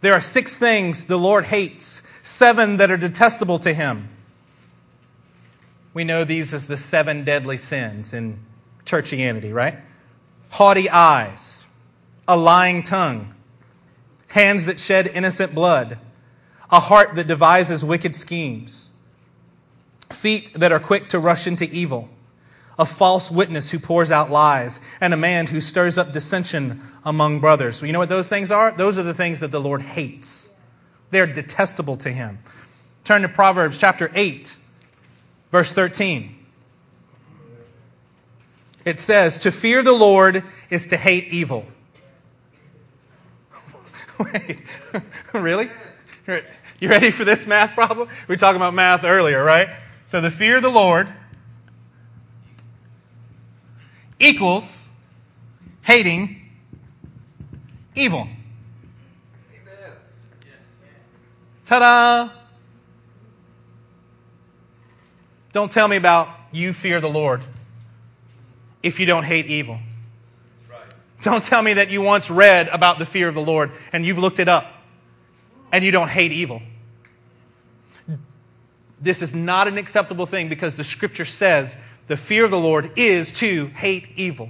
There 0.02 0.12
are 0.12 0.20
six 0.20 0.58
things 0.58 1.04
the 1.04 1.16
Lord 1.16 1.46
hates, 1.46 2.02
seven 2.22 2.76
that 2.76 2.90
are 2.90 2.98
detestable 2.98 3.58
to 3.60 3.72
him. 3.72 4.10
We 5.94 6.04
know 6.04 6.24
these 6.24 6.52
as 6.52 6.66
the 6.66 6.76
seven 6.76 7.24
deadly 7.24 7.56
sins 7.56 8.12
in 8.12 8.38
churchianity, 8.84 9.50
right? 9.50 9.78
Haughty 10.50 10.90
eyes, 10.90 11.64
a 12.28 12.36
lying 12.36 12.82
tongue, 12.82 13.34
hands 14.28 14.66
that 14.66 14.78
shed 14.78 15.06
innocent 15.06 15.54
blood, 15.54 15.96
a 16.70 16.80
heart 16.80 17.14
that 17.14 17.26
devises 17.26 17.82
wicked 17.82 18.14
schemes, 18.14 18.90
feet 20.10 20.52
that 20.54 20.72
are 20.72 20.80
quick 20.80 21.08
to 21.10 21.18
rush 21.18 21.46
into 21.46 21.64
evil, 21.70 22.08
a 22.78 22.86
false 22.86 23.30
witness 23.30 23.70
who 23.70 23.78
pours 23.78 24.10
out 24.10 24.30
lies, 24.30 24.80
and 25.00 25.14
a 25.14 25.16
man 25.16 25.46
who 25.48 25.60
stirs 25.60 25.98
up 25.98 26.12
dissension 26.12 26.82
among 27.04 27.40
brothers. 27.40 27.82
You 27.82 27.92
know 27.92 27.98
what 27.98 28.08
those 28.08 28.28
things 28.28 28.50
are? 28.50 28.72
Those 28.72 28.98
are 28.98 29.02
the 29.02 29.14
things 29.14 29.40
that 29.40 29.50
the 29.50 29.60
Lord 29.60 29.82
hates. 29.82 30.50
They're 31.10 31.26
detestable 31.26 31.96
to 31.98 32.10
him. 32.10 32.38
Turn 33.04 33.22
to 33.22 33.28
Proverbs 33.28 33.78
chapter 33.78 34.10
8, 34.14 34.56
verse 35.50 35.72
13. 35.72 36.34
It 38.84 39.00
says, 39.00 39.38
To 39.38 39.50
fear 39.50 39.82
the 39.82 39.92
Lord 39.92 40.44
is 40.70 40.86
to 40.88 40.96
hate 40.96 41.28
evil. 41.28 41.66
Wait, 44.18 44.58
really? 45.32 45.70
You 46.78 46.88
ready 46.88 47.10
for 47.10 47.24
this 47.24 47.46
math 47.46 47.74
problem? 47.74 48.08
We 48.28 48.32
were 48.34 48.38
talking 48.38 48.56
about 48.56 48.74
math 48.74 49.04
earlier, 49.04 49.42
right? 49.42 49.70
So 50.06 50.20
the 50.20 50.30
fear 50.30 50.56
of 50.56 50.62
the 50.62 50.70
Lord 50.70 51.08
equals 54.20 54.88
hating 55.82 56.40
evil. 57.94 58.28
Ta 61.64 61.78
da! 61.80 62.30
Don't 65.52 65.72
tell 65.72 65.88
me 65.88 65.96
about 65.96 66.28
you 66.52 66.72
fear 66.72 67.00
the 67.00 67.08
Lord 67.08 67.42
if 68.82 69.00
you 69.00 69.06
don't 69.06 69.24
hate 69.24 69.46
evil. 69.46 69.80
Don't 71.22 71.42
tell 71.42 71.62
me 71.62 71.74
that 71.74 71.90
you 71.90 72.00
once 72.02 72.30
read 72.30 72.68
about 72.68 73.00
the 73.00 73.06
fear 73.06 73.26
of 73.26 73.34
the 73.34 73.40
Lord 73.40 73.72
and 73.92 74.06
you've 74.06 74.18
looked 74.18 74.38
it 74.38 74.48
up 74.48 74.72
and 75.72 75.84
you 75.84 75.90
don't 75.90 76.08
hate 76.08 76.30
evil. 76.30 76.62
This 79.00 79.22
is 79.22 79.34
not 79.34 79.68
an 79.68 79.78
acceptable 79.78 80.26
thing 80.26 80.48
because 80.48 80.74
the 80.74 80.84
scripture 80.84 81.24
says 81.24 81.76
the 82.06 82.16
fear 82.16 82.44
of 82.44 82.50
the 82.50 82.58
Lord 82.58 82.92
is 82.96 83.32
to 83.34 83.66
hate 83.68 84.08
evil. 84.16 84.48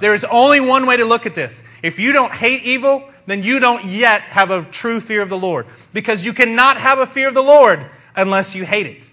There 0.00 0.14
is 0.14 0.24
only 0.24 0.60
one 0.60 0.86
way 0.86 0.98
to 0.98 1.04
look 1.04 1.24
at 1.24 1.34
this. 1.34 1.62
If 1.82 1.98
you 1.98 2.12
don't 2.12 2.32
hate 2.32 2.62
evil, 2.62 3.08
then 3.26 3.42
you 3.42 3.58
don't 3.58 3.84
yet 3.86 4.22
have 4.22 4.50
a 4.50 4.64
true 4.64 5.00
fear 5.00 5.22
of 5.22 5.30
the 5.30 5.38
Lord. 5.38 5.66
Because 5.92 6.24
you 6.24 6.32
cannot 6.32 6.76
have 6.78 6.98
a 6.98 7.06
fear 7.06 7.28
of 7.28 7.34
the 7.34 7.42
Lord 7.42 7.86
unless 8.14 8.54
you 8.54 8.64
hate 8.64 8.86
it. 8.86 9.10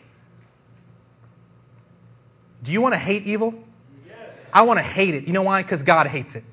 Do 2.62 2.72
you 2.72 2.82
want 2.82 2.94
to 2.94 3.00
hate 3.00 3.24
evil? 3.24 3.54
I 4.52 4.62
want 4.62 4.78
to 4.78 4.84
hate 4.84 5.16
it. 5.16 5.26
You 5.26 5.34
know 5.34 5.42
why? 5.42 5.64
Because 5.64 5.84
God 5.84 6.08
hates 6.08 6.36
it. 6.36 6.44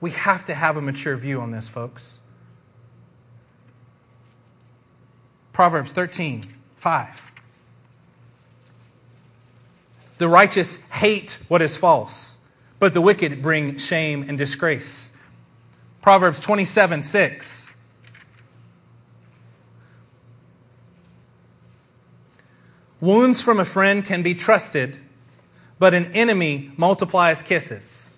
We 0.00 0.10
have 0.10 0.44
to 0.46 0.54
have 0.54 0.76
a 0.76 0.82
mature 0.82 1.16
view 1.16 1.40
on 1.40 1.50
this, 1.50 1.66
folks. 1.66 2.20
Proverbs 5.54 5.92
13, 5.92 6.52
5. 6.78 7.32
The 10.18 10.28
righteous 10.28 10.76
hate 10.90 11.38
what 11.46 11.62
is 11.62 11.76
false, 11.76 12.38
but 12.80 12.92
the 12.92 13.00
wicked 13.00 13.40
bring 13.40 13.78
shame 13.78 14.24
and 14.28 14.36
disgrace. 14.36 15.12
Proverbs 16.02 16.40
27, 16.40 17.04
6. 17.04 17.72
Wounds 23.00 23.40
from 23.40 23.60
a 23.60 23.64
friend 23.64 24.04
can 24.04 24.24
be 24.24 24.34
trusted, 24.34 24.98
but 25.78 25.94
an 25.94 26.06
enemy 26.06 26.72
multiplies 26.76 27.42
kisses. 27.42 28.16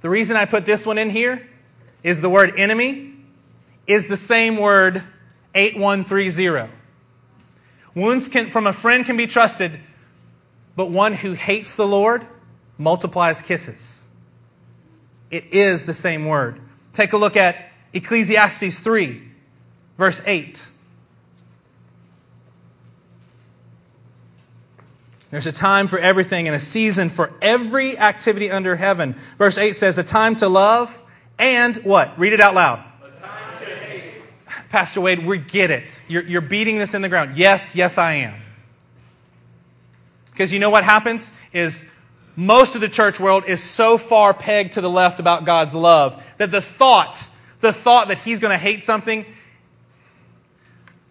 The 0.00 0.10
reason 0.10 0.34
I 0.34 0.44
put 0.44 0.66
this 0.66 0.84
one 0.84 0.98
in 0.98 1.10
here 1.10 1.48
is 2.02 2.20
the 2.20 2.30
word 2.30 2.52
enemy 2.56 3.14
is 3.86 4.08
the 4.08 4.16
same 4.16 4.56
word 4.56 5.04
8130. 5.56 6.72
Wounds 7.94 8.28
can, 8.28 8.50
from 8.50 8.66
a 8.66 8.72
friend 8.72 9.04
can 9.06 9.16
be 9.16 9.26
trusted, 9.26 9.80
but 10.76 10.90
one 10.90 11.14
who 11.14 11.32
hates 11.32 11.74
the 11.74 11.86
Lord 11.86 12.26
multiplies 12.78 13.40
kisses. 13.40 14.04
It 15.30 15.52
is 15.52 15.86
the 15.86 15.94
same 15.94 16.26
word. 16.26 16.60
Take 16.92 17.14
a 17.14 17.16
look 17.16 17.36
at 17.36 17.70
Ecclesiastes 17.92 18.78
3, 18.78 19.22
verse 19.96 20.20
8. 20.26 20.66
There's 25.30 25.46
a 25.46 25.52
time 25.52 25.88
for 25.88 25.98
everything 25.98 26.46
and 26.46 26.54
a 26.54 26.60
season 26.60 27.08
for 27.08 27.32
every 27.42 27.98
activity 27.98 28.50
under 28.50 28.76
heaven. 28.76 29.16
Verse 29.38 29.58
8 29.58 29.74
says, 29.74 29.98
a 29.98 30.04
time 30.04 30.36
to 30.36 30.48
love 30.48 31.02
and 31.38 31.76
what? 31.78 32.18
Read 32.18 32.32
it 32.32 32.40
out 32.40 32.54
loud. 32.54 32.85
Pastor 34.70 35.00
Wade, 35.00 35.24
we 35.24 35.38
get 35.38 35.70
it. 35.70 35.98
You're, 36.08 36.24
you're 36.24 36.40
beating 36.40 36.78
this 36.78 36.94
in 36.94 37.02
the 37.02 37.08
ground. 37.08 37.36
Yes, 37.36 37.76
yes, 37.76 37.98
I 37.98 38.14
am. 38.14 38.34
Because 40.30 40.52
you 40.52 40.58
know 40.58 40.70
what 40.70 40.84
happens? 40.84 41.30
Is 41.52 41.84
most 42.34 42.74
of 42.74 42.80
the 42.80 42.88
church 42.88 43.18
world 43.18 43.44
is 43.46 43.62
so 43.62 43.96
far 43.96 44.34
pegged 44.34 44.74
to 44.74 44.80
the 44.80 44.90
left 44.90 45.20
about 45.20 45.44
God's 45.44 45.74
love 45.74 46.22
that 46.36 46.50
the 46.50 46.60
thought, 46.60 47.26
the 47.60 47.72
thought 47.72 48.08
that 48.08 48.18
He's 48.18 48.38
going 48.38 48.52
to 48.52 48.58
hate 48.58 48.84
something. 48.84 49.24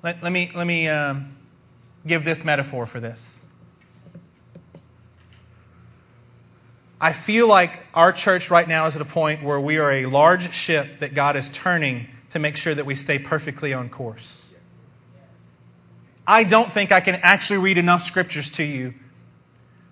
Let, 0.04 0.22
let 0.22 0.32
me, 0.32 0.52
let 0.54 0.68
me 0.68 0.88
um, 0.88 1.36
give 2.06 2.24
this 2.24 2.44
metaphor 2.44 2.86
for 2.86 3.00
this. 3.00 3.40
I 7.02 7.14
feel 7.14 7.48
like 7.48 7.86
our 7.94 8.12
church 8.12 8.50
right 8.50 8.68
now 8.68 8.88
is 8.88 8.96
at 8.96 9.02
a 9.02 9.06
point 9.06 9.44
where 9.44 9.60
we 9.60 9.78
are 9.78 9.92
a 9.92 10.06
large 10.06 10.54
ship 10.54 11.00
that 11.00 11.14
God 11.14 11.36
is 11.36 11.50
turning 11.50 12.08
to 12.36 12.40
make 12.40 12.58
sure 12.58 12.76
that 12.76 12.86
we 12.86 12.96
stay 12.96 13.18
perfectly 13.18 13.74
on 13.74 13.88
course. 13.90 14.50
I 16.28 16.44
don't 16.44 16.70
think 16.70 16.92
I 16.92 17.00
can 17.00 17.16
actually 17.16 17.60
read 17.60 17.78
enough 17.78 18.04
scriptures 18.04 18.50
to 18.52 18.64
you 18.64 18.94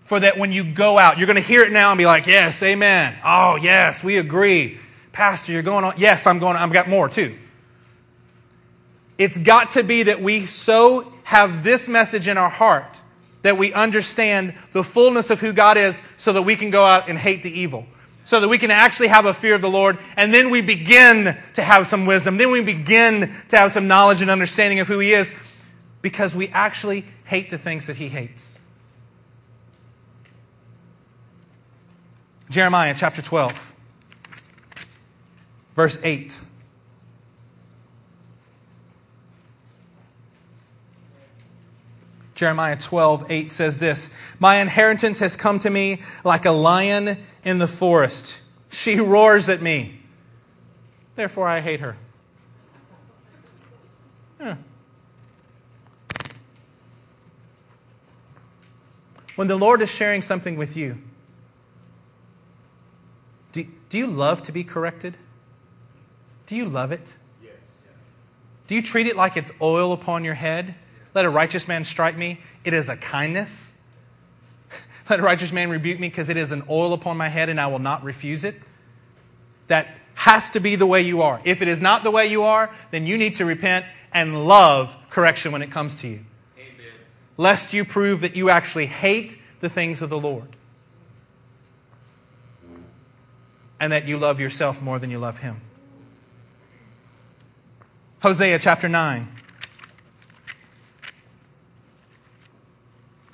for 0.02 0.20
that 0.20 0.38
when 0.38 0.52
you 0.52 0.66
go 0.66 0.98
out, 0.98 1.18
you're 1.18 1.26
going 1.26 1.38
to 1.38 1.42
hear 1.42 1.64
it 1.64 1.72
now 1.72 1.92
and 1.92 1.98
be 1.98 2.06
like, 2.06 2.28
yes, 2.28 2.62
amen. 2.62 3.16
Oh, 3.24 3.56
yes, 3.56 4.04
we 4.04 4.18
agree. 4.18 4.78
Pastor, 5.14 5.54
you're 5.54 5.64
going 5.64 5.86
on. 5.86 5.94
Yes, 5.96 6.28
I'm 6.28 6.40
going, 6.40 6.58
I've 6.58 6.74
got 6.74 6.90
more 6.90 7.08
too. 7.08 7.38
It's 9.18 9.38
got 9.38 9.72
to 9.72 9.84
be 9.84 10.04
that 10.04 10.22
we 10.22 10.46
so 10.46 11.14
have 11.24 11.64
this 11.64 11.88
message 11.88 12.28
in 12.28 12.38
our 12.38 12.50
heart 12.50 12.94
that 13.44 13.58
we 13.58 13.72
understand 13.72 14.54
the 14.74 14.84
fullness 14.84 15.30
of 15.30 15.40
who 15.40 15.54
God 15.54 15.78
is 15.78 16.02
so 16.18 16.34
that 16.34 16.42
we 16.42 16.58
can 16.58 16.72
go 16.72 16.84
out 16.84 17.08
and 17.08 17.18
hate 17.18 17.42
the 17.42 17.52
evil. 17.52 17.86
So 18.26 18.40
that 18.40 18.48
we 18.48 18.58
can 18.58 18.72
actually 18.72 19.10
have 19.10 19.26
a 19.26 19.34
fear 19.34 19.56
of 19.56 19.62
the 19.62 19.70
Lord. 19.70 19.98
And 20.16 20.34
then 20.34 20.50
we 20.50 20.62
begin 20.62 21.38
to 21.56 21.62
have 21.62 21.88
some 21.88 22.06
wisdom. 22.06 22.38
Then 22.38 22.52
we 22.52 22.62
begin 22.62 23.36
to 23.50 23.58
have 23.58 23.72
some 23.74 23.88
knowledge 23.88 24.22
and 24.22 24.32
understanding 24.32 24.80
of 24.80 24.88
who 24.88 25.00
He 25.00 25.14
is 25.14 25.34
because 26.02 26.36
we 26.36 26.48
actually 26.50 27.06
hate 27.26 27.50
the 27.50 27.58
things 27.58 27.88
that 27.88 27.98
He 27.98 28.10
hates. 28.10 28.58
Jeremiah 32.50 32.94
chapter 32.96 33.22
12, 33.22 33.74
verse 35.76 35.98
8. 36.04 36.40
Jeremiah 42.44 42.76
12, 42.76 43.32
8 43.32 43.52
says 43.54 43.78
this 43.78 44.10
My 44.38 44.58
inheritance 44.58 45.20
has 45.20 45.38
come 45.38 45.60
to 45.60 45.70
me 45.70 46.02
like 46.26 46.44
a 46.44 46.52
lion 46.52 47.18
in 47.46 47.58
the 47.58 47.70
forest. 47.70 48.38
She 48.70 49.00
roars 49.00 49.48
at 49.48 49.62
me. 49.62 50.02
Therefore, 51.16 51.48
I 51.48 51.62
hate 51.62 51.80
her. 51.80 51.96
Yeah. 54.42 54.58
When 59.38 59.48
the 59.48 59.56
Lord 59.56 59.82
is 59.82 59.90
sharing 59.90 60.22
something 60.22 60.58
with 60.58 60.76
you, 60.76 60.98
do, 63.54 63.66
do 63.88 63.98
you 63.98 64.08
love 64.08 64.44
to 64.44 64.52
be 64.52 64.66
corrected? 64.66 65.16
Do 66.48 66.58
you 66.58 66.66
love 66.66 66.92
it? 66.92 67.08
Yes. 67.42 67.54
Do 68.68 68.76
you 68.76 68.82
treat 68.82 69.08
it 69.08 69.16
like 69.16 69.38
it's 69.38 69.52
oil 69.62 69.94
upon 69.94 70.26
your 70.26 70.34
head? 70.34 70.76
Let 71.14 71.26
a 71.26 71.30
righteous 71.30 71.68
man 71.68 71.86
strike 71.86 72.18
me. 72.18 72.40
It 72.64 72.74
is 72.74 72.90
a 72.90 72.98
kindness. 72.98 73.74
Let 75.10 75.20
a 75.20 75.24
righteous 75.24 75.52
man 75.52 75.70
rebuke 75.70 76.00
me 76.00 76.10
because 76.10 76.30
it 76.30 76.38
is 76.38 76.52
an 76.52 76.64
oil 76.70 76.94
upon 76.94 77.18
my 77.18 77.30
head 77.30 77.50
and 77.50 77.60
I 77.60 77.68
will 77.68 77.80
not 77.80 78.04
refuse 78.04 78.44
it. 78.44 78.56
That 79.68 79.98
has 80.16 80.50
to 80.52 80.60
be 80.60 80.76
the 80.76 80.86
way 80.86 81.02
you 81.02 81.22
are. 81.22 81.42
If 81.44 81.62
it 81.62 81.68
is 81.68 81.82
not 81.82 82.04
the 82.04 82.12
way 82.12 82.28
you 82.28 82.44
are, 82.44 82.74
then 82.92 83.06
you 83.06 83.18
need 83.18 83.36
to 83.38 83.46
repent 83.46 83.86
and 84.12 84.48
love 84.48 84.96
correction 85.10 85.52
when 85.52 85.62
it 85.62 85.72
comes 85.72 85.96
to 85.96 86.08
you. 86.08 86.26
Amen. 86.58 86.94
Lest 87.38 87.74
you 87.74 87.86
prove 87.86 88.22
that 88.22 88.36
you 88.36 88.50
actually 88.50 88.86
hate 88.86 89.38
the 89.60 89.70
things 89.70 90.02
of 90.02 90.10
the 90.10 90.20
Lord. 90.20 90.56
And 93.80 93.92
that 93.92 94.08
you 94.08 94.18
love 94.18 94.40
yourself 94.40 94.82
more 94.82 95.00
than 95.00 95.10
you 95.10 95.20
love 95.20 95.40
Him. 95.40 95.62
Hosea 98.22 98.60
chapter 98.60 98.88
9. 98.88 99.33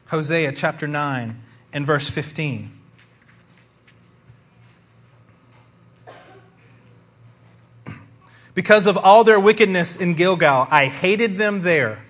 Hosea 0.09 0.51
chapter 0.53 0.87
9 0.87 1.39
and 1.71 1.85
verse 1.85 2.09
15. 2.09 2.71
Because 8.55 8.87
of 8.87 8.97
all 8.97 9.23
their 9.23 9.39
wickedness 9.39 9.95
in 9.95 10.15
Gilgal, 10.15 10.67
I 10.71 10.87
hated 10.87 11.37
them 11.37 11.61
there. 11.61 12.03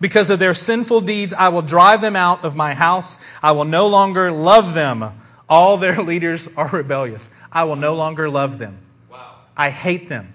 Because 0.00 0.30
of 0.30 0.38
their 0.38 0.54
sinful 0.54 1.02
deeds, 1.02 1.32
I 1.32 1.50
will 1.50 1.62
drive 1.62 2.00
them 2.00 2.16
out 2.16 2.42
of 2.42 2.56
my 2.56 2.74
house. 2.74 3.18
I 3.42 3.52
will 3.52 3.66
no 3.66 3.86
longer 3.86 4.32
love 4.32 4.74
them. 4.74 5.20
All 5.48 5.76
their 5.76 6.02
leaders 6.02 6.48
are 6.56 6.68
rebellious. 6.68 7.30
I 7.52 7.64
will 7.64 7.76
no 7.76 7.94
longer 7.94 8.30
love 8.30 8.58
them. 8.58 8.78
Wow. 9.10 9.36
I 9.56 9.68
hate 9.68 10.08
them. 10.08 10.34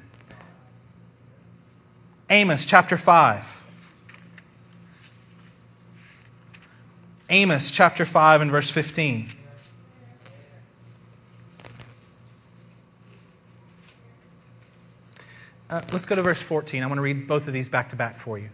Amos 2.29 2.63
chapter 2.63 2.95
5. 2.95 3.58
Amos 7.31 7.69
chapter 7.69 8.05
5 8.05 8.41
and 8.41 8.49
verse 8.49 8.69
15. 8.71 9.29
Uh, 15.69 15.81
let's 15.91 16.05
go 16.05 16.15
to 16.15 16.23
verse 16.23 16.41
14. 16.41 16.81
I 16.81 16.87
want 16.87 16.97
to 16.97 17.03
read 17.03 17.27
both 17.27 17.47
of 17.47 17.53
these 17.53 17.69
back 17.69 17.89
to 17.89 17.95
back 17.95 18.17
for 18.17 18.39
you. 18.39 18.49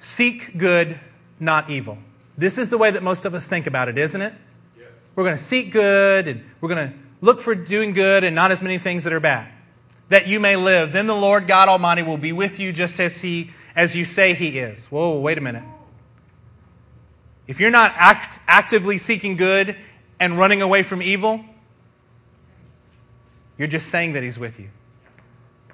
Seek 0.00 0.56
good, 0.56 0.98
not 1.38 1.68
evil. 1.68 1.98
This 2.38 2.56
is 2.56 2.70
the 2.70 2.78
way 2.78 2.90
that 2.90 3.02
most 3.02 3.26
of 3.26 3.34
us 3.34 3.46
think 3.46 3.66
about 3.66 3.88
it, 3.88 3.98
isn't 3.98 4.20
it? 4.20 4.32
Yes. 4.78 4.88
We're 5.14 5.24
going 5.24 5.36
to 5.36 5.42
seek 5.42 5.70
good 5.70 6.26
and 6.26 6.42
we're 6.62 6.70
going 6.70 6.90
to 6.90 6.98
look 7.20 7.42
for 7.42 7.54
doing 7.54 7.92
good 7.92 8.24
and 8.24 8.34
not 8.34 8.50
as 8.50 8.62
many 8.62 8.78
things 8.78 9.04
that 9.04 9.12
are 9.12 9.20
bad. 9.20 9.52
That 10.08 10.26
you 10.26 10.40
may 10.40 10.56
live. 10.56 10.92
Then 10.92 11.06
the 11.06 11.14
Lord 11.14 11.46
God 11.46 11.68
Almighty 11.68 12.02
will 12.02 12.16
be 12.16 12.32
with 12.32 12.58
you 12.58 12.72
just 12.72 12.98
as 12.98 13.20
he 13.20 13.50
as 13.76 13.94
you 13.94 14.06
say 14.06 14.32
he 14.32 14.58
is. 14.58 14.86
Whoa, 14.86 15.18
wait 15.18 15.36
a 15.36 15.40
minute. 15.40 15.64
If 17.46 17.60
you're 17.60 17.70
not 17.70 17.92
act, 17.96 18.40
actively 18.46 18.98
seeking 18.98 19.36
good 19.36 19.76
and 20.20 20.38
running 20.38 20.62
away 20.62 20.82
from 20.82 21.02
evil, 21.02 21.44
you're 23.58 23.68
just 23.68 23.88
saying 23.88 24.12
that 24.14 24.22
He's 24.22 24.38
with 24.38 24.58
you. 24.58 24.70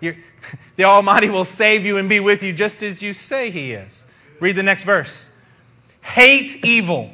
You're, 0.01 0.16
the 0.77 0.85
Almighty 0.85 1.29
will 1.29 1.45
save 1.45 1.85
you 1.85 1.97
and 1.97 2.09
be 2.09 2.21
with 2.21 2.43
you 2.43 2.53
just 2.53 2.83
as 2.83 3.03
you 3.03 3.12
say 3.12 3.51
He 3.51 3.73
is. 3.73 4.05
Read 4.41 4.57
the 4.57 4.62
next 4.62 4.85
verse. 4.85 5.29
Hate 6.01 6.64
evil. 6.64 7.11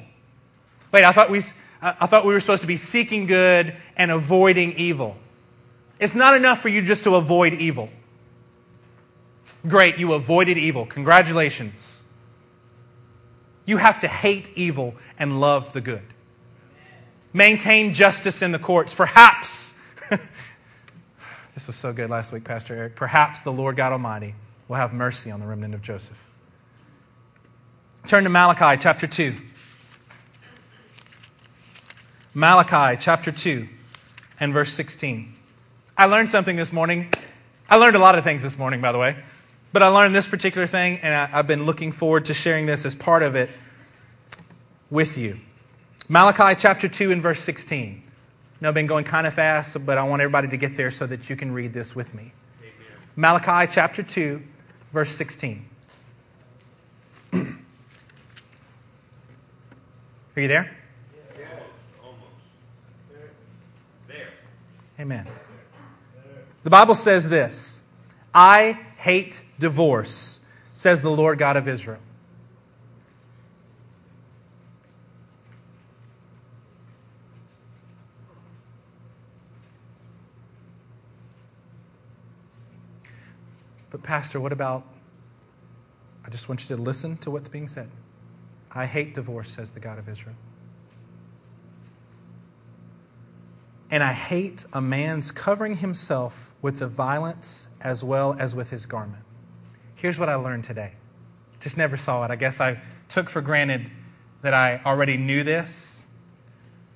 Wait, 0.93 1.05
I 1.05 1.13
thought 1.13 1.31
we, 1.31 1.43
I 1.83 2.07
thought 2.07 2.25
we 2.25 2.33
were 2.33 2.41
supposed 2.41 2.63
to 2.63 2.69
be 2.69 2.77
seeking 2.77 3.27
good 3.27 3.75
and 3.97 4.11
avoiding 4.11 4.73
evil. 4.75 5.17
It's 5.99 6.15
not 6.15 6.37
enough 6.37 6.61
for 6.61 6.69
you 6.69 6.83
just 6.83 7.05
to 7.05 7.17
avoid 7.17 7.55
evil. 7.55 7.89
Great, 9.67 9.99
you 9.99 10.13
avoided 10.13 10.59
evil. 10.59 10.87
Congratulations. 10.87 11.93
You 13.67 13.79
have 13.79 13.99
to 14.01 14.09
hate 14.09 14.51
evil 14.55 14.95
and 15.19 15.41
love 15.41 15.73
the 15.73 15.81
good. 15.81 16.03
Maintain 17.33 17.93
justice 17.93 18.43
in 18.43 18.53
the 18.53 18.59
courts. 18.59 18.95
Perhaps, 18.95 19.75
this 21.55 21.67
was 21.67 21.77
so 21.77 21.93
good 21.93 22.11
last 22.11 22.33
week, 22.33 22.45
Pastor 22.45 22.75
Eric, 22.75 22.97
perhaps 22.97 23.41
the 23.41 23.53
Lord 23.53 23.77
God 23.77 23.93
Almighty 23.93 24.35
will 24.69 24.77
have 24.77 24.93
mercy 24.93 25.31
on 25.31 25.41
the 25.41 25.47
remnant 25.47 25.75
of 25.75 25.83
Joseph. 25.83 26.19
Turn 28.07 28.25
to 28.25 28.31
Malachi 28.31 28.81
chapter 28.81 29.07
2. 29.07 29.37
Malachi 32.35 32.99
chapter 33.01 33.33
2 33.33 33.69
and 34.41 34.53
verse 34.53 34.73
16. 34.73 35.35
I 35.97 36.07
learned 36.07 36.29
something 36.29 36.57
this 36.57 36.73
morning. 36.73 37.12
I 37.69 37.77
learned 37.77 37.97
a 37.97 38.01
lot 38.01 38.19
of 38.19 38.25
things 38.25 38.43
this 38.43 38.59
morning, 38.59 38.81
by 38.81 38.93
the 38.93 38.99
way. 38.99 39.17
But 39.75 39.83
I 39.83 39.89
learned 39.89 40.14
this 40.14 40.29
particular 40.29 40.68
thing, 40.68 41.01
and 41.03 41.12
I, 41.12 41.27
have 41.27 41.49
been 41.49 41.66
looking 41.66 41.91
forward 41.91 42.27
to 42.27 42.35
sharing 42.35 42.64
this 42.64 42.85
as 42.85 42.95
part 42.95 43.25
of 43.25 43.35
it 43.35 43.51
with 44.89 45.18
you. 45.18 45.41
Malachi 46.09 46.57
chapter 46.57 46.87
2 46.87 47.11
and 47.11 47.20
verse 47.20 47.41
16. 47.41 48.01
Now, 48.61 48.68
I've 48.68 48.75
been 48.75 48.87
going 48.87 49.05
kind 49.05 49.27
of 49.27 49.35
fast, 49.35 49.85
but 49.85 49.99
I 49.99 50.05
want 50.05 50.22
everybody 50.22 50.47
to 50.47 50.57
get 50.57 50.77
there 50.77 50.93
so 50.93 51.09
that 51.09 51.29
you 51.29 51.35
can 51.35 51.51
read 51.51 51.72
this 51.72 51.97
with 51.97 52.14
me. 52.14 52.33
Amen. 52.61 52.72
Malachi 53.16 53.72
chapter 53.75 54.05
2, 54.05 54.41
verse 54.93 55.11
16. 55.11 55.68
Are 57.33 57.41
you 60.37 60.47
there? 60.47 60.70
Yes, 61.37 61.51
almost. 62.01 62.22
There. 64.07 64.35
Amen. 65.01 65.27
The 66.62 66.70
Bible 66.70 66.95
says 66.95 67.29
this 67.29 67.83
I 68.33 68.79
hate 68.99 69.43
divorce, 69.59 70.41
says 70.73 71.03
the 71.03 71.11
Lord 71.11 71.39
God 71.39 71.57
of 71.57 71.69
Israel. 71.69 72.01
But, 83.91 84.03
Pastor, 84.03 84.41
what 84.41 84.53
about? 84.53 84.85
I 86.25 86.31
just 86.31 86.49
want 86.49 86.69
you 86.69 86.75
to 86.75 86.83
listen 86.83 87.17
to 87.19 87.31
what's 87.31 87.49
being 87.49 87.69
said. 87.69 87.89
I 88.73 88.87
hate 88.87 89.15
divorce, 89.15 89.51
says 89.51 89.71
the 89.71 89.81
God 89.81 89.99
of 89.99 90.09
Israel. 90.09 90.35
And 93.91 94.03
I 94.03 94.13
hate 94.13 94.65
a 94.73 94.81
man's 94.81 95.31
covering 95.31 95.77
himself 95.77 96.53
with 96.61 96.81
the 96.81 96.89
violence 96.89 97.69
as 97.81 98.03
well 98.03 98.35
as 98.37 98.55
with 98.55 98.71
his 98.71 98.87
garment. 98.87 99.24
Here's 100.05 100.19
what 100.19 100.29
I 100.29 100.35
learned 100.35 100.65
today. 100.65 100.93
Just 101.61 101.79
never 101.79 101.97
saw 101.97 102.27
it. 102.27 102.31
I 102.31 102.37
guess 102.37 102.61
I 102.61 102.79
took 103.09 103.31
for 103.31 103.41
granted 103.41 103.91
that 104.43 104.53
I 104.53 104.83
already 104.85 105.17
knew 105.17 105.43
this. 105.43 106.05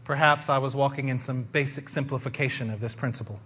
Perhaps 0.05 0.51
I 0.51 0.59
was 0.59 0.75
walking 0.75 1.09
in 1.09 1.19
some 1.19 1.45
basic 1.45 1.89
simplification 1.89 2.69
of 2.69 2.81
this 2.81 2.95
principle. 2.95 3.41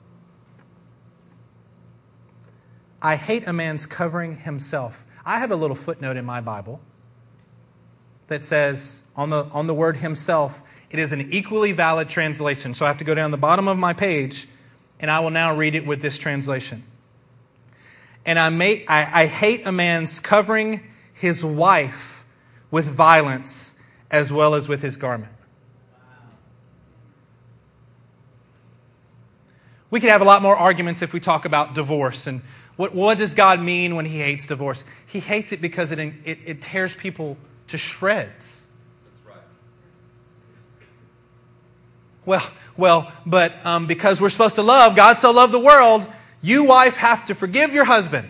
I 3.00 3.14
hate 3.14 3.46
a 3.46 3.52
man's 3.52 3.86
covering 3.86 4.38
himself. 4.38 5.04
I 5.24 5.38
have 5.38 5.52
a 5.52 5.56
little 5.56 5.76
footnote 5.76 6.16
in 6.16 6.24
my 6.24 6.40
Bible 6.40 6.80
that 8.26 8.44
says 8.44 9.04
on 9.14 9.30
the, 9.30 9.44
on 9.52 9.68
the 9.68 9.74
word 9.74 9.98
himself, 9.98 10.60
it 10.90 10.98
is 10.98 11.12
an 11.12 11.32
equally 11.32 11.70
valid 11.70 12.08
translation. 12.08 12.74
So 12.74 12.84
I 12.84 12.88
have 12.88 12.98
to 12.98 13.04
go 13.04 13.14
down 13.14 13.30
the 13.30 13.36
bottom 13.36 13.68
of 13.68 13.78
my 13.78 13.92
page, 13.92 14.48
and 14.98 15.08
I 15.08 15.20
will 15.20 15.30
now 15.30 15.54
read 15.54 15.76
it 15.76 15.86
with 15.86 16.02
this 16.02 16.18
translation. 16.18 16.82
And 18.24 18.38
I, 18.38 18.48
may, 18.50 18.86
I, 18.86 19.22
I 19.22 19.26
hate 19.26 19.66
a 19.66 19.72
man's 19.72 20.20
covering 20.20 20.82
his 21.12 21.44
wife 21.44 22.24
with 22.70 22.86
violence 22.86 23.74
as 24.10 24.32
well 24.32 24.54
as 24.54 24.68
with 24.68 24.82
his 24.82 24.96
garment. 24.96 25.32
We 29.90 30.00
could 30.00 30.10
have 30.10 30.22
a 30.22 30.24
lot 30.24 30.40
more 30.40 30.56
arguments 30.56 31.02
if 31.02 31.12
we 31.12 31.20
talk 31.20 31.44
about 31.44 31.74
divorce 31.74 32.26
and 32.26 32.42
what, 32.76 32.94
what 32.94 33.18
does 33.18 33.34
God 33.34 33.60
mean 33.60 33.94
when 33.94 34.06
He 34.06 34.18
hates 34.18 34.46
divorce? 34.46 34.84
He 35.06 35.20
hates 35.20 35.52
it 35.52 35.60
because 35.60 35.92
it, 35.92 35.98
it, 35.98 36.38
it 36.44 36.62
tears 36.62 36.94
people 36.94 37.36
to 37.68 37.78
shreds. 37.78 38.62
Right. 39.26 39.36
Well, 42.24 42.50
well, 42.76 43.12
but 43.26 43.64
um, 43.66 43.86
because 43.86 44.20
we're 44.20 44.30
supposed 44.30 44.54
to 44.54 44.62
love, 44.62 44.96
God 44.96 45.18
so 45.18 45.30
loved 45.30 45.52
the 45.52 45.58
world, 45.58 46.06
you, 46.42 46.64
wife, 46.64 46.96
have 46.96 47.24
to 47.26 47.34
forgive 47.34 47.72
your 47.72 47.84
husband. 47.84 48.28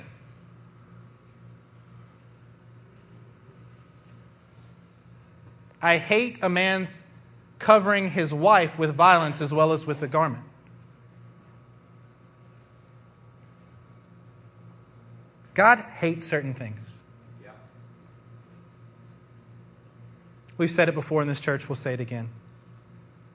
I 5.80 5.96
hate 5.96 6.38
a 6.42 6.48
man 6.48 6.86
covering 7.58 8.10
his 8.10 8.32
wife 8.32 8.78
with 8.78 8.94
violence 8.94 9.40
as 9.40 9.52
well 9.52 9.72
as 9.72 9.86
with 9.86 10.00
the 10.00 10.06
garment. 10.06 10.44
God 15.54 15.78
hates 15.96 16.26
certain 16.26 16.54
things. 16.54 16.90
Yeah. 17.42 17.50
We've 20.56 20.70
said 20.70 20.88
it 20.88 20.94
before 20.94 21.22
in 21.22 21.28
this 21.28 21.40
church, 21.40 21.68
we'll 21.68 21.76
say 21.76 21.94
it 21.94 22.00
again. 22.00 22.28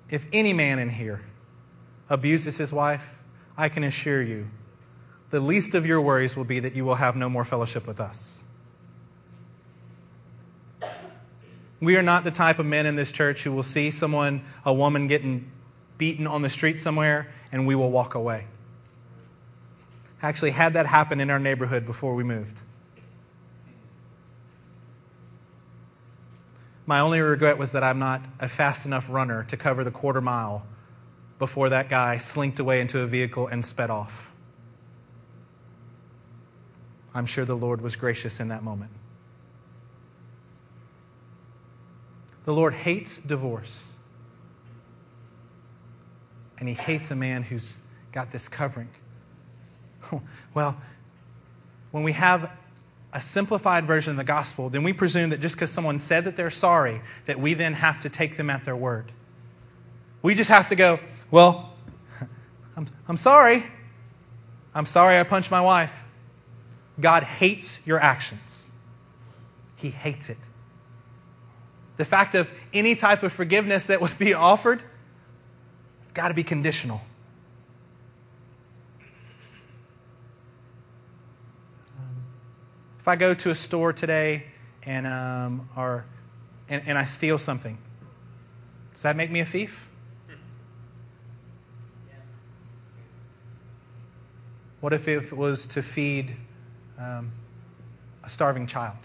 If 0.10 0.26
any 0.32 0.54
man 0.54 0.80
in 0.80 0.90
here 0.90 1.22
abuses 2.10 2.58
his 2.58 2.72
wife, 2.72 3.20
I 3.58 3.70
can 3.70 3.84
assure 3.84 4.22
you 4.22 4.48
the 5.30 5.40
least 5.40 5.76
of 5.76 5.86
your 5.86 6.02
worries 6.02 6.36
will 6.36 6.46
be 6.46 6.60
that 6.60 6.76
you 6.76 6.86
will 6.86 6.96
have 6.96 7.16
no 7.16 7.30
more 7.30 7.46
fellowship 7.46 7.86
with 7.88 8.00
us. 8.00 8.44
We 11.80 11.96
are 11.96 12.02
not 12.02 12.24
the 12.24 12.32
type 12.32 12.58
of 12.60 12.66
men 12.66 12.86
in 12.86 12.96
this 12.96 13.12
church 13.12 13.44
who 13.44 13.52
will 13.52 13.64
see 13.64 13.92
someone, 13.92 14.44
a 14.66 14.74
woman, 14.74 15.08
getting 15.08 15.52
beaten 15.98 16.26
on 16.26 16.42
the 16.42 16.50
street 16.50 16.80
somewhere, 16.80 17.32
and 17.52 17.68
we 17.68 17.76
will 17.76 17.92
walk 17.92 18.16
away 18.16 18.46
actually 20.22 20.52
had 20.52 20.74
that 20.74 20.86
happen 20.86 21.20
in 21.20 21.30
our 21.30 21.40
neighborhood 21.40 21.86
before 21.86 22.16
we 22.16 22.24
moved. 22.24 22.62
My 26.86 27.00
only 27.02 27.20
regret 27.20 27.58
was 27.58 27.72
that 27.74 27.84
I'm 27.84 28.00
not 28.00 28.26
a 28.40 28.48
fast 28.48 28.86
enough 28.86 29.10
runner 29.10 29.44
to 29.50 29.58
cover 29.58 29.84
the 29.84 29.92
quarter 29.92 30.22
mile 30.22 30.66
before 31.38 31.70
that 31.70 31.90
guy 31.90 32.18
slinked 32.18 32.60
away 32.60 32.80
into 32.82 33.02
a 33.02 33.08
vehicle 33.08 33.48
and 33.48 33.66
sped 33.66 33.90
off. 33.90 34.34
I'm 37.18 37.26
sure 37.26 37.46
the 37.46 37.58
Lord 37.58 37.82
was 37.82 37.96
gracious 37.96 38.40
in 38.40 38.50
that 38.50 38.62
moment. 38.62 38.92
The 42.46 42.54
Lord 42.54 42.76
hates 42.76 43.18
divorce. 43.18 43.92
And 46.60 46.70
he 46.70 46.76
hates 46.76 47.10
a 47.10 47.16
man 47.16 47.42
who's 47.42 47.82
got 48.12 48.32
this 48.32 48.48
covering. 48.48 48.90
well, 50.54 50.80
when 51.90 52.04
we 52.04 52.12
have 52.12 52.52
a 53.12 53.20
simplified 53.20 53.88
version 53.88 54.12
of 54.12 54.18
the 54.18 54.24
gospel, 54.24 54.70
then 54.70 54.84
we 54.84 54.94
presume 54.94 55.32
that 55.32 55.40
just 55.40 55.56
because 55.56 55.72
someone 55.72 55.98
said 55.98 56.24
that 56.26 56.38
they're 56.38 56.52
sorry, 56.52 57.02
that 57.26 57.40
we 57.40 57.56
then 57.56 57.74
have 57.74 58.00
to 58.02 58.10
take 58.10 58.38
them 58.38 58.52
at 58.52 58.64
their 58.64 58.76
word. 58.76 59.12
We 60.22 60.36
just 60.36 60.52
have 60.52 60.70
to 60.70 60.76
go, 60.76 61.00
well, 61.32 61.74
I'm, 62.78 62.88
I'm 63.08 63.18
sorry. 63.18 63.66
I'm 64.76 64.86
sorry 64.86 65.20
I 65.20 65.24
punched 65.24 65.50
my 65.50 65.62
wife. 65.62 66.04
God 67.00 67.24
hates 67.24 67.80
your 67.86 68.00
actions, 68.00 68.70
He 69.76 69.90
hates 69.90 70.30
it. 70.30 70.38
The 71.98 72.06
fact 72.06 72.36
of 72.36 72.50
any 72.74 72.96
type 72.96 73.24
of 73.24 73.34
forgiveness 73.34 73.86
that 73.86 74.02
would 74.02 74.18
be 74.20 74.34
offered, 74.34 74.82
it's 76.04 76.14
got 76.14 76.28
to 76.28 76.34
be 76.34 76.44
conditional. 76.44 77.02
If 83.00 83.08
I 83.08 83.16
go 83.16 83.34
to 83.34 83.50
a 83.50 83.56
store 83.56 83.94
today 83.94 84.48
and, 84.84 85.08
um, 85.08 85.70
or, 85.78 86.06
and, 86.68 86.84
and 86.86 86.98
I 86.98 87.06
steal 87.06 87.38
something, 87.38 87.78
does 88.94 89.04
that 89.04 89.16
make 89.16 89.32
me 89.32 89.40
a 89.40 89.46
thief? 89.46 89.88
What 94.82 94.94
if 94.94 95.08
it 95.08 95.32
was 95.32 95.66
to 95.68 95.82
feed 95.82 96.36
um, 97.00 97.32
a 98.24 98.30
starving 98.30 98.68
child? 98.68 98.98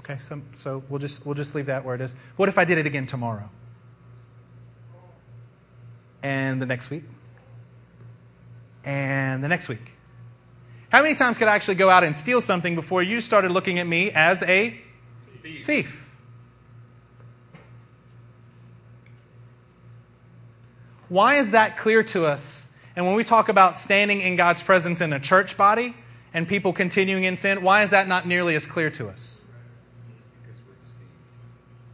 Okay, 0.00 0.18
so, 0.18 0.42
so 0.52 0.82
we'll, 0.88 1.00
just, 1.00 1.24
we'll 1.24 1.34
just 1.34 1.54
leave 1.54 1.66
that 1.66 1.84
where 1.84 1.94
it 1.94 2.00
is. 2.00 2.14
What 2.36 2.48
if 2.48 2.58
I 2.58 2.64
did 2.64 2.78
it 2.78 2.86
again 2.86 3.06
tomorrow? 3.06 3.48
And 6.22 6.60
the 6.60 6.66
next 6.66 6.90
week? 6.90 7.04
and 8.84 9.42
the 9.42 9.48
next 9.48 9.68
week. 9.68 9.92
How 10.90 11.02
many 11.02 11.14
times 11.14 11.38
could 11.38 11.48
I 11.48 11.54
actually 11.54 11.74
go 11.76 11.90
out 11.90 12.04
and 12.04 12.16
steal 12.16 12.40
something 12.40 12.74
before 12.74 13.02
you 13.02 13.20
started 13.20 13.50
looking 13.50 13.78
at 13.78 13.86
me 13.86 14.10
as 14.10 14.42
a 14.42 14.78
thief? 15.42 15.66
thief? 15.66 16.04
Why 21.08 21.36
is 21.36 21.50
that 21.50 21.76
clear 21.76 22.02
to 22.04 22.26
us? 22.26 22.66
And 22.96 23.06
when 23.06 23.14
we 23.14 23.24
talk 23.24 23.48
about 23.48 23.76
standing 23.76 24.20
in 24.20 24.36
God's 24.36 24.62
presence 24.62 25.00
in 25.00 25.12
a 25.12 25.18
church 25.18 25.56
body 25.56 25.94
and 26.32 26.46
people 26.46 26.72
continuing 26.72 27.24
in 27.24 27.36
sin, 27.36 27.62
why 27.62 27.82
is 27.82 27.90
that 27.90 28.06
not 28.06 28.26
nearly 28.26 28.54
as 28.54 28.66
clear 28.66 28.90
to 28.90 29.08
us? 29.08 29.42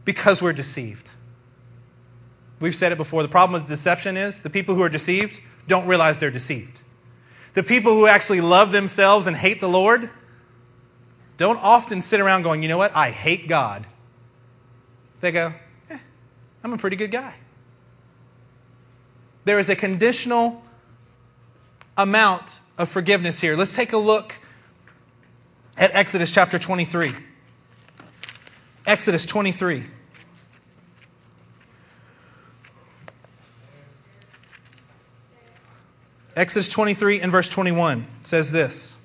Because 0.05 0.41
we're 0.41 0.53
deceived. 0.53 1.09
We've 2.59 2.75
said 2.75 2.91
it 2.91 2.97
before. 2.97 3.23
The 3.23 3.29
problem 3.29 3.59
with 3.59 3.69
deception 3.69 4.17
is 4.17 4.41
the 4.41 4.49
people 4.49 4.75
who 4.75 4.83
are 4.83 4.89
deceived 4.89 5.41
don't 5.67 5.87
realize 5.87 6.19
they're 6.19 6.29
deceived. 6.29 6.81
The 7.53 7.63
people 7.63 7.93
who 7.93 8.07
actually 8.07 8.41
love 8.41 8.71
themselves 8.71 9.27
and 9.27 9.35
hate 9.35 9.59
the 9.59 9.69
Lord 9.69 10.09
don't 11.37 11.57
often 11.57 12.01
sit 12.01 12.19
around 12.19 12.43
going, 12.43 12.61
you 12.61 12.69
know 12.69 12.77
what, 12.77 12.95
I 12.95 13.09
hate 13.09 13.47
God. 13.47 13.87
They 15.21 15.31
go, 15.31 15.53
eh, 15.89 15.97
I'm 16.63 16.73
a 16.73 16.77
pretty 16.77 16.95
good 16.95 17.11
guy. 17.11 17.35
There 19.43 19.57
is 19.57 19.69
a 19.69 19.75
conditional 19.75 20.63
amount 22.01 22.59
of 22.77 22.89
forgiveness 22.89 23.39
here. 23.39 23.55
Let's 23.55 23.75
take 23.75 23.93
a 23.93 23.97
look 23.97 24.33
at 25.77 25.91
Exodus 25.93 26.31
chapter 26.31 26.57
23. 26.57 27.15
Exodus 28.85 29.25
23. 29.25 29.85
Exodus 36.35 36.69
23 36.69 37.21
and 37.21 37.31
verse 37.31 37.49
21 37.49 38.07
says 38.23 38.51
this. 38.51 38.97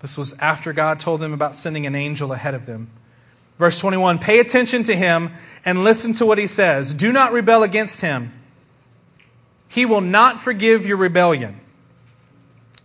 This 0.00 0.16
was 0.16 0.34
after 0.34 0.72
God 0.72 1.00
told 1.00 1.20
them 1.20 1.32
about 1.32 1.56
sending 1.56 1.86
an 1.86 1.96
angel 1.96 2.32
ahead 2.32 2.54
of 2.54 2.66
them. 2.66 2.90
Verse 3.58 3.78
21 3.78 4.18
Pay 4.18 4.38
attention 4.38 4.82
to 4.84 4.96
him 4.96 5.32
and 5.64 5.84
listen 5.84 6.14
to 6.14 6.26
what 6.26 6.38
he 6.38 6.46
says. 6.46 6.94
Do 6.94 7.12
not 7.12 7.32
rebel 7.32 7.62
against 7.62 8.00
him. 8.00 8.32
He 9.68 9.84
will 9.84 10.00
not 10.00 10.40
forgive 10.40 10.86
your 10.86 10.96
rebellion, 10.96 11.60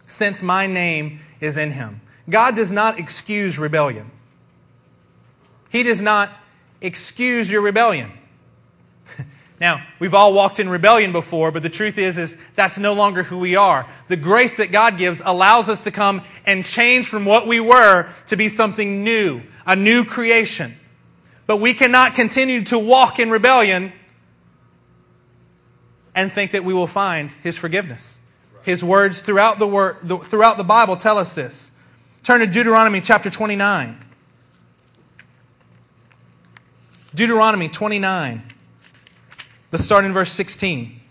since 0.06 0.44
my 0.44 0.68
name 0.68 1.20
is 1.40 1.56
in 1.56 1.72
him. 1.72 2.02
God 2.30 2.56
does 2.56 2.72
not 2.72 3.00
excuse 3.00 3.58
rebellion. 3.58 4.12
He 5.70 5.84
does 5.84 6.02
not 6.02 6.32
excuse 6.82 7.50
your 7.50 7.62
rebellion. 7.62 8.12
now, 9.60 9.86
we've 10.00 10.14
all 10.14 10.34
walked 10.34 10.60
in 10.60 10.70
rebellion 10.70 11.12
before, 11.12 11.52
but 11.52 11.64
the 11.64 11.70
truth 11.70 11.98
is, 11.98 12.18
is 12.18 12.38
that's 12.56 12.78
no 12.78 12.94
longer 12.94 13.24
who 13.24 13.38
we 13.38 13.56
are. 13.56 13.88
The 14.08 14.18
grace 14.18 14.58
that 14.58 14.72
God 14.72 14.98
gives 14.98 15.22
allows 15.24 15.70
us 15.70 15.82
to 15.82 15.92
come 15.92 16.22
and 16.46 16.66
change 16.66 17.08
from 17.08 17.26
what 17.26 17.48
we 17.48 17.60
were 17.60 18.10
to 18.28 18.36
be 18.36 18.50
something 18.50 19.04
new, 19.04 19.42
a 19.66 19.76
new 19.76 20.06
creation. 20.06 20.76
But 21.46 21.58
we 21.58 21.74
cannot 21.74 22.16
continue 22.16 22.64
to 22.66 22.80
walk 22.80 23.20
in 23.20 23.30
rebellion 23.30 23.92
and 26.16 26.32
think 26.32 26.52
that 26.52 26.64
we 26.64 26.74
will 26.74 26.88
find 26.88 27.32
His 27.44 27.58
forgiveness. 27.58 28.20
His 28.62 28.84
words 28.84 29.22
throughout 29.22 29.60
the, 29.60 29.68
word, 29.68 29.98
throughout 30.24 30.58
the 30.58 30.64
Bible 30.64 30.96
tell 30.96 31.18
us 31.18 31.34
this. 31.34 31.72
Turn 32.24 32.40
to 32.40 32.48
Deuteronomy 32.48 33.02
chapter 33.02 33.30
29. 33.30 33.98
Deuteronomy 37.14 37.68
29. 37.70 38.54
Let's 39.72 39.84
start 39.84 40.06
in 40.06 40.14
verse 40.14 40.32
16. 40.32 41.02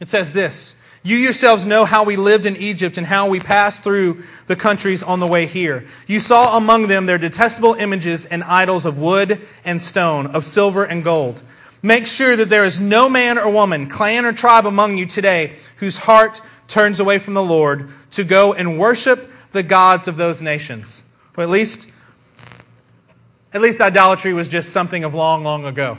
It 0.00 0.08
says 0.08 0.32
this 0.32 0.74
You 1.02 1.16
yourselves 1.16 1.64
know 1.64 1.84
how 1.84 2.04
we 2.04 2.16
lived 2.16 2.46
in 2.46 2.56
Egypt 2.56 2.98
and 2.98 3.06
how 3.06 3.28
we 3.28 3.40
passed 3.40 3.82
through 3.82 4.22
the 4.46 4.56
countries 4.56 5.02
on 5.02 5.20
the 5.20 5.26
way 5.26 5.46
here. 5.46 5.86
You 6.06 6.20
saw 6.20 6.56
among 6.56 6.88
them 6.88 7.06
their 7.06 7.18
detestable 7.18 7.74
images 7.74 8.24
and 8.26 8.44
idols 8.44 8.86
of 8.86 8.98
wood 8.98 9.40
and 9.64 9.82
stone, 9.82 10.26
of 10.26 10.44
silver 10.44 10.84
and 10.84 11.04
gold. 11.04 11.42
Make 11.82 12.06
sure 12.06 12.34
that 12.36 12.48
there 12.48 12.64
is 12.64 12.80
no 12.80 13.08
man 13.08 13.38
or 13.38 13.50
woman, 13.50 13.88
clan 13.88 14.24
or 14.24 14.32
tribe 14.32 14.66
among 14.66 14.98
you 14.98 15.06
today 15.06 15.56
whose 15.76 15.98
heart 15.98 16.40
turns 16.66 16.98
away 17.00 17.18
from 17.18 17.34
the 17.34 17.42
Lord 17.42 17.88
to 18.12 18.24
go 18.24 18.52
and 18.52 18.78
worship 18.78 19.30
the 19.52 19.62
gods 19.62 20.08
of 20.08 20.16
those 20.16 20.42
nations. 20.42 21.04
Or 21.36 21.44
at 21.44 21.50
least, 21.50 21.88
at 23.52 23.60
least 23.60 23.80
idolatry 23.80 24.32
was 24.34 24.48
just 24.48 24.70
something 24.70 25.04
of 25.04 25.14
long, 25.14 25.44
long 25.44 25.64
ago. 25.64 25.98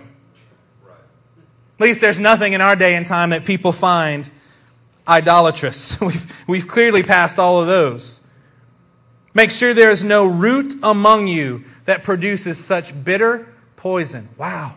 At 1.79 1.83
least 1.83 2.01
there's 2.01 2.19
nothing 2.19 2.51
in 2.51 2.59
our 2.59 2.75
day 2.75 2.95
and 2.95 3.07
time 3.07 3.29
that 3.29 3.45
people 3.45 3.71
find 3.71 4.29
idolatrous. 5.07 5.99
We've, 6.01 6.43
we've 6.47 6.67
clearly 6.67 7.03
passed 7.03 7.39
all 7.39 7.61
of 7.61 7.67
those. 7.67 8.19
Make 9.33 9.49
sure 9.49 9.73
there 9.73 9.89
is 9.89 10.03
no 10.03 10.25
root 10.25 10.75
among 10.83 11.27
you 11.27 11.63
that 11.85 12.03
produces 12.03 12.63
such 12.63 13.03
bitter 13.03 13.47
poison. 13.77 14.27
Wow. 14.37 14.75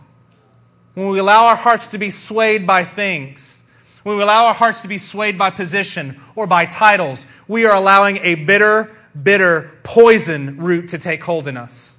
When 0.94 1.08
we 1.08 1.18
allow 1.18 1.46
our 1.46 1.56
hearts 1.56 1.88
to 1.88 1.98
be 1.98 2.10
swayed 2.10 2.66
by 2.66 2.84
things, 2.84 3.62
when 4.04 4.16
we 4.16 4.22
allow 4.22 4.46
our 4.46 4.54
hearts 4.54 4.80
to 4.82 4.88
be 4.88 4.98
swayed 4.98 5.36
by 5.36 5.50
position 5.50 6.20
or 6.36 6.46
by 6.46 6.66
titles, 6.66 7.26
we 7.48 7.64
are 7.64 7.74
allowing 7.74 8.18
a 8.18 8.36
bitter, 8.36 8.94
bitter 9.20 9.78
poison 9.82 10.58
root 10.58 10.88
to 10.90 10.98
take 10.98 11.24
hold 11.24 11.48
in 11.48 11.56
us. 11.56 11.96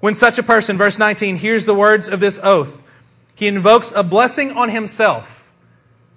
When 0.00 0.14
such 0.14 0.38
a 0.38 0.42
person, 0.42 0.78
verse 0.78 0.98
19, 0.98 1.36
hears 1.36 1.64
the 1.64 1.74
words 1.74 2.08
of 2.08 2.20
this 2.20 2.40
oath, 2.42 2.82
he 3.34 3.46
invokes 3.46 3.92
a 3.94 4.02
blessing 4.02 4.52
on 4.52 4.70
himself. 4.70 5.52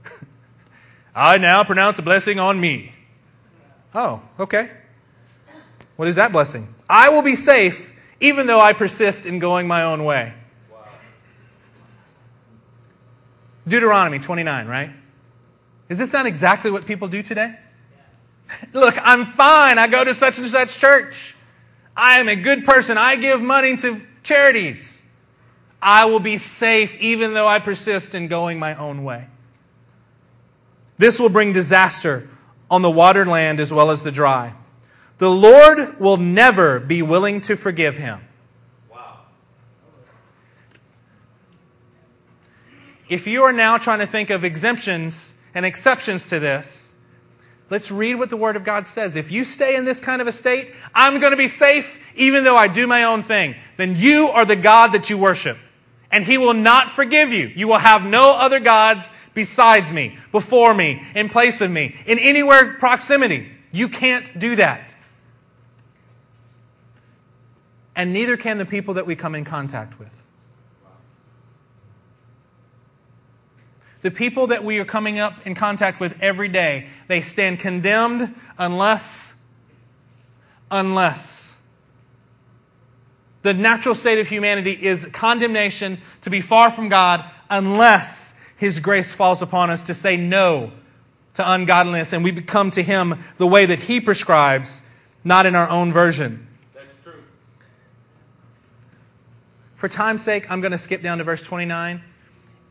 I 1.16 1.38
now 1.38 1.64
pronounce 1.64 2.00
a 2.00 2.02
blessing 2.02 2.40
on 2.40 2.60
me. 2.60 2.94
Oh, 3.96 4.22
okay. 4.40 4.72
What 5.96 6.08
is 6.08 6.16
that 6.16 6.32
blessing? 6.32 6.74
I 6.90 7.10
will 7.10 7.22
be 7.22 7.36
safe 7.36 7.92
even 8.20 8.48
though 8.48 8.60
I 8.60 8.74
persist 8.74 9.26
in 9.26 9.40
going 9.40 9.68
my 9.68 9.84
own 9.84 10.06
way. 10.06 10.34
Deuteronomy 13.68 14.20
29, 14.20 14.68
right? 14.68 14.92
Is 15.90 15.98
this 15.98 16.12
not 16.12 16.26
exactly 16.26 16.72
what 16.72 16.86
people 16.86 17.08
do 17.08 17.22
today? 17.22 17.56
Look, 18.74 18.96
I'm 19.02 19.34
fine. 19.34 19.78
I 19.78 19.88
go 19.88 20.04
to 20.04 20.14
such 20.14 20.38
and 20.38 20.48
such 20.48 20.78
church. 20.78 21.36
I 21.96 22.20
am 22.20 22.28
a 22.28 22.36
good 22.36 22.66
person. 22.66 22.98
I 22.98 23.16
give 23.16 23.42
money 23.42 23.78
to 23.78 24.02
charities. 24.24 25.02
I 25.84 26.06
will 26.06 26.20
be 26.20 26.38
safe 26.38 26.96
even 27.00 27.34
though 27.34 27.48
I 27.48 27.60
persist 27.60 28.16
in 28.16 28.28
going 28.28 28.58
my 28.58 28.74
own 28.76 29.04
way. 29.04 29.28
This 30.98 31.20
will 31.20 31.30
bring 31.30 31.54
disaster 31.54 32.30
on 32.72 32.82
the 32.82 32.90
watered 32.90 33.28
land 33.28 33.60
as 33.60 33.74
well 33.74 33.92
as 33.92 34.04
the 34.04 34.12
dry. 34.12 34.54
The 35.18 35.30
Lord 35.30 36.00
will 36.00 36.18
never 36.18 36.80
be 36.80 37.02
willing 37.02 37.42
to 37.42 37.56
forgive 37.56 37.98
him. 37.98 38.22
if 43.14 43.28
you 43.28 43.44
are 43.44 43.54
now 43.54 43.78
trying 43.78 44.00
to 44.00 44.08
think 44.08 44.30
of 44.30 44.44
exemptions 44.44 45.34
and 45.54 45.66
exceptions 45.66 46.28
to 46.30 46.40
this, 46.40 46.92
let's 47.70 47.92
read 47.92 48.16
what 48.16 48.30
the 48.30 48.38
Word 48.38 48.56
of 48.56 48.64
God 48.64 48.88
says. 48.88 49.16
If 49.16 49.32
you 49.32 49.46
stay 49.46 49.76
in 49.76 49.86
this 49.86 50.00
kind 50.00 50.22
of 50.22 50.28
a 50.28 50.32
state, 50.32 50.74
I'm 50.96 51.20
going 51.20 51.32
to 51.32 51.38
be 51.38 51.48
safe 51.48 52.00
even 52.16 52.44
though 52.44 52.58
I 52.58 52.68
do 52.68 52.88
my 52.88 53.04
own 53.04 53.22
thing, 53.22 53.56
then 53.78 53.96
you 53.96 54.30
are 54.30 54.46
the 54.46 54.56
God 54.56 54.94
that 54.94 55.10
you 55.10 55.18
worship. 55.18 55.58
And 56.14 56.24
He 56.24 56.38
will 56.38 56.54
not 56.54 56.92
forgive 56.92 57.34
you. 57.34 57.52
You 57.54 57.68
will 57.68 57.80
have 57.80 58.06
no 58.06 58.32
other 58.32 58.62
gods 58.62 59.10
besides 59.34 59.92
me, 59.92 60.18
before 60.32 60.74
me, 60.74 61.06
in 61.14 61.28
place 61.28 61.60
of 61.60 61.70
me, 61.70 61.96
in 62.06 62.20
anywhere 62.20 62.76
proximity. 62.76 63.52
You 63.72 63.90
can't 63.90 64.40
do 64.40 64.56
that. 64.56 64.96
And 67.96 68.14
neither 68.14 68.38
can 68.38 68.58
the 68.58 68.66
people 68.66 68.94
that 68.94 69.06
we 69.06 69.16
come 69.16 69.36
in 69.36 69.44
contact 69.44 70.00
with. 70.00 70.10
the 74.04 74.12
people 74.12 74.48
that 74.48 74.64
we 74.64 74.80
are 74.80 74.86
coming 74.86 75.18
up 75.18 75.48
in 75.48 75.56
contact 75.56 76.00
with 76.00 76.22
every 76.22 76.50
day, 76.50 76.90
they 77.08 77.22
stand 77.22 77.60
condemned 77.60 78.36
unless, 78.58 79.34
unless. 80.70 81.43
The 83.44 83.54
natural 83.54 83.96
state 83.96 84.20
of 84.20 84.28
humanity 84.28 84.72
is 84.72 85.06
condemnation 85.14 86.02
to 86.22 86.30
be 86.30 86.42
far 86.42 86.72
from 86.72 86.90
God 86.90 87.30
unless 87.50 88.34
His 88.58 88.80
grace 88.80 89.14
falls 89.14 89.42
upon 89.42 89.70
us 89.70 89.84
to 89.84 89.94
say 89.94 90.18
no 90.18 90.72
to 91.36 91.52
ungodliness 91.52 92.14
and 92.14 92.24
we 92.24 92.32
come 92.42 92.72
to 92.72 92.82
Him 92.84 93.24
the 93.38 93.48
way 93.48 93.66
that 93.66 93.82
He 93.82 94.02
prescribes, 94.02 94.82
not 95.24 95.46
in 95.46 95.56
our 95.56 95.70
own 95.70 95.94
version. 95.94 96.48
That's 96.74 96.94
true. 97.04 97.22
For 99.76 99.88
time's 99.88 100.24
sake, 100.24 100.50
I'm 100.50 100.62
going 100.62 100.72
to 100.72 100.78
skip 100.78 101.02
down 101.02 101.20
to 101.20 101.24
verse 101.24 101.44
29 101.44 102.02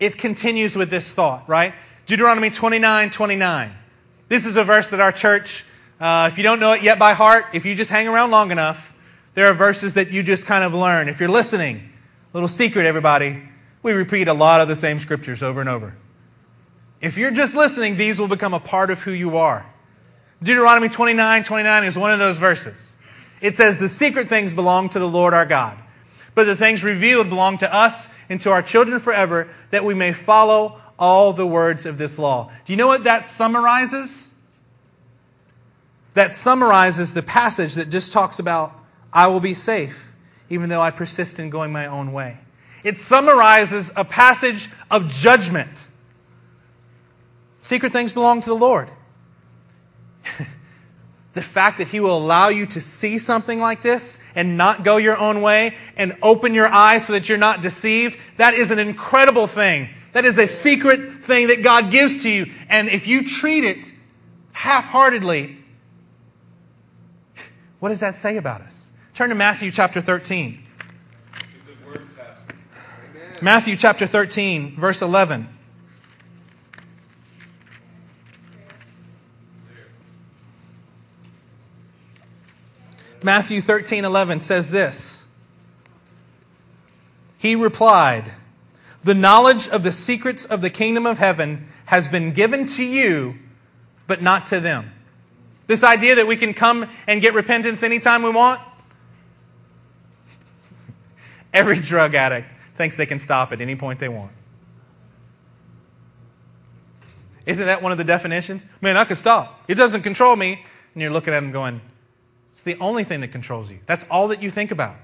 it 0.03 0.19
continues 0.19 0.75
with 0.75 0.91
this 0.91 1.13
thought, 1.13 1.49
right? 1.49 1.75
Deuteronomy 2.07 2.51
29 2.51 3.11
29. 3.11 3.73
This 4.29 4.47
is 4.47 4.57
a 4.57 4.65
verse 4.65 4.89
that 4.89 4.99
our 4.99 5.13
church, 5.13 5.65
uh, 6.01 6.29
if 6.31 6.37
you 6.37 6.43
don't 6.43 6.59
know 6.59 6.73
it 6.73 6.83
yet 6.83 6.99
by 6.99 7.15
heart, 7.15 7.47
if 7.53 7.65
you 7.65 7.77
just 7.77 7.89
hang 7.89 8.09
around 8.09 8.33
long 8.33 8.51
enough, 8.51 8.92
there 9.35 9.47
are 9.47 9.55
verses 9.55 9.95
that 9.95 10.11
you 10.11 10.23
just 10.23 10.47
kind 10.47 10.65
of 10.65 10.75
learn. 10.75 11.09
If 11.09 11.21
you're 11.21 11.29
listening, 11.29 11.91
little 12.33 12.49
secret, 12.49 12.87
everybody, 12.87 13.43
we 13.83 13.93
repeat 13.93 14.29
a 14.29 14.35
lot 14.35 14.61
of 14.61 14.69
the 14.69 14.77
same 14.77 15.01
scriptures 15.01 15.43
over 15.43 15.61
and 15.61 15.69
over. 15.69 15.97
If 17.01 17.17
you're 17.17 17.33
just 17.33 17.55
listening, 17.55 17.97
these 17.97 18.19
will 18.19 18.29
become 18.29 18.55
a 18.55 18.61
part 18.61 18.91
of 18.91 19.01
who 19.01 19.11
you 19.11 19.37
are. 19.37 19.67
Deuteronomy 20.43 20.89
29 20.89 21.45
29 21.45 21.85
is 21.85 21.97
one 21.97 22.13
of 22.13 22.19
those 22.19 22.39
verses. 22.39 22.97
It 23.41 23.57
says, 23.57 23.79
The 23.79 23.89
secret 23.89 24.29
things 24.29 24.53
belong 24.53 24.89
to 24.91 24.99
the 24.99 25.09
Lord 25.09 25.35
our 25.35 25.47
God, 25.47 25.79
but 26.35 26.45
the 26.45 26.57
things 26.57 26.85
revealed 26.85 27.29
belong 27.29 27.59
to 27.59 27.75
us 27.75 28.09
and 28.29 28.41
to 28.43 28.51
our 28.51 28.63
children 28.63 28.99
forever, 29.01 29.49
that 29.71 29.85
we 29.85 29.95
may 29.95 30.13
follow 30.13 30.81
all 30.99 31.33
the 31.33 31.47
words 31.47 31.87
of 31.87 31.99
this 31.99 32.19
law. 32.19 32.51
Do 32.65 32.73
you 32.73 32.77
know 32.77 32.87
what 32.87 33.05
that 33.05 33.27
summarizes? 33.27 34.31
That 36.15 36.35
summarizes 36.35 37.15
the 37.15 37.23
passage 37.23 37.75
that 37.75 37.91
just 37.91 38.13
talks 38.13 38.39
about, 38.39 38.79
I 39.13 39.27
will 39.27 39.41
be 39.41 39.55
safe, 39.55 40.15
even 40.49 40.69
though 40.69 40.81
I 40.81 40.91
persist 40.91 41.39
in 41.39 41.51
going 41.51 41.73
my 41.73 41.87
own 41.87 42.13
way. 42.13 42.39
It 42.85 42.99
summarizes 42.99 43.91
a 43.95 44.05
passage 44.05 44.69
of 44.91 45.09
judgment. 45.09 45.87
Secret 47.61 47.93
things 47.93 48.13
belong 48.13 48.41
to 48.41 48.49
the 48.49 48.57
Lord. 48.57 48.91
the 51.35 51.43
fact 51.43 51.79
that 51.79 51.89
He 51.89 52.01
will 52.01 52.17
allow 52.17 52.49
you 52.49 52.67
to 52.67 52.81
see 52.81 53.19
something 53.19 53.61
like 53.61 53.83
this 53.83 54.19
and 54.35 54.57
not 54.57 54.83
go 54.83 54.97
your 54.97 55.17
own 55.17 55.43
way 55.43 55.77
and 55.97 56.17
open 56.23 56.55
your 56.55 56.67
eyes 56.67 57.07
so 57.07 57.13
that 57.13 57.29
you're 57.29 57.39
not 57.39 57.63
deceived, 57.63 58.19
that 58.37 58.55
is 58.55 58.71
an 58.71 58.79
incredible 58.79 59.47
thing. 59.47 59.89
That 60.13 60.25
is 60.25 60.37
a 60.39 60.47
secret 60.47 61.25
thing 61.25 61.49
that 61.49 61.63
God 61.63 61.91
gives 61.91 62.23
to 62.25 62.31
you. 62.31 62.53
And 62.69 62.89
if 62.89 63.07
you 63.07 63.27
treat 63.27 63.65
it 63.65 63.93
half 64.53 64.87
heartedly, 64.87 65.59
what 67.79 67.91
does 67.91 68.01
that 68.01 68.17
say 68.17 68.37
about 68.37 68.61
us? 68.61 68.82
Turn 69.15 69.29
to 69.29 69.35
Matthew 69.35 69.71
chapter 69.71 70.01
13. 70.01 70.65
Matthew 73.43 73.77
chapter 73.77 74.07
13, 74.07 74.77
verse 74.77 75.03
11. 75.03 75.49
Matthew 83.23 83.61
13 83.61 84.05
11 84.07 84.41
says 84.41 84.71
this 84.71 85.23
He 87.37 87.55
replied, 87.55 88.33
The 89.05 89.15
knowledge 89.15 89.69
of 89.69 89.83
the 89.83 89.93
secrets 89.93 90.47
of 90.47 90.63
the 90.63 90.71
kingdom 90.71 91.05
of 91.05 91.19
heaven 91.19 91.69
has 91.87 92.09
been 92.09 92.33
given 92.33 92.65
to 92.65 92.83
you, 92.83 93.35
but 94.07 94.23
not 94.23 94.47
to 94.47 94.59
them. 94.59 94.91
This 95.67 95.85
idea 95.85 96.15
that 96.15 96.27
we 96.27 96.37
can 96.37 96.55
come 96.55 96.89
and 97.07 97.21
get 97.21 97.35
repentance 97.35 97.83
anytime 97.83 98.23
we 98.23 98.31
want. 98.31 98.61
Every 101.53 101.79
drug 101.81 102.15
addict 102.15 102.49
thinks 102.77 102.97
they 102.97 103.07
can 103.07 103.19
stop 103.19 103.53
at 103.53 103.61
any 103.61 103.77
point 103.77 104.01
they 104.01 104.09
want. 104.09 104.33
Isn't 107.45 107.67
that 107.67 107.83
one 107.83 107.93
of 107.93 107.99
the 107.99 108.05
definitions? 108.05 108.65
Man, 108.81 108.97
I 108.97 109.05
can 109.05 109.17
stop. 109.17 109.63
It 109.69 109.75
doesn't 109.75 110.03
control 110.03 110.37
me. 110.37 110.65
And 110.95 111.03
you're 111.03 111.11
looking 111.11 111.33
at 111.35 111.41
them 111.41 111.53
going, 111.53 111.81
it's 112.51 112.61
the 112.61 112.77
only 112.79 113.05
thing 113.05 113.21
that 113.23 113.29
controls 113.29 113.71
you. 113.71 113.81
That's 113.87 114.05
all 114.11 114.29
that 114.29 114.43
you 114.43 114.51
think 114.51 114.71
about. 114.71 114.97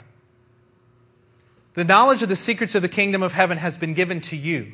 The 1.75 1.85
knowledge 1.85 2.23
of 2.23 2.29
the 2.29 2.37
secrets 2.37 2.75
of 2.75 2.83
the 2.83 2.89
kingdom 2.89 3.23
of 3.23 3.33
heaven 3.33 3.59
has 3.59 3.77
been 3.77 3.95
given 3.95 4.21
to 4.23 4.37
you. 4.37 4.73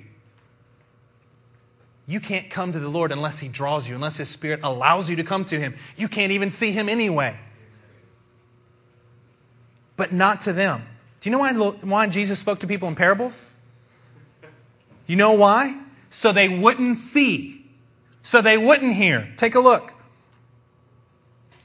You 2.07 2.21
can't 2.21 2.51
come 2.51 2.73
to 2.73 2.79
the 2.79 2.89
Lord 2.89 3.13
unless 3.13 3.39
He 3.39 3.49
draws 3.49 3.89
you, 3.89 3.95
unless 3.95 4.17
His 4.17 4.29
Spirit 4.29 4.61
allows 4.63 5.09
you 5.09 5.17
to 5.17 5.25
come 5.25 5.45
to 5.47 5.59
Him. 5.59 5.77
You 5.97 6.09
can't 6.09 6.33
even 6.33 6.51
see 6.51 6.73
Him 6.73 6.89
anyway. 6.89 7.39
But 9.97 10.13
not 10.13 10.43
to 10.43 10.53
them. 10.53 10.83
Do 11.25 11.31
you 11.31 11.33
know 11.33 11.39
why, 11.39 11.55
why 11.55 12.07
Jesus 12.07 12.39
spoke 12.39 12.61
to 12.61 12.67
people 12.67 12.87
in 12.87 12.95
parables? 12.95 13.55
You 15.07 15.17
know 15.17 15.33
why? 15.33 15.81
So 16.11 16.33
they 16.33 16.51
wouldn't 16.51 16.99
see. 16.99 17.65
so 18.23 18.43
they 18.43 18.59
wouldn't 18.59 18.93
hear. 18.93 19.33
Take 19.39 19.55
a 19.55 19.61
look. 19.61 19.95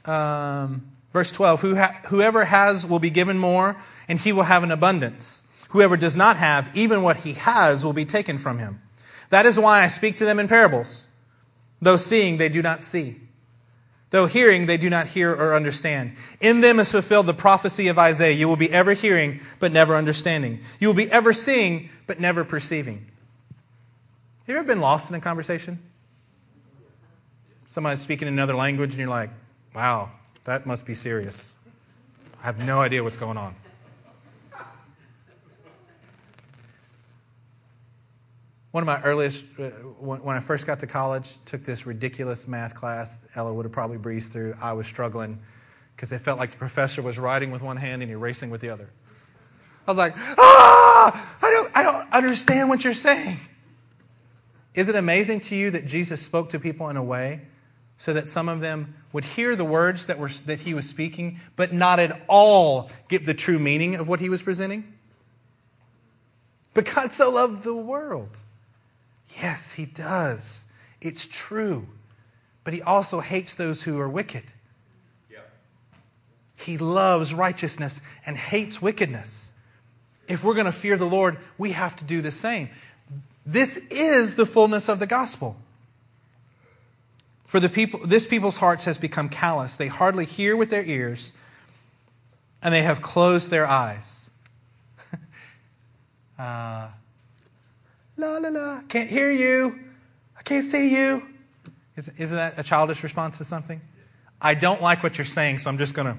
Um, 0.06 0.90
verse 1.12 1.30
12 1.30 1.60
Who 1.60 1.76
ha- 1.76 2.00
Whoever 2.06 2.46
has 2.46 2.86
will 2.86 3.00
be 3.00 3.10
given 3.10 3.36
more, 3.36 3.76
and 4.08 4.18
he 4.18 4.32
will 4.32 4.44
have 4.44 4.62
an 4.62 4.70
abundance. 4.70 5.42
Whoever 5.68 5.98
does 5.98 6.16
not 6.16 6.38
have, 6.38 6.74
even 6.74 7.02
what 7.02 7.18
he 7.18 7.34
has 7.34 7.84
will 7.84 7.92
be 7.92 8.06
taken 8.06 8.38
from 8.38 8.60
him. 8.60 8.80
That 9.28 9.44
is 9.44 9.58
why 9.58 9.82
I 9.82 9.88
speak 9.88 10.16
to 10.16 10.24
them 10.24 10.38
in 10.38 10.48
parables. 10.48 11.08
Though 11.82 11.98
seeing, 11.98 12.38
they 12.38 12.48
do 12.48 12.62
not 12.62 12.82
see. 12.82 13.20
Though 14.10 14.26
hearing, 14.26 14.66
they 14.66 14.76
do 14.76 14.90
not 14.90 15.06
hear 15.06 15.32
or 15.32 15.54
understand. 15.54 16.16
In 16.40 16.60
them 16.60 16.80
is 16.80 16.90
fulfilled 16.90 17.26
the 17.26 17.34
prophecy 17.34 17.86
of 17.86 17.98
Isaiah. 17.98 18.34
You 18.34 18.48
will 18.48 18.56
be 18.56 18.70
ever 18.72 18.92
hearing, 18.92 19.40
but 19.60 19.70
never 19.70 19.94
understanding. 19.94 20.60
You 20.80 20.88
will 20.88 20.94
be 20.94 21.10
ever 21.10 21.32
seeing, 21.32 21.90
but 22.08 22.18
never 22.18 22.44
perceiving. 22.44 23.06
Have 24.46 24.48
you 24.48 24.56
ever 24.56 24.66
been 24.66 24.80
lost 24.80 25.10
in 25.10 25.14
a 25.14 25.20
conversation? 25.20 25.78
Somebody's 27.66 28.00
speaking 28.00 28.26
in 28.26 28.34
another 28.34 28.56
language, 28.56 28.90
and 28.90 28.98
you're 28.98 29.08
like, 29.08 29.30
wow, 29.76 30.10
that 30.42 30.66
must 30.66 30.84
be 30.84 30.94
serious. 30.94 31.54
I 32.42 32.46
have 32.46 32.58
no 32.58 32.80
idea 32.80 33.04
what's 33.04 33.16
going 33.16 33.36
on. 33.36 33.54
One 38.72 38.82
of 38.82 38.86
my 38.86 39.02
earliest, 39.02 39.42
uh, 39.58 39.70
when 39.98 40.36
I 40.36 40.40
first 40.40 40.64
got 40.64 40.80
to 40.80 40.86
college, 40.86 41.36
took 41.44 41.64
this 41.64 41.86
ridiculous 41.86 42.46
math 42.46 42.74
class. 42.74 43.18
Ella 43.34 43.52
would 43.52 43.64
have 43.64 43.72
probably 43.72 43.98
breezed 43.98 44.30
through. 44.30 44.54
I 44.60 44.74
was 44.74 44.86
struggling 44.86 45.40
because 45.96 46.12
it 46.12 46.20
felt 46.20 46.38
like 46.38 46.52
the 46.52 46.56
professor 46.56 47.02
was 47.02 47.18
writing 47.18 47.50
with 47.50 47.62
one 47.62 47.76
hand 47.76 48.02
and 48.02 48.10
erasing 48.10 48.48
with 48.48 48.60
the 48.60 48.70
other. 48.70 48.88
I 49.86 49.90
was 49.90 49.98
like, 49.98 50.14
ah, 50.16 51.36
I 51.42 51.50
don't, 51.50 51.70
I 51.74 51.82
don't 51.82 52.12
understand 52.12 52.68
what 52.68 52.84
you're 52.84 52.94
saying. 52.94 53.40
Is 54.72 54.88
it 54.88 54.94
amazing 54.94 55.40
to 55.40 55.56
you 55.56 55.72
that 55.72 55.86
Jesus 55.86 56.22
spoke 56.22 56.50
to 56.50 56.60
people 56.60 56.88
in 56.90 56.96
a 56.96 57.02
way 57.02 57.40
so 57.98 58.12
that 58.12 58.28
some 58.28 58.48
of 58.48 58.60
them 58.60 58.94
would 59.12 59.24
hear 59.24 59.56
the 59.56 59.64
words 59.64 60.06
that, 60.06 60.18
were, 60.18 60.30
that 60.46 60.60
he 60.60 60.74
was 60.74 60.88
speaking, 60.88 61.40
but 61.56 61.72
not 61.72 61.98
at 61.98 62.22
all 62.28 62.88
get 63.08 63.26
the 63.26 63.34
true 63.34 63.58
meaning 63.58 63.96
of 63.96 64.06
what 64.06 64.20
he 64.20 64.28
was 64.28 64.42
presenting? 64.42 64.94
But 66.72 66.84
God 66.84 67.12
so 67.12 67.30
loved 67.30 67.64
the 67.64 67.74
world 67.74 68.36
Yes, 69.38 69.72
he 69.72 69.86
does. 69.86 70.64
It's 71.00 71.26
true. 71.30 71.86
But 72.64 72.74
he 72.74 72.82
also 72.82 73.20
hates 73.20 73.54
those 73.54 73.82
who 73.82 73.98
are 73.98 74.08
wicked. 74.08 74.44
Yeah. 75.30 75.38
He 76.56 76.78
loves 76.78 77.32
righteousness 77.32 78.00
and 78.26 78.36
hates 78.36 78.82
wickedness. 78.82 79.52
If 80.28 80.44
we're 80.44 80.54
going 80.54 80.66
to 80.66 80.72
fear 80.72 80.96
the 80.96 81.06
Lord, 81.06 81.38
we 81.58 81.72
have 81.72 81.96
to 81.96 82.04
do 82.04 82.22
the 82.22 82.30
same. 82.30 82.70
This 83.44 83.78
is 83.90 84.34
the 84.34 84.46
fullness 84.46 84.88
of 84.88 84.98
the 84.98 85.06
gospel. 85.06 85.56
For 87.46 87.58
the 87.58 87.68
people, 87.68 88.06
this 88.06 88.26
people's 88.28 88.58
hearts 88.58 88.84
has 88.84 88.96
become 88.96 89.28
callous. 89.28 89.74
They 89.74 89.88
hardly 89.88 90.24
hear 90.24 90.56
with 90.56 90.70
their 90.70 90.84
ears, 90.84 91.32
and 92.62 92.72
they 92.72 92.84
have 92.84 93.02
closed 93.02 93.50
their 93.50 93.66
eyes. 93.66 94.30
uh, 96.38 96.90
La, 98.20 98.36
la, 98.36 98.50
la. 98.50 98.82
Can't 98.82 99.08
hear 99.08 99.30
you. 99.30 99.80
I 100.38 100.42
can't 100.42 100.70
see 100.70 100.94
you. 100.94 101.22
Is, 101.96 102.10
isn't 102.18 102.36
that 102.36 102.58
a 102.58 102.62
childish 102.62 103.02
response 103.02 103.38
to 103.38 103.44
something? 103.44 103.80
I 104.42 104.52
don't 104.52 104.82
like 104.82 105.02
what 105.02 105.16
you're 105.16 105.24
saying, 105.24 105.60
so 105.60 105.70
I'm 105.70 105.78
just 105.78 105.94
going 105.94 106.06
to 106.06 106.18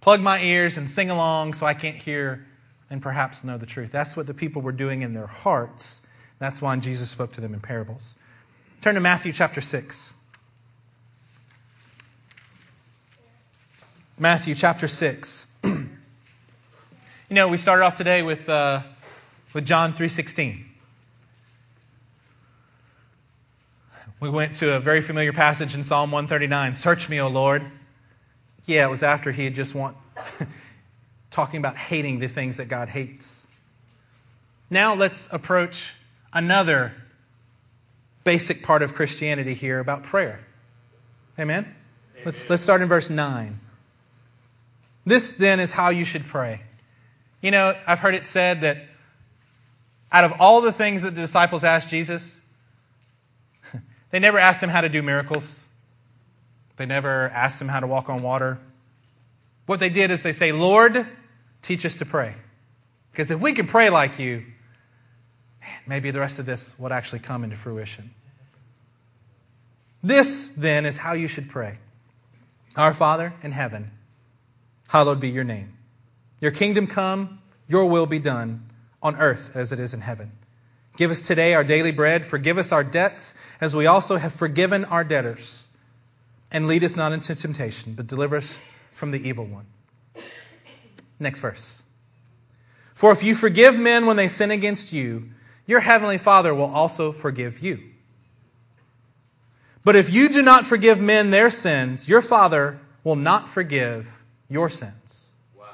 plug 0.00 0.22
my 0.22 0.40
ears 0.40 0.78
and 0.78 0.88
sing 0.88 1.10
along 1.10 1.52
so 1.52 1.66
I 1.66 1.74
can't 1.74 1.98
hear 1.98 2.46
and 2.88 3.02
perhaps 3.02 3.44
know 3.44 3.58
the 3.58 3.66
truth. 3.66 3.92
That's 3.92 4.16
what 4.16 4.26
the 4.26 4.32
people 4.32 4.62
were 4.62 4.72
doing 4.72 5.02
in 5.02 5.12
their 5.12 5.26
hearts. 5.26 6.00
That's 6.38 6.62
why 6.62 6.74
Jesus 6.76 7.10
spoke 7.10 7.32
to 7.32 7.42
them 7.42 7.52
in 7.52 7.60
parables. 7.60 8.14
Turn 8.80 8.94
to 8.94 9.00
Matthew 9.02 9.34
chapter 9.34 9.60
6. 9.60 10.14
Matthew 14.18 14.54
chapter 14.54 14.88
6. 14.88 15.48
you 15.64 15.88
know, 17.28 17.46
we 17.46 17.58
started 17.58 17.84
off 17.84 17.96
today 17.96 18.22
with, 18.22 18.48
uh, 18.48 18.84
with 19.52 19.66
John 19.66 19.92
3.16. 19.92 20.64
We 24.20 24.28
went 24.28 24.56
to 24.56 24.72
a 24.72 24.80
very 24.80 25.00
familiar 25.00 25.32
passage 25.32 25.76
in 25.76 25.84
Psalm 25.84 26.10
139 26.10 26.74
Search 26.74 27.08
me, 27.08 27.20
O 27.20 27.28
Lord. 27.28 27.64
Yeah, 28.66 28.84
it 28.84 28.90
was 28.90 29.04
after 29.04 29.30
he 29.30 29.44
had 29.44 29.54
just 29.54 29.76
want 29.76 29.96
talking 31.30 31.58
about 31.58 31.76
hating 31.76 32.18
the 32.18 32.26
things 32.26 32.56
that 32.56 32.66
God 32.66 32.88
hates. 32.88 33.46
Now 34.70 34.94
let's 34.94 35.28
approach 35.30 35.92
another 36.32 36.94
basic 38.24 38.64
part 38.64 38.82
of 38.82 38.92
Christianity 38.92 39.54
here 39.54 39.78
about 39.78 40.02
prayer. 40.02 40.40
Amen? 41.38 41.64
Amen. 41.64 41.74
Let's, 42.24 42.50
let's 42.50 42.62
start 42.62 42.82
in 42.82 42.88
verse 42.88 43.08
9. 43.08 43.60
This 45.06 45.32
then 45.32 45.60
is 45.60 45.72
how 45.72 45.90
you 45.90 46.04
should 46.04 46.26
pray. 46.26 46.62
You 47.40 47.52
know, 47.52 47.74
I've 47.86 48.00
heard 48.00 48.16
it 48.16 48.26
said 48.26 48.62
that 48.62 48.84
out 50.10 50.24
of 50.24 50.32
all 50.40 50.60
the 50.60 50.72
things 50.72 51.02
that 51.02 51.14
the 51.14 51.20
disciples 51.20 51.62
asked 51.62 51.88
Jesus, 51.88 52.37
they 54.10 54.18
never 54.18 54.38
asked 54.38 54.62
him 54.62 54.70
how 54.70 54.80
to 54.80 54.88
do 54.88 55.02
miracles. 55.02 55.64
They 56.76 56.86
never 56.86 57.28
asked 57.30 57.60
him 57.60 57.68
how 57.68 57.80
to 57.80 57.86
walk 57.86 58.08
on 58.08 58.22
water. 58.22 58.58
What 59.66 59.80
they 59.80 59.90
did 59.90 60.10
is 60.10 60.22
they 60.22 60.32
say, 60.32 60.52
Lord, 60.52 61.06
teach 61.60 61.84
us 61.84 61.96
to 61.96 62.06
pray. 62.06 62.34
Because 63.10 63.30
if 63.30 63.40
we 63.40 63.52
can 63.52 63.66
pray 63.66 63.90
like 63.90 64.18
you, 64.18 64.44
maybe 65.86 66.10
the 66.10 66.20
rest 66.20 66.38
of 66.38 66.46
this 66.46 66.74
would 66.78 66.92
actually 66.92 67.18
come 67.18 67.44
into 67.44 67.56
fruition. 67.56 68.14
This, 70.02 70.50
then, 70.56 70.86
is 70.86 70.98
how 70.98 71.12
you 71.12 71.26
should 71.26 71.50
pray 71.50 71.78
Our 72.76 72.94
Father 72.94 73.34
in 73.42 73.52
heaven, 73.52 73.90
hallowed 74.88 75.18
be 75.18 75.28
your 75.28 75.44
name. 75.44 75.76
Your 76.40 76.52
kingdom 76.52 76.86
come, 76.86 77.40
your 77.66 77.86
will 77.86 78.06
be 78.06 78.20
done 78.20 78.70
on 79.02 79.16
earth 79.16 79.50
as 79.54 79.72
it 79.72 79.80
is 79.80 79.92
in 79.92 80.02
heaven. 80.02 80.32
Give 80.98 81.12
us 81.12 81.22
today 81.22 81.54
our 81.54 81.62
daily 81.62 81.92
bread. 81.92 82.26
Forgive 82.26 82.58
us 82.58 82.72
our 82.72 82.82
debts 82.82 83.32
as 83.60 83.74
we 83.74 83.86
also 83.86 84.16
have 84.16 84.32
forgiven 84.32 84.84
our 84.86 85.04
debtors. 85.04 85.68
And 86.50 86.66
lead 86.66 86.82
us 86.82 86.96
not 86.96 87.12
into 87.12 87.36
temptation, 87.36 87.94
but 87.94 88.08
deliver 88.08 88.34
us 88.34 88.58
from 88.94 89.12
the 89.12 89.28
evil 89.28 89.44
one. 89.44 89.66
Next 91.20 91.38
verse. 91.38 91.84
For 92.96 93.12
if 93.12 93.22
you 93.22 93.36
forgive 93.36 93.78
men 93.78 94.06
when 94.06 94.16
they 94.16 94.26
sin 94.26 94.50
against 94.50 94.92
you, 94.92 95.30
your 95.66 95.78
heavenly 95.78 96.18
Father 96.18 96.52
will 96.52 96.64
also 96.74 97.12
forgive 97.12 97.60
you. 97.60 97.78
But 99.84 99.94
if 99.94 100.12
you 100.12 100.28
do 100.28 100.42
not 100.42 100.66
forgive 100.66 101.00
men 101.00 101.30
their 101.30 101.48
sins, 101.48 102.08
your 102.08 102.22
Father 102.22 102.80
will 103.04 103.14
not 103.14 103.48
forgive 103.48 104.08
your 104.48 104.68
sins. 104.68 105.30
Wow. 105.56 105.64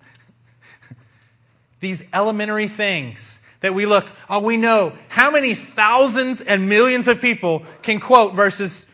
These 1.80 2.06
elementary 2.14 2.68
things 2.68 3.40
that 3.62 3.74
we 3.74 3.86
look, 3.86 4.06
oh, 4.28 4.40
we 4.40 4.56
know 4.56 4.92
how 5.08 5.30
many 5.30 5.54
thousands 5.54 6.40
and 6.40 6.68
millions 6.68 7.08
of 7.08 7.20
people 7.20 7.64
can 7.82 7.98
quote 7.98 8.34
verses, 8.34 8.86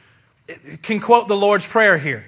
can 0.83 1.01
quote 1.01 1.27
the 1.27 1.37
Lord's 1.37 1.66
Prayer 1.66 1.99
here. 1.99 2.25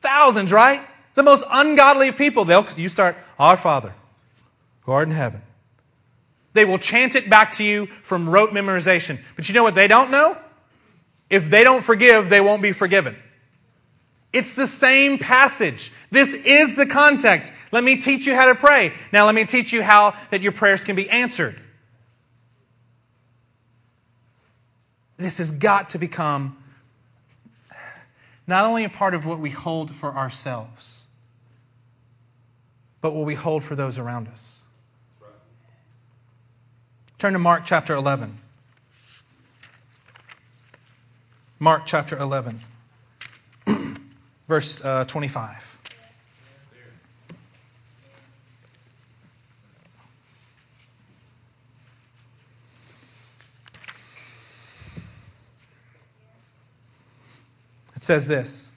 Thousands, 0.00 0.52
right? 0.52 0.82
The 1.14 1.22
most 1.22 1.44
ungodly 1.50 2.12
people, 2.12 2.44
they'll, 2.44 2.66
you 2.76 2.88
start, 2.88 3.16
Our 3.38 3.56
Father, 3.56 3.94
who 4.82 4.92
art 4.92 5.08
in 5.08 5.14
heaven. 5.14 5.42
They 6.52 6.64
will 6.64 6.78
chant 6.78 7.14
it 7.14 7.30
back 7.30 7.56
to 7.56 7.64
you 7.64 7.86
from 8.02 8.28
rote 8.28 8.50
memorization. 8.50 9.18
But 9.36 9.48
you 9.48 9.54
know 9.54 9.62
what 9.62 9.74
they 9.74 9.88
don't 9.88 10.10
know? 10.10 10.36
If 11.30 11.48
they 11.48 11.64
don't 11.64 11.82
forgive, 11.82 12.28
they 12.28 12.40
won't 12.40 12.60
be 12.60 12.72
forgiven. 12.72 13.16
It's 14.32 14.54
the 14.54 14.66
same 14.66 15.18
passage. 15.18 15.92
This 16.10 16.32
is 16.32 16.74
the 16.74 16.86
context. 16.86 17.52
Let 17.70 17.84
me 17.84 18.00
teach 18.00 18.26
you 18.26 18.34
how 18.34 18.46
to 18.46 18.54
pray. 18.54 18.92
Now 19.12 19.26
let 19.26 19.34
me 19.34 19.44
teach 19.44 19.72
you 19.72 19.82
how 19.82 20.16
that 20.30 20.40
your 20.40 20.52
prayers 20.52 20.84
can 20.84 20.96
be 20.96 21.08
answered. 21.10 21.60
This 25.18 25.38
has 25.38 25.52
got 25.52 25.90
to 25.90 25.98
become 25.98 26.56
not 28.46 28.64
only 28.64 28.84
a 28.84 28.88
part 28.88 29.14
of 29.14 29.24
what 29.24 29.38
we 29.38 29.50
hold 29.50 29.94
for 29.94 30.16
ourselves, 30.16 31.04
but 33.00 33.12
what 33.12 33.26
we 33.26 33.34
hold 33.34 33.62
for 33.62 33.76
those 33.76 33.98
around 33.98 34.28
us. 34.28 34.62
Turn 37.18 37.34
to 37.34 37.38
Mark 37.38 37.64
chapter 37.64 37.94
11. 37.94 38.38
Mark 41.60 41.82
chapter 41.86 42.16
11 42.16 42.62
verse 44.52 44.84
uh, 44.84 45.02
25. 45.06 45.78
It 57.96 58.02
says 58.02 58.26
this 58.26 58.70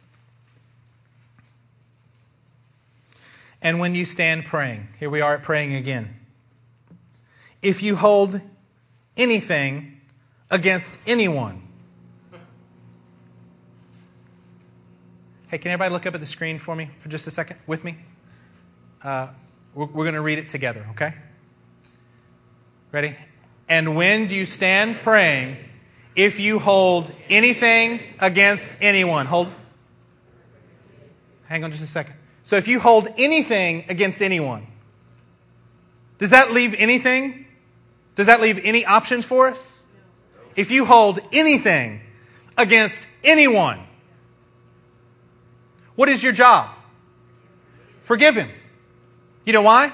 And 3.62 3.82
when 3.82 3.96
you 3.96 4.06
stand 4.06 4.46
praying, 4.46 4.88
here 4.98 5.10
we 5.10 5.20
are 5.20 5.34
at 5.34 5.44
praying 5.44 5.74
again. 5.74 6.22
If 7.62 7.84
you 7.84 7.98
hold 7.98 8.40
anything 9.18 10.00
against 10.50 11.00
anyone, 11.06 11.65
Hey, 15.56 15.60
can 15.60 15.72
everybody 15.72 15.94
look 15.94 16.06
up 16.06 16.14
at 16.14 16.20
the 16.20 16.26
screen 16.26 16.60
for 16.60 16.76
me 16.76 16.90
for 17.00 17.08
just 17.08 17.26
a 17.28 17.32
second 17.32 17.56
with 17.66 17.86
me? 17.86 17.96
Uh, 19.02 19.28
we're, 19.74 19.86
we're 19.86 20.04
going 20.04 20.16
to 20.16 20.20
read 20.20 20.38
it 20.38 20.50
together, 20.50 20.86
okay? 20.92 21.14
Ready? 22.92 23.16
And 23.70 23.96
when 23.96 24.28
do 24.28 24.36
you 24.36 24.46
stand 24.46 24.98
praying 24.98 25.56
if 26.14 26.42
you 26.42 26.60
hold 26.60 27.10
anything 27.30 28.02
against 28.20 28.74
anyone? 28.82 29.28
Hold. 29.28 29.48
Hang 31.46 31.64
on 31.64 31.72
just 31.72 31.84
a 31.84 31.88
second. 31.88 32.16
So 32.44 32.58
if 32.58 32.68
you 32.68 32.82
hold 32.82 33.08
anything 33.18 33.86
against 33.88 34.22
anyone, 34.22 34.68
does 36.18 36.32
that 36.32 36.52
leave 36.52 36.76
anything? 36.78 37.46
Does 38.18 38.28
that 38.28 38.42
leave 38.42 38.60
any 38.62 38.84
options 38.84 39.24
for 39.24 39.48
us? 39.48 39.84
If 40.58 40.70
you 40.70 40.84
hold 40.84 41.22
anything 41.32 42.02
against 42.58 43.08
anyone, 43.24 43.86
what 45.96 46.10
is 46.10 46.24
your 46.24 46.34
job? 46.34 46.70
Forgive 48.02 48.36
him. 48.36 48.52
You 49.46 49.54
know 49.54 49.62
why? 49.62 49.94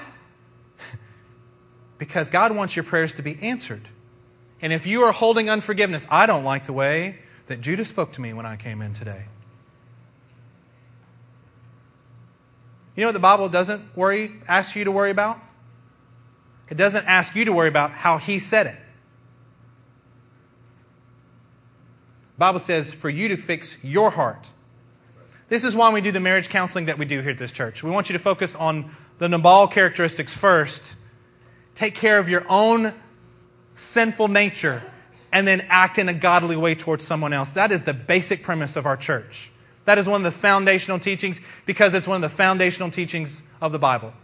because 1.98 2.28
God 2.28 2.54
wants 2.54 2.76
your 2.76 2.84
prayers 2.84 3.14
to 3.14 3.22
be 3.22 3.38
answered. 3.40 3.88
And 4.60 4.72
if 4.72 4.86
you 4.86 5.02
are 5.02 5.12
holding 5.12 5.50
unforgiveness, 5.50 6.06
I 6.10 6.26
don't 6.26 6.44
like 6.44 6.66
the 6.66 6.72
way 6.72 7.18
that 7.46 7.60
Judah 7.60 7.84
spoke 7.84 8.12
to 8.12 8.20
me 8.20 8.32
when 8.32 8.46
I 8.46 8.56
came 8.56 8.80
in 8.80 8.94
today. 8.94 9.24
You 12.94 13.02
know 13.02 13.08
what 13.08 13.12
the 13.12 13.20
Bible 13.20 13.48
doesn't 13.48 13.96
worry, 13.96 14.32
ask 14.46 14.76
you 14.76 14.84
to 14.84 14.90
worry 14.90 15.10
about? 15.10 15.40
It 16.68 16.76
doesn't 16.76 17.06
ask 17.06 17.34
you 17.34 17.44
to 17.44 17.52
worry 17.52 17.68
about 17.68 17.90
how 17.90 18.18
he 18.18 18.38
said 18.38 18.66
it. 18.66 18.76
The 22.34 22.38
Bible 22.38 22.60
says 22.60 22.92
for 22.92 23.10
you 23.10 23.28
to 23.28 23.36
fix 23.36 23.76
your 23.82 24.10
heart. 24.10 24.48
This 25.52 25.64
is 25.64 25.76
why 25.76 25.90
we 25.90 26.00
do 26.00 26.10
the 26.12 26.18
marriage 26.18 26.48
counseling 26.48 26.86
that 26.86 26.96
we 26.96 27.04
do 27.04 27.20
here 27.20 27.32
at 27.32 27.36
this 27.36 27.52
church. 27.52 27.82
We 27.82 27.90
want 27.90 28.08
you 28.08 28.14
to 28.14 28.18
focus 28.18 28.54
on 28.54 28.96
the 29.18 29.28
Nabal 29.28 29.68
characteristics 29.68 30.34
first. 30.34 30.96
Take 31.74 31.94
care 31.94 32.18
of 32.18 32.26
your 32.26 32.46
own 32.48 32.94
sinful 33.74 34.28
nature 34.28 34.82
and 35.30 35.46
then 35.46 35.60
act 35.68 35.98
in 35.98 36.08
a 36.08 36.14
godly 36.14 36.56
way 36.56 36.74
towards 36.74 37.04
someone 37.04 37.34
else. 37.34 37.50
That 37.50 37.70
is 37.70 37.82
the 37.82 37.92
basic 37.92 38.42
premise 38.42 38.76
of 38.76 38.86
our 38.86 38.96
church. 38.96 39.50
That 39.84 39.98
is 39.98 40.08
one 40.08 40.24
of 40.24 40.32
the 40.32 40.38
foundational 40.38 40.98
teachings 40.98 41.38
because 41.66 41.92
it's 41.92 42.08
one 42.08 42.24
of 42.24 42.30
the 42.30 42.34
foundational 42.34 42.90
teachings 42.90 43.42
of 43.60 43.72
the 43.72 43.78
Bible. 43.78 44.14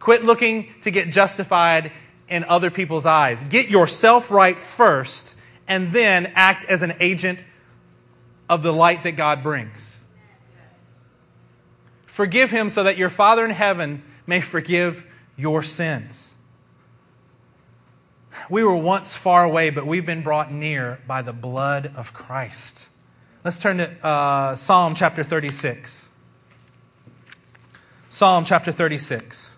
Quit 0.00 0.22
looking 0.22 0.68
to 0.82 0.90
get 0.90 1.08
justified 1.08 1.92
in 2.28 2.44
other 2.44 2.70
people's 2.70 3.06
eyes. 3.06 3.42
Get 3.48 3.70
yourself 3.70 4.30
right 4.30 4.60
first 4.60 5.34
and 5.66 5.92
then 5.92 6.30
act 6.34 6.66
as 6.66 6.82
an 6.82 6.92
agent 7.00 7.42
of 8.50 8.64
the 8.64 8.72
light 8.72 9.04
that 9.04 9.12
God 9.12 9.44
brings. 9.44 10.02
Forgive 12.04 12.50
him 12.50 12.68
so 12.68 12.82
that 12.82 12.98
your 12.98 13.08
Father 13.08 13.44
in 13.44 13.52
heaven 13.52 14.02
may 14.26 14.40
forgive 14.40 15.06
your 15.36 15.62
sins. 15.62 16.34
We 18.50 18.64
were 18.64 18.76
once 18.76 19.16
far 19.16 19.44
away, 19.44 19.70
but 19.70 19.86
we've 19.86 20.04
been 20.04 20.22
brought 20.22 20.52
near 20.52 20.98
by 21.06 21.22
the 21.22 21.32
blood 21.32 21.92
of 21.94 22.12
Christ. 22.12 22.88
Let's 23.44 23.58
turn 23.58 23.78
to 23.78 24.04
uh, 24.04 24.56
Psalm 24.56 24.96
chapter 24.96 25.22
36. 25.22 26.08
Psalm 28.08 28.44
chapter 28.44 28.72
36. 28.72 29.56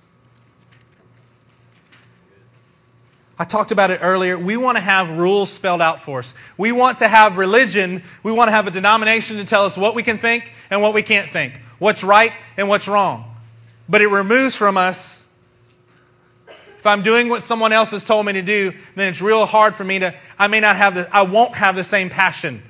I 3.42 3.44
talked 3.44 3.72
about 3.72 3.90
it 3.90 3.98
earlier. 4.00 4.38
We 4.38 4.56
want 4.56 4.76
to 4.76 4.80
have 4.80 5.18
rules 5.18 5.50
spelled 5.50 5.82
out 5.82 6.00
for 6.00 6.20
us. 6.20 6.32
We 6.56 6.70
want 6.70 7.00
to 7.00 7.08
have 7.08 7.36
religion. 7.36 8.04
We 8.22 8.30
want 8.30 8.46
to 8.46 8.52
have 8.52 8.68
a 8.68 8.70
denomination 8.70 9.38
to 9.38 9.44
tell 9.44 9.64
us 9.64 9.76
what 9.76 9.96
we 9.96 10.04
can 10.04 10.16
think 10.16 10.48
and 10.70 10.80
what 10.80 10.94
we 10.94 11.02
can't 11.02 11.28
think, 11.28 11.54
what's 11.80 12.04
right 12.04 12.32
and 12.56 12.68
what's 12.68 12.86
wrong. 12.86 13.34
But 13.88 14.00
it 14.00 14.06
removes 14.06 14.54
from 14.54 14.76
us 14.76 15.24
if 16.46 16.86
I'm 16.86 17.02
doing 17.02 17.28
what 17.28 17.42
someone 17.42 17.72
else 17.72 17.90
has 17.90 18.04
told 18.04 18.26
me 18.26 18.34
to 18.34 18.42
do, 18.42 18.74
then 18.94 19.08
it's 19.08 19.20
real 19.20 19.44
hard 19.44 19.74
for 19.74 19.82
me 19.82 19.98
to, 19.98 20.14
I 20.38 20.46
may 20.46 20.60
not 20.60 20.76
have 20.76 20.94
the, 20.94 21.08
I 21.12 21.22
won't 21.22 21.56
have 21.56 21.74
the 21.74 21.82
same 21.82 22.10
passion. 22.10 22.62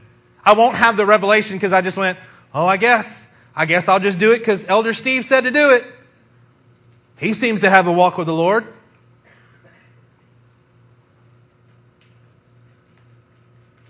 I 0.42 0.54
won't 0.54 0.76
have 0.76 0.96
the 0.96 1.04
revelation 1.04 1.58
because 1.58 1.74
I 1.74 1.82
just 1.82 1.98
went, 1.98 2.18
oh, 2.54 2.64
I 2.64 2.78
guess. 2.78 3.28
I 3.54 3.66
guess 3.66 3.88
I'll 3.88 4.00
just 4.00 4.18
do 4.18 4.32
it 4.32 4.38
because 4.38 4.64
Elder 4.64 4.94
Steve 4.94 5.26
said 5.26 5.42
to 5.42 5.50
do 5.50 5.72
it. 5.72 5.84
He 7.18 7.34
seems 7.34 7.60
to 7.60 7.68
have 7.68 7.86
a 7.86 7.92
walk 7.92 8.16
with 8.16 8.26
the 8.26 8.32
Lord. 8.32 8.72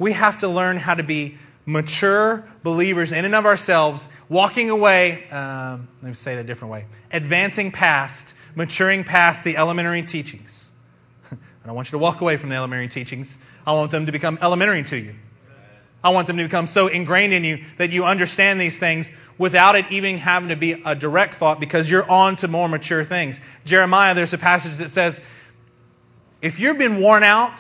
We 0.03 0.13
have 0.15 0.39
to 0.41 0.49
learn 0.49 0.79
how 0.79 0.95
to 0.95 1.05
be 1.05 1.39
mature 1.65 2.45
believers 2.65 3.13
in 3.13 3.25
and 3.25 3.37
of 3.37 3.47
ourselves, 3.47 4.09
walking 4.29 4.69
away, 4.69 5.29
um, 5.31 5.87
let 6.03 6.09
me 6.09 6.15
say 6.15 6.35
it 6.35 6.41
a 6.41 6.43
different 6.43 6.73
way, 6.73 6.87
advancing 7.13 7.71
past, 7.71 8.35
maturing 8.57 9.05
past 9.05 9.45
the 9.45 9.57
elementary 9.57 10.03
teachings. 10.03 10.73
I 11.31 11.37
don't 11.67 11.77
want 11.77 11.87
you 11.87 11.93
to 11.93 11.99
walk 11.99 12.21
away 12.21 12.37
from 12.37 12.49
the 12.49 12.57
elementary 12.57 12.89
teachings. 12.89 13.39
I 13.65 13.75
want 13.75 13.93
them 13.93 14.07
to 14.07 14.11
become 14.11 14.41
elementary 14.43 14.83
to 14.83 14.97
you. 14.97 15.15
I 16.03 16.11
want 16.11 16.27
them 16.27 16.37
to 16.39 16.43
become 16.43 16.67
so 16.67 16.89
ingrained 16.89 17.33
in 17.33 17.45
you 17.45 17.65
that 17.79 17.93
you 17.93 18.05
understand 18.05 18.61
these 18.61 18.81
things 18.81 19.09
without 19.39 19.77
it 19.77 19.87
even 19.93 20.19
having 20.19 20.49
to 20.49 20.57
be 20.57 20.73
a 20.85 20.97
direct 20.97 21.35
thought 21.35 21.61
because 21.61 21.89
you're 21.89 22.11
on 22.11 22.35
to 22.39 22.49
more 22.49 22.69
mature 22.69 23.05
things. 23.05 23.39
Jeremiah, 23.65 24.17
there's 24.17 24.33
a 24.33 24.39
passage 24.39 24.79
that 24.79 24.91
says, 24.91 25.21
if 26.41 26.59
you've 26.59 26.77
been 26.77 27.01
worn 27.01 27.23
out 27.23 27.57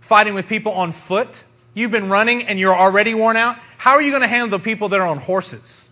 fighting 0.00 0.34
with 0.34 0.46
people 0.46 0.72
on 0.72 0.92
foot, 0.92 1.42
you've 1.76 1.92
been 1.92 2.08
running 2.08 2.42
and 2.44 2.58
you're 2.58 2.74
already 2.74 3.14
worn 3.14 3.36
out, 3.36 3.58
how 3.76 3.92
are 3.92 4.02
you 4.02 4.10
going 4.10 4.22
to 4.22 4.28
handle 4.28 4.58
the 4.58 4.62
people 4.62 4.88
that 4.88 4.98
are 4.98 5.06
on 5.06 5.18
horses? 5.18 5.90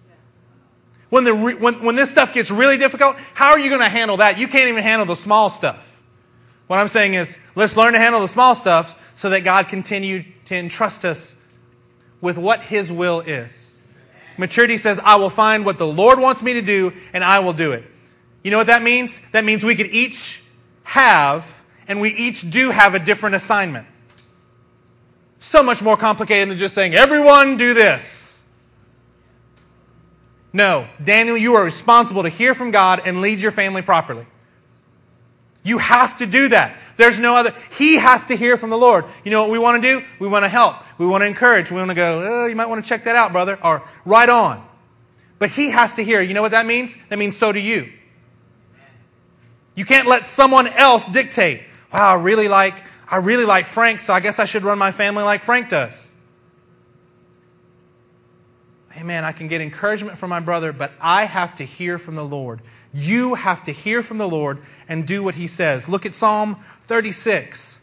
When, 1.11 1.24
the, 1.24 1.35
when, 1.35 1.85
when 1.85 1.95
this 1.95 2.11
stuff 2.11 2.32
gets 2.32 2.51
really 2.51 2.78
difficult, 2.78 3.16
how 3.35 3.51
are 3.51 3.59
you 3.59 3.68
going 3.68 3.82
to 3.82 3.89
handle 3.89 4.16
that? 4.16 4.39
You 4.39 4.49
can't 4.49 4.68
even 4.68 4.82
handle 4.82 5.07
the 5.07 5.14
small 5.14 5.51
stuff. 5.51 6.03
What 6.66 6.78
I'm 6.78 6.89
saying 6.89 7.14
is, 7.14 7.37
let's 7.55 7.76
learn 7.76 7.93
to 7.93 7.99
handle 7.99 8.22
the 8.22 8.28
small 8.28 8.55
stuff 8.55 8.99
so 9.14 9.30
that 9.30 9.41
God 9.41 9.68
continue 9.68 10.24
to 10.47 10.57
entrust 10.57 11.05
us 11.05 11.37
with 12.20 12.39
what 12.39 12.62
His 12.62 12.91
will 12.91 13.20
is. 13.20 13.76
Maturity 14.38 14.79
says, 14.79 14.99
I 15.04 15.17
will 15.17 15.30
find 15.30 15.67
what 15.67 15.79
the 15.79 15.87
Lord 15.87 16.18
wants 16.18 16.42
me 16.42 16.54
to 16.54 16.63
do 16.63 16.95
and 17.13 17.22
I 17.22 17.41
will 17.41 17.53
do 17.53 17.72
it. 17.72 17.84
You 18.42 18.50
know 18.50 18.59
what 18.59 18.67
that 18.68 18.83
means? 18.83 19.21
That 19.33 19.45
means 19.45 19.63
we 19.63 19.76
could 19.76 19.92
each 19.92 20.42
have, 20.84 21.46
and 21.87 22.00
we 22.00 22.11
each 22.11 22.50
do 22.50 22.71
have 22.71 22.95
a 22.95 22.99
different 22.99 23.37
assignment. 23.37 23.87
So 25.45 25.62
much 25.62 25.83
more 25.83 25.99
complicated 25.99 26.49
than 26.49 26.58
just 26.58 26.75
saying, 26.75 26.95
everyone 26.95 27.58
do 27.58 27.75
this. 27.75 28.42
No, 30.54 30.88
Daniel, 31.03 31.37
you 31.37 31.54
are 31.57 31.62
responsible 31.62 32.22
to 32.22 32.30
hear 32.30 32.54
from 32.54 32.71
God 32.71 33.03
and 33.04 33.21
lead 33.21 33.41
your 33.41 33.53
family 33.53 33.83
properly. 33.83 34.26
You 35.62 35.76
have 35.79 36.16
to 36.16 36.26
do 36.26 36.49
that. 36.49 36.79
There's 36.96 37.18
no 37.18 37.37
other. 37.37 37.54
He 37.76 37.96
has 37.96 38.25
to 38.26 38.37
hear 38.37 38.57
from 38.57 38.71
the 38.71 38.79
Lord. 38.79 39.04
You 39.22 39.30
know 39.30 39.42
what 39.42 39.50
we 39.50 39.58
want 39.58 39.83
to 39.83 40.00
do? 40.00 40.07
We 40.18 40.29
want 40.29 40.45
to 40.45 40.49
help. 40.49 40.76
We 40.96 41.07
want 41.07 41.21
to 41.22 41.26
encourage. 41.26 41.71
We 41.71 41.76
want 41.76 41.91
to 41.91 41.95
go, 41.95 42.22
oh, 42.26 42.46
you 42.46 42.57
might 42.57 42.71
want 42.71 42.83
to 42.83 42.88
check 42.88 43.04
that 43.04 43.14
out, 43.14 43.33
brother, 43.33 43.58
or 43.62 43.83
right 44.07 44.29
on. 44.29 44.66
But 45.38 45.50
he 45.50 45.71
has 45.71 45.95
to 45.95 46.04
hear. 46.04 46.22
You 46.22 46.33
know 46.33 46.42
what 46.42 46.53
that 46.53 46.64
means? 46.64 46.96
That 47.11 47.18
means 47.18 47.37
so 47.37 47.53
do 47.53 47.61
you. 47.61 47.92
You 49.75 49.84
can't 49.84 50.08
let 50.08 50.26
someone 50.26 50.68
else 50.68 51.04
dictate. 51.07 51.64
Wow, 51.92 52.12
I 52.12 52.14
really 52.14 52.49
like, 52.49 52.83
I 53.09 53.18
really 53.18 53.45
like 53.45 53.67
Frank, 53.67 54.01
so 54.01 54.14
I 54.14 54.21
guess 54.21 54.39
I 54.39 54.45
should 54.45 54.64
run 54.64 54.79
my 54.79 54.93
family 54.93 55.22
like 55.22 55.43
Frank 55.43 55.68
does. 55.68 56.13
Amen. 58.97 59.25
I 59.25 59.33
can 59.33 59.49
get 59.49 59.61
encouragement 59.61 60.18
from 60.18 60.31
my 60.31 60.41
brother, 60.41 60.72
but 60.72 60.93
I 61.01 61.25
have 61.25 61.57
to 61.57 61.64
hear 61.64 61.99
from 61.99 62.14
the 62.14 62.25
Lord. 62.25 62.63
You 62.93 63.35
have 63.35 63.64
to 63.64 63.72
hear 63.72 64.03
from 64.03 64.18
the 64.18 64.29
Lord 64.29 64.63
and 64.89 65.07
do 65.07 65.22
what 65.22 65.35
he 65.35 65.49
says. 65.49 65.89
Look 65.89 66.07
at 66.07 66.14
Psalm 66.14 66.63
36. 66.85 67.81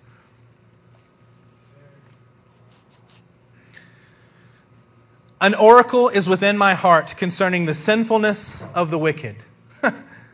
An 5.41 5.53
oracle 5.55 6.07
is 6.07 6.29
within 6.29 6.57
my 6.57 6.75
heart 6.75 7.17
concerning 7.17 7.65
the 7.65 7.73
sinfulness 7.73 8.63
of 8.73 8.89
the 8.89 8.97
wicked. 8.97 9.35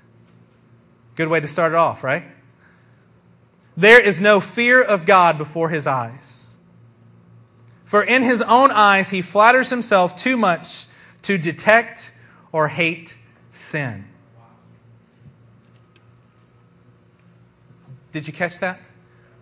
Good 1.16 1.30
way 1.30 1.40
to 1.40 1.48
start 1.48 1.72
it 1.72 1.76
off, 1.76 2.04
right? 2.04 2.26
There 3.78 4.00
is 4.00 4.20
no 4.20 4.42
fear 4.42 4.82
of 4.82 5.06
God 5.06 5.38
before 5.38 5.70
his 5.70 5.86
eyes. 5.86 6.58
For 7.86 8.04
in 8.04 8.24
his 8.24 8.42
own 8.42 8.72
eyes 8.72 9.12
he 9.12 9.22
flatters 9.22 9.70
himself 9.70 10.16
too 10.16 10.36
much 10.36 10.88
to 11.22 11.38
detect 11.38 12.12
or 12.52 12.68
hate 12.68 13.16
sin. 13.52 14.06
Did 18.12 18.26
you 18.26 18.34
catch 18.34 18.60
that? 18.60 18.80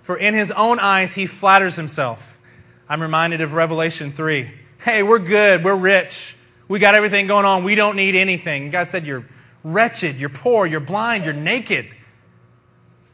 For 0.01 0.17
in 0.17 0.33
his 0.33 0.51
own 0.51 0.79
eyes, 0.79 1.13
he 1.13 1.25
flatters 1.25 1.77
himself. 1.77 2.39
I'm 2.87 3.01
reminded 3.01 3.41
of 3.41 3.53
Revelation 3.53 4.11
3. 4.11 4.51
Hey, 4.79 5.01
we're 5.01 5.17
good. 5.17 5.63
We're 5.63 5.75
rich. 5.75 6.35
We 6.67 6.77
got 6.77 6.93
everything 6.93 7.25
going 7.25 7.45
on. 7.45 7.63
We 7.63 7.75
don't 7.75 7.95
need 7.95 8.15
anything. 8.15 8.69
God 8.69 8.91
said, 8.91 9.05
You're 9.05 9.25
wretched. 9.63 10.17
You're 10.17 10.29
poor. 10.29 10.67
You're 10.67 10.79
blind. 10.79 11.25
You're 11.25 11.33
naked. 11.33 11.87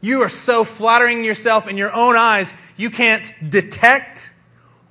You 0.02 0.20
are 0.22 0.28
so 0.28 0.64
flattering 0.64 1.24
yourself 1.24 1.68
in 1.68 1.78
your 1.78 1.92
own 1.94 2.16
eyes, 2.16 2.52
you 2.76 2.90
can't 2.90 3.32
detect 3.48 4.32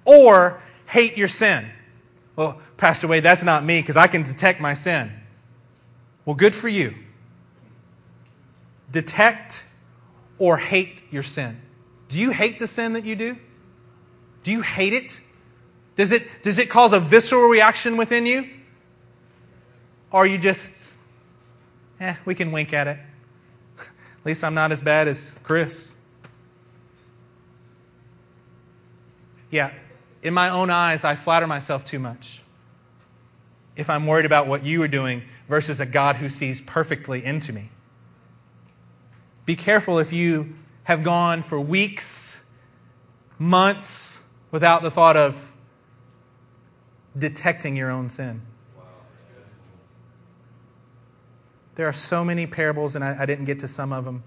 or 0.06 0.64
hate 0.88 1.18
your 1.18 1.28
sin. 1.28 1.70
Well, 2.36 2.60
Pastor 2.78 3.08
Wade, 3.08 3.22
that's 3.22 3.44
not 3.44 3.64
me 3.64 3.82
because 3.82 3.98
I 3.98 4.08
can 4.08 4.24
detect 4.24 4.62
my 4.62 4.74
sin. 4.74 5.12
Well, 6.26 6.36
good 6.36 6.56
for 6.56 6.70
you. 6.70 6.96
Detect 8.90 9.64
or 10.40 10.58
hate 10.58 11.04
your 11.12 11.24
sin. 11.24 11.62
Do 12.08 12.18
you 12.18 12.32
hate 12.32 12.58
the 12.58 12.68
sin 12.68 12.94
that 12.94 13.06
you 13.06 13.16
do? 13.16 13.38
Do 14.44 14.52
you 14.52 14.62
hate 14.62 14.94
it? 14.94 15.20
Does 15.98 16.14
it, 16.14 16.42
does 16.42 16.58
it 16.58 16.70
cause 16.70 16.94
a 16.94 17.00
visceral 17.00 17.48
reaction 17.48 17.98
within 17.98 18.26
you? 18.26 18.50
Or 20.10 20.26
you 20.26 20.38
just, 20.38 20.94
eh, 22.00 22.16
we 22.24 22.34
can 22.34 22.52
wink 22.52 22.74
at 22.74 22.88
it? 22.88 23.00
At 24.22 24.26
least 24.26 24.44
I'm 24.44 24.54
not 24.54 24.72
as 24.72 24.82
bad 24.82 25.08
as 25.08 25.34
Chris. 25.42 25.94
Yeah, 29.50 29.72
in 30.22 30.34
my 30.34 30.50
own 30.50 30.70
eyes, 30.70 31.04
I 31.04 31.16
flatter 31.16 31.48
myself 31.48 31.84
too 31.84 31.98
much. 31.98 32.44
If 33.76 33.90
I'm 33.90 34.06
worried 34.06 34.26
about 34.26 34.48
what 34.48 34.64
you 34.64 34.82
are 34.84 34.88
doing 34.88 35.24
versus 35.50 35.80
a 35.80 35.86
God 35.86 36.18
who 36.18 36.30
sees 36.30 36.62
perfectly 36.62 37.26
into 37.26 37.52
me. 37.52 37.72
Be 39.46 39.56
careful 39.56 39.98
if 39.98 40.14
you 40.14 40.54
have 40.84 41.04
gone 41.04 41.42
for 41.42 41.60
weeks, 41.60 42.38
months 43.40 44.20
without 44.52 44.84
the 44.84 44.92
thought 44.92 45.18
of 45.18 45.52
detecting 47.18 47.76
your 47.76 47.90
own 47.90 48.10
sin. 48.10 48.42
There 51.76 51.88
are 51.88 51.94
so 51.94 52.24
many 52.24 52.46
parables, 52.48 52.96
and 52.96 53.04
I, 53.04 53.18
I, 53.22 53.26
didn't 53.26 53.46
get 53.46 53.60
to 53.60 53.68
some 53.68 53.94
of 53.94 54.06
them. 54.06 54.24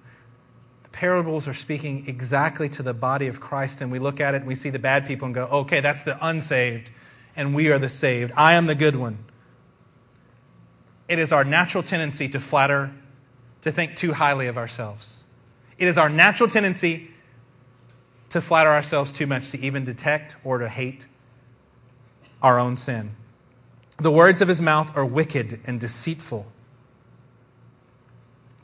The 0.83 0.89
parables 0.91 1.47
are 1.47 1.55
speaking 1.55 2.05
exactly 2.09 2.69
to 2.71 2.83
the 2.83 2.95
body 2.95 3.27
of 3.27 3.41
Christ, 3.41 3.81
and 3.81 3.93
we 3.93 3.99
look 3.99 4.21
at 4.21 4.35
it 4.35 4.39
and 4.39 4.47
we 4.47 4.55
see 4.55 4.71
the 4.71 4.79
bad 4.79 5.07
people 5.07 5.27
and 5.27 5.35
go, 5.35 5.45
okay, 5.45 5.81
that's 5.81 6.03
the 6.03 6.16
unsaved, 6.27 6.91
and 7.37 7.55
we 7.55 7.71
are 7.71 7.79
the 7.79 7.89
saved. 7.89 8.33
I 8.37 8.55
am 8.55 8.66
the 8.66 8.75
good 8.75 8.97
one. 8.97 9.19
It 11.09 11.19
is 11.19 11.33
our 11.33 11.45
natural 11.45 11.83
tendency 11.83 12.29
to 12.31 12.41
flatter, 12.41 12.93
to 13.61 13.71
think 13.71 13.97
too 13.97 14.15
highly 14.15 14.47
of 14.47 14.57
ourselves. 14.57 15.23
It 15.77 15.87
is 15.87 15.99
our 15.99 16.09
natural 16.09 16.49
tendency 16.49 17.11
to 18.31 18.41
flatter 18.41 18.71
ourselves 18.71 19.12
too 19.12 19.27
much 19.27 19.51
to 19.51 19.61
even 19.61 19.85
detect 19.85 20.37
or 20.45 20.59
to 20.59 20.69
hate 20.69 21.07
our 22.43 22.59
own 22.59 22.77
sin. 22.77 23.15
The 23.99 24.11
words 24.11 24.41
of 24.41 24.49
his 24.49 24.61
mouth 24.61 24.97
are 24.97 25.07
wicked 25.07 25.61
and 25.65 25.81
deceitful. 25.81 26.47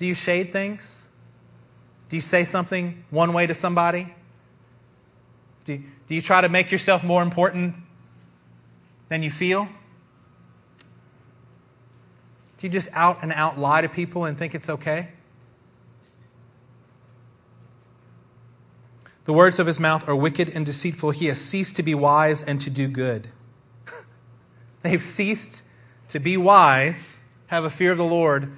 Do 0.01 0.07
you 0.07 0.15
shade 0.15 0.51
things? 0.51 1.03
Do 2.09 2.17
you 2.17 2.23
say 2.23 2.47
something 2.47 3.05
one 3.11 3.35
way 3.35 3.47
to 3.47 3.53
somebody? 3.53 4.15
Do, 5.67 5.77
do 6.09 6.15
you 6.15 6.23
try 6.23 6.41
to 6.41 6.49
make 6.49 6.73
yourself 6.73 7.05
more 7.05 7.23
important 7.23 7.75
than 9.11 9.23
you 9.23 9.31
feel? 9.31 9.67
Do 12.57 12.67
you 12.67 12.71
just 12.71 12.89
out 12.93 13.19
and 13.21 13.31
out 13.35 13.59
lie 13.59 13.83
to 13.83 13.91
people 13.91 14.25
and 14.25 14.39
think 14.39 14.55
it's 14.55 14.71
okay? 14.71 15.09
The 19.27 19.35
words 19.35 19.59
of 19.59 19.67
his 19.67 19.79
mouth 19.79 20.09
are 20.09 20.17
wicked 20.17 20.49
and 20.49 20.65
deceitful. 20.65 21.11
He 21.11 21.27
has 21.27 21.39
ceased 21.39 21.77
to 21.77 21.83
be 21.83 21.95
wise 21.95 22.43
and 22.43 22.59
to 22.63 22.71
do 22.71 22.89
good. 22.89 23.29
They've 24.83 25.03
ceased 25.05 25.63
to 26.09 26.19
be 26.19 26.39
wise, 26.39 27.19
have 27.49 27.65
a 27.65 27.71
fear 27.71 27.93
of 27.93 27.99
the 27.99 28.05
Lord, 28.05 28.57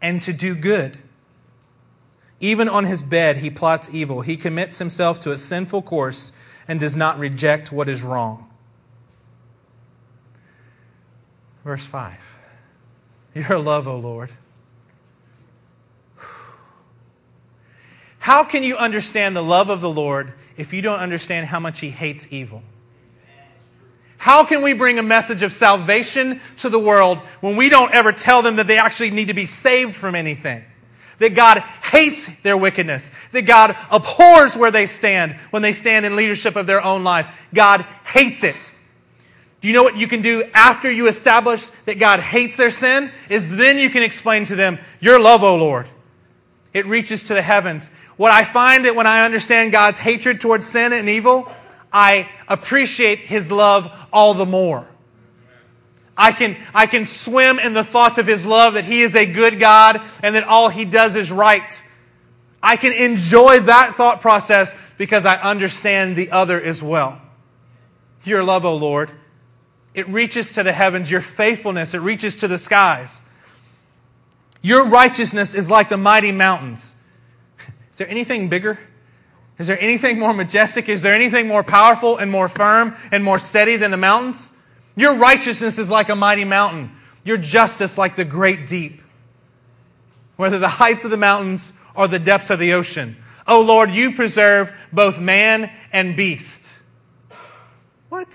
and 0.00 0.22
to 0.22 0.32
do 0.32 0.54
good. 0.54 0.98
Even 2.40 2.68
on 2.68 2.84
his 2.84 3.02
bed, 3.02 3.38
he 3.38 3.50
plots 3.50 3.88
evil. 3.92 4.20
He 4.20 4.36
commits 4.36 4.78
himself 4.78 5.20
to 5.22 5.32
a 5.32 5.38
sinful 5.38 5.82
course 5.82 6.32
and 6.68 6.78
does 6.78 6.94
not 6.94 7.18
reject 7.18 7.72
what 7.72 7.88
is 7.88 8.02
wrong. 8.02 8.48
Verse 11.64 11.84
5 11.84 12.14
Your 13.34 13.58
love, 13.58 13.88
O 13.88 13.96
Lord. 13.96 14.30
How 18.20 18.44
can 18.44 18.62
you 18.62 18.76
understand 18.76 19.34
the 19.34 19.42
love 19.42 19.70
of 19.70 19.80
the 19.80 19.90
Lord 19.90 20.34
if 20.56 20.72
you 20.72 20.82
don't 20.82 21.00
understand 21.00 21.46
how 21.46 21.58
much 21.58 21.80
he 21.80 21.90
hates 21.90 22.26
evil? 22.30 22.62
How 24.18 24.44
can 24.44 24.62
we 24.62 24.72
bring 24.72 24.98
a 24.98 25.02
message 25.02 25.42
of 25.42 25.52
salvation 25.52 26.40
to 26.58 26.68
the 26.68 26.78
world 26.78 27.18
when 27.40 27.54
we 27.54 27.68
don't 27.68 27.94
ever 27.94 28.12
tell 28.12 28.42
them 28.42 28.56
that 28.56 28.66
they 28.66 28.76
actually 28.76 29.12
need 29.12 29.28
to 29.28 29.34
be 29.34 29.46
saved 29.46 29.94
from 29.94 30.16
anything? 30.16 30.64
That 31.20 31.34
God 31.34 31.60
hates 31.82 32.28
their 32.42 32.56
wickedness. 32.56 33.10
That 33.30 33.42
God 33.42 33.76
abhors 33.90 34.56
where 34.56 34.72
they 34.72 34.86
stand 34.86 35.36
when 35.50 35.62
they 35.62 35.72
stand 35.72 36.04
in 36.04 36.16
leadership 36.16 36.56
of 36.56 36.66
their 36.66 36.82
own 36.82 37.04
life. 37.04 37.26
God 37.54 37.82
hates 38.04 38.44
it. 38.44 38.56
Do 39.60 39.68
you 39.68 39.74
know 39.74 39.82
what 39.82 39.96
you 39.96 40.06
can 40.06 40.22
do 40.22 40.44
after 40.52 40.90
you 40.90 41.08
establish 41.08 41.68
that 41.84 41.98
God 41.98 42.20
hates 42.20 42.56
their 42.56 42.70
sin? 42.70 43.12
Is 43.28 43.48
then 43.48 43.78
you 43.78 43.90
can 43.90 44.02
explain 44.02 44.44
to 44.46 44.56
them, 44.56 44.78
Your 45.00 45.18
love, 45.18 45.42
O 45.42 45.56
Lord. 45.56 45.88
It 46.72 46.86
reaches 46.86 47.24
to 47.24 47.34
the 47.34 47.42
heavens. 47.42 47.88
What 48.16 48.32
I 48.32 48.44
find 48.44 48.84
that 48.84 48.96
when 48.96 49.06
I 49.06 49.24
understand 49.24 49.72
God's 49.72 49.98
hatred 49.98 50.40
towards 50.40 50.66
sin 50.66 50.92
and 50.92 51.08
evil, 51.08 51.50
I 51.92 52.28
appreciate 52.48 53.20
His 53.20 53.50
love 53.50 53.90
all 54.12 54.34
the 54.34 54.46
more. 54.46 54.86
I 56.16 56.32
can, 56.32 56.56
I 56.74 56.86
can 56.86 57.06
swim 57.06 57.58
in 57.58 57.74
the 57.74 57.84
thoughts 57.84 58.18
of 58.18 58.26
His 58.26 58.44
love 58.44 58.74
that 58.74 58.84
He 58.84 59.02
is 59.02 59.14
a 59.14 59.24
good 59.24 59.60
God 59.60 60.02
and 60.22 60.34
that 60.34 60.44
all 60.44 60.68
He 60.68 60.84
does 60.84 61.16
is 61.16 61.30
right. 61.30 61.82
I 62.62 62.76
can 62.76 62.92
enjoy 62.92 63.60
that 63.60 63.94
thought 63.94 64.20
process 64.20 64.74
because 64.96 65.24
I 65.24 65.36
understand 65.36 66.16
the 66.16 66.32
other 66.32 66.60
as 66.60 66.82
well. 66.82 67.20
Your 68.24 68.42
love, 68.42 68.64
O 68.64 68.74
Lord, 68.76 69.10
it 69.94 70.08
reaches 70.08 70.50
to 70.52 70.62
the 70.62 70.72
heavens. 70.72 71.10
Your 71.10 71.20
faithfulness, 71.20 71.94
it 71.94 71.98
reaches 71.98 72.36
to 72.36 72.48
the 72.48 72.58
skies. 72.58 73.22
Your 74.60 74.86
righteousness 74.86 75.54
is 75.54 75.70
like 75.70 75.88
the 75.88 75.96
mighty 75.96 76.32
mountains. 76.32 76.94
Is 77.92 77.98
there 77.98 78.08
anything 78.08 78.48
bigger? 78.48 78.78
Is 79.58 79.66
there 79.66 79.80
anything 79.80 80.18
more 80.18 80.32
majestic? 80.32 80.88
Is 80.88 81.02
there 81.02 81.14
anything 81.14 81.48
more 81.48 81.64
powerful 81.64 82.16
and 82.16 82.30
more 82.30 82.48
firm 82.48 82.96
and 83.10 83.24
more 83.24 83.38
steady 83.38 83.76
than 83.76 83.90
the 83.90 83.96
mountains? 83.96 84.52
Your 84.94 85.14
righteousness 85.14 85.78
is 85.78 85.90
like 85.90 86.08
a 86.08 86.16
mighty 86.16 86.44
mountain. 86.44 86.92
Your 87.24 87.36
justice 87.36 87.98
like 87.98 88.16
the 88.16 88.24
great 88.24 88.66
deep. 88.66 89.02
Whether 90.36 90.58
the 90.58 90.68
heights 90.68 91.04
of 91.04 91.10
the 91.10 91.16
mountains 91.16 91.72
or 91.94 92.06
the 92.06 92.20
depths 92.20 92.50
of 92.50 92.60
the 92.60 92.72
ocean. 92.72 93.16
Oh 93.46 93.60
Lord, 93.62 93.90
you 93.90 94.14
preserve 94.14 94.72
both 94.92 95.18
man 95.18 95.72
and 95.92 96.16
beast. 96.16 96.68
What? 98.08 98.28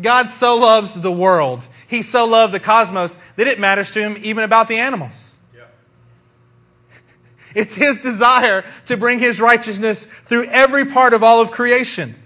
God 0.00 0.30
so 0.30 0.56
loves 0.56 0.94
the 0.94 1.12
world. 1.12 1.62
He 1.86 2.02
so 2.02 2.24
loved 2.26 2.52
the 2.52 2.60
cosmos 2.60 3.16
that 3.36 3.46
it 3.46 3.58
matters 3.60 3.90
to 3.92 4.00
him 4.00 4.18
even 4.20 4.44
about 4.44 4.68
the 4.68 4.78
animals. 4.78 5.33
It's 7.54 7.74
His 7.74 7.98
desire 7.98 8.64
to 8.86 8.96
bring 8.96 9.18
His 9.18 9.40
righteousness 9.40 10.06
through 10.24 10.44
every 10.46 10.84
part 10.84 11.14
of 11.14 11.22
all 11.22 11.40
of 11.40 11.50
creation. 11.50 12.16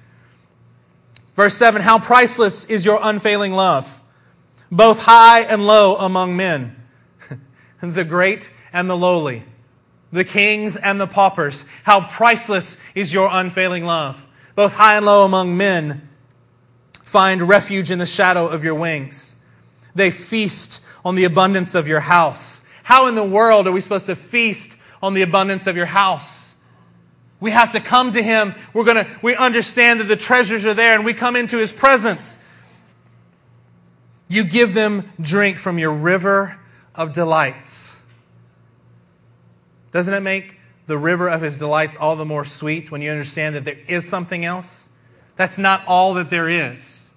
Verse 1.36 1.54
7 1.54 1.82
How 1.82 1.98
priceless 1.98 2.64
is 2.64 2.84
your 2.84 2.98
unfailing 3.02 3.52
love, 3.52 4.00
both 4.70 5.00
high 5.00 5.42
and 5.42 5.66
low 5.66 5.96
among 5.96 6.36
men, 6.36 6.74
the 7.80 8.04
great 8.04 8.50
and 8.72 8.88
the 8.88 8.96
lowly, 8.96 9.44
the 10.10 10.24
kings 10.24 10.76
and 10.76 11.00
the 11.00 11.06
paupers. 11.06 11.64
How 11.84 12.08
priceless 12.08 12.76
is 12.94 13.12
your 13.12 13.28
unfailing 13.30 13.84
love, 13.84 14.26
both 14.54 14.72
high 14.72 14.96
and 14.96 15.06
low 15.06 15.24
among 15.24 15.56
men. 15.56 16.08
Find 17.02 17.48
refuge 17.48 17.90
in 17.90 17.98
the 17.98 18.06
shadow 18.06 18.46
of 18.46 18.64
your 18.64 18.74
wings. 18.74 19.36
They 19.94 20.10
feast 20.10 20.80
on 21.04 21.14
the 21.14 21.24
abundance 21.24 21.74
of 21.74 21.88
your 21.88 22.00
house. 22.00 22.60
How 22.82 23.06
in 23.06 23.14
the 23.14 23.24
world 23.24 23.66
are 23.66 23.72
we 23.72 23.80
supposed 23.80 24.06
to 24.06 24.16
feast 24.16 24.77
on 25.02 25.14
the 25.14 25.22
abundance 25.22 25.66
of 25.66 25.76
your 25.76 25.86
house. 25.86 26.54
We 27.40 27.52
have 27.52 27.72
to 27.72 27.80
come 27.80 28.12
to 28.12 28.22
Him. 28.22 28.54
We're 28.72 28.84
gonna, 28.84 29.06
we 29.22 29.36
understand 29.36 30.00
that 30.00 30.04
the 30.04 30.16
treasures 30.16 30.66
are 30.66 30.74
there 30.74 30.94
and 30.94 31.04
we 31.04 31.14
come 31.14 31.36
into 31.36 31.58
His 31.58 31.72
presence. 31.72 32.38
You 34.28 34.44
give 34.44 34.74
them 34.74 35.12
drink 35.20 35.58
from 35.58 35.78
your 35.78 35.92
river 35.92 36.58
of 36.94 37.12
delights. 37.12 37.96
Doesn't 39.92 40.12
it 40.12 40.20
make 40.20 40.56
the 40.86 40.98
river 40.98 41.28
of 41.28 41.42
His 41.42 41.56
delights 41.56 41.96
all 41.96 42.16
the 42.16 42.26
more 42.26 42.44
sweet 42.44 42.90
when 42.90 43.00
you 43.02 43.10
understand 43.10 43.54
that 43.54 43.64
there 43.64 43.78
is 43.86 44.06
something 44.08 44.44
else? 44.44 44.88
That's 45.36 45.56
not 45.56 45.86
all 45.86 46.14
that 46.14 46.30
there 46.30 46.48
is. 46.48 47.10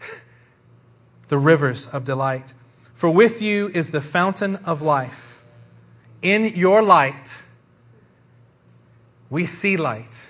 the 1.28 1.38
rivers 1.38 1.86
of 1.86 2.04
delight. 2.04 2.54
For 2.94 3.10
with 3.10 3.42
you 3.42 3.68
is 3.68 3.90
the 3.90 4.00
fountain 4.00 4.56
of 4.56 4.80
life 4.80 5.27
in 6.22 6.56
your 6.56 6.82
light, 6.82 7.42
we 9.30 9.46
see 9.46 9.76
light. 9.76 10.24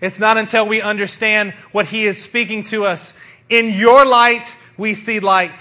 It's 0.00 0.18
not 0.18 0.36
until 0.36 0.68
we 0.68 0.80
understand 0.80 1.52
what 1.72 1.86
He 1.86 2.04
is 2.04 2.22
speaking 2.22 2.64
to 2.64 2.84
us. 2.84 3.14
In 3.48 3.70
your 3.70 4.04
light, 4.04 4.56
we 4.76 4.94
see 4.94 5.20
light. 5.20 5.60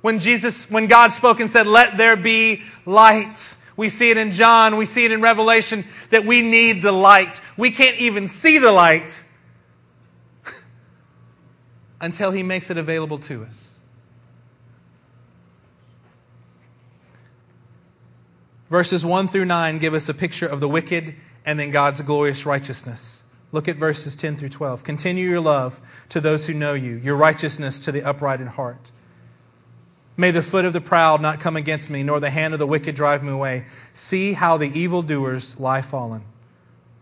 When 0.00 0.18
Jesus, 0.18 0.68
when 0.70 0.86
God 0.86 1.12
spoke 1.12 1.40
and 1.40 1.50
said, 1.50 1.66
let 1.66 1.96
there 1.96 2.16
be 2.16 2.62
light, 2.86 3.54
we 3.76 3.88
see 3.88 4.10
it 4.10 4.16
in 4.16 4.30
John, 4.30 4.76
we 4.76 4.86
see 4.86 5.04
it 5.04 5.12
in 5.12 5.20
Revelation 5.20 5.84
that 6.10 6.24
we 6.24 6.42
need 6.42 6.82
the 6.82 6.92
light. 6.92 7.40
We 7.56 7.70
can't 7.70 7.98
even 7.98 8.28
see 8.28 8.58
the 8.58 8.72
light, 8.72 9.22
until 12.00 12.30
he 12.30 12.42
makes 12.42 12.70
it 12.70 12.78
available 12.78 13.18
to 13.20 13.44
us. 13.44 13.69
Verses 18.70 19.04
1 19.04 19.28
through 19.28 19.44
9 19.44 19.78
give 19.78 19.94
us 19.94 20.08
a 20.08 20.14
picture 20.14 20.46
of 20.46 20.60
the 20.60 20.68
wicked 20.68 21.16
and 21.44 21.58
then 21.58 21.70
God's 21.70 22.00
glorious 22.02 22.46
righteousness. 22.46 23.24
Look 23.52 23.66
at 23.66 23.76
verses 23.76 24.14
10 24.14 24.36
through 24.36 24.50
12. 24.50 24.84
Continue 24.84 25.28
your 25.28 25.40
love 25.40 25.80
to 26.08 26.20
those 26.20 26.46
who 26.46 26.54
know 26.54 26.74
you, 26.74 26.94
your 26.96 27.16
righteousness 27.16 27.80
to 27.80 27.90
the 27.90 28.02
upright 28.02 28.40
in 28.40 28.46
heart. 28.46 28.92
May 30.16 30.30
the 30.30 30.42
foot 30.42 30.64
of 30.64 30.72
the 30.72 30.80
proud 30.80 31.20
not 31.20 31.40
come 31.40 31.56
against 31.56 31.90
me, 31.90 32.02
nor 32.02 32.20
the 32.20 32.30
hand 32.30 32.52
of 32.52 32.60
the 32.60 32.66
wicked 32.66 32.94
drive 32.94 33.24
me 33.24 33.32
away. 33.32 33.64
See 33.92 34.34
how 34.34 34.56
the 34.56 34.70
evildoers 34.78 35.58
lie 35.58 35.82
fallen, 35.82 36.22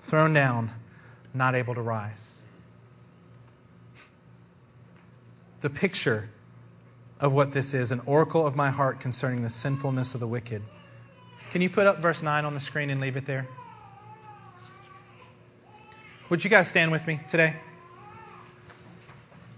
thrown 0.01 0.33
down, 0.33 0.71
not 1.35 1.55
able 1.55 1.75
to 1.75 1.83
rise. 1.83 2.41
The 5.61 5.71
picture 5.71 6.31
of 7.21 7.33
what 7.33 7.53
this 7.53 7.75
is 7.75 7.91
an 7.91 8.01
oracle 8.07 8.47
of 8.47 8.57
my 8.57 8.71
heart 8.71 9.01
concerning 9.01 9.43
the 9.43 9.51
sinfulness 9.51 10.15
of 10.15 10.21
the 10.21 10.29
wicked. 10.29 10.63
Can 11.51 11.63
you 11.63 11.71
put 11.71 11.87
up 11.87 12.01
verse 12.01 12.23
9 12.23 12.45
on 12.45 12.53
the 12.53 12.61
screen 12.61 12.91
and 12.91 13.01
leave 13.01 13.17
it 13.17 13.25
there? 13.25 13.49
Would 16.29 16.45
you 16.45 16.51
guys 16.51 16.69
stand 16.69 16.93
with 16.93 17.07
me 17.07 17.21
today? 17.27 17.57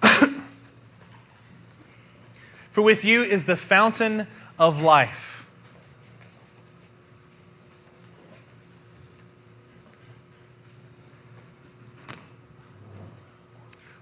For 2.70 2.82
with 2.82 3.04
you 3.04 3.24
is 3.24 3.42
the 3.44 3.56
fountain 3.56 4.28
of 4.56 4.80
life. 4.80 5.44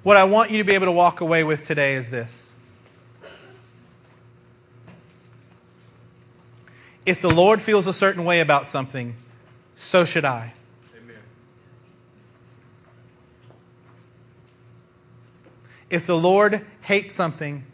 What 0.03 0.19
I 0.19 0.25
want 0.25 0.51
you 0.51 0.59
to 0.59 0.65
be 0.65 0.75
able 0.75 0.87
to 0.87 0.93
walk 0.93 1.23
away 1.23 1.43
with 1.43 1.67
today 1.67 1.95
is 1.95 2.11
this. 2.11 2.48
If 7.09 7.23
the 7.23 7.31
Lord 7.31 7.63
feels 7.63 7.87
a 7.87 7.93
certain 7.95 8.23
way 8.27 8.41
about 8.41 8.69
something, 8.69 9.17
so 9.75 10.05
should 10.05 10.27
I. 10.27 10.53
Amen. 10.95 11.17
If 15.89 16.07
the 16.07 16.19
Lord 16.19 16.67
hates 16.83 17.15
something, 17.15 17.65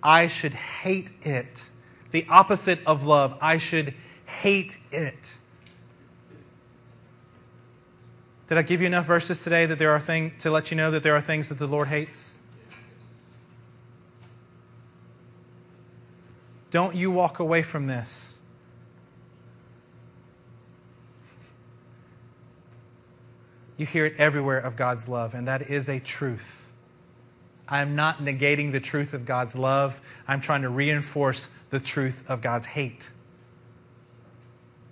I 0.00 0.28
should 0.28 0.54
hate 0.54 1.10
it. 1.22 1.64
The 2.12 2.24
opposite 2.30 2.78
of 2.86 3.02
love, 3.04 3.36
I 3.40 3.58
should 3.58 3.94
hate 4.26 4.76
it. 4.92 5.34
Did 8.48 8.58
I 8.58 8.62
give 8.62 8.80
you 8.80 8.86
enough 8.86 9.06
verses 9.06 9.42
today 9.42 9.66
that 9.66 9.80
there 9.80 9.90
are 9.90 9.98
things 9.98 10.40
to 10.44 10.52
let 10.52 10.70
you 10.70 10.76
know 10.76 10.92
that 10.92 11.02
there 11.02 11.16
are 11.16 11.20
things 11.20 11.48
that 11.48 11.58
the 11.58 11.66
Lord 11.66 11.88
hates? 11.88 12.38
Don't 16.70 16.94
you 16.94 17.10
walk 17.10 17.40
away 17.40 17.64
from 17.64 17.88
this. 17.88 18.27
You 23.78 23.86
hear 23.86 24.04
it 24.04 24.16
everywhere 24.18 24.58
of 24.58 24.76
God's 24.76 25.08
love, 25.08 25.34
and 25.34 25.48
that 25.48 25.70
is 25.70 25.88
a 25.88 26.00
truth. 26.00 26.66
I'm 27.68 27.94
not 27.94 28.18
negating 28.18 28.72
the 28.72 28.80
truth 28.80 29.14
of 29.14 29.24
God's 29.24 29.54
love. 29.54 30.00
I'm 30.26 30.40
trying 30.40 30.62
to 30.62 30.68
reinforce 30.68 31.48
the 31.70 31.78
truth 31.78 32.24
of 32.28 32.42
God's 32.42 32.66
hate. 32.66 33.08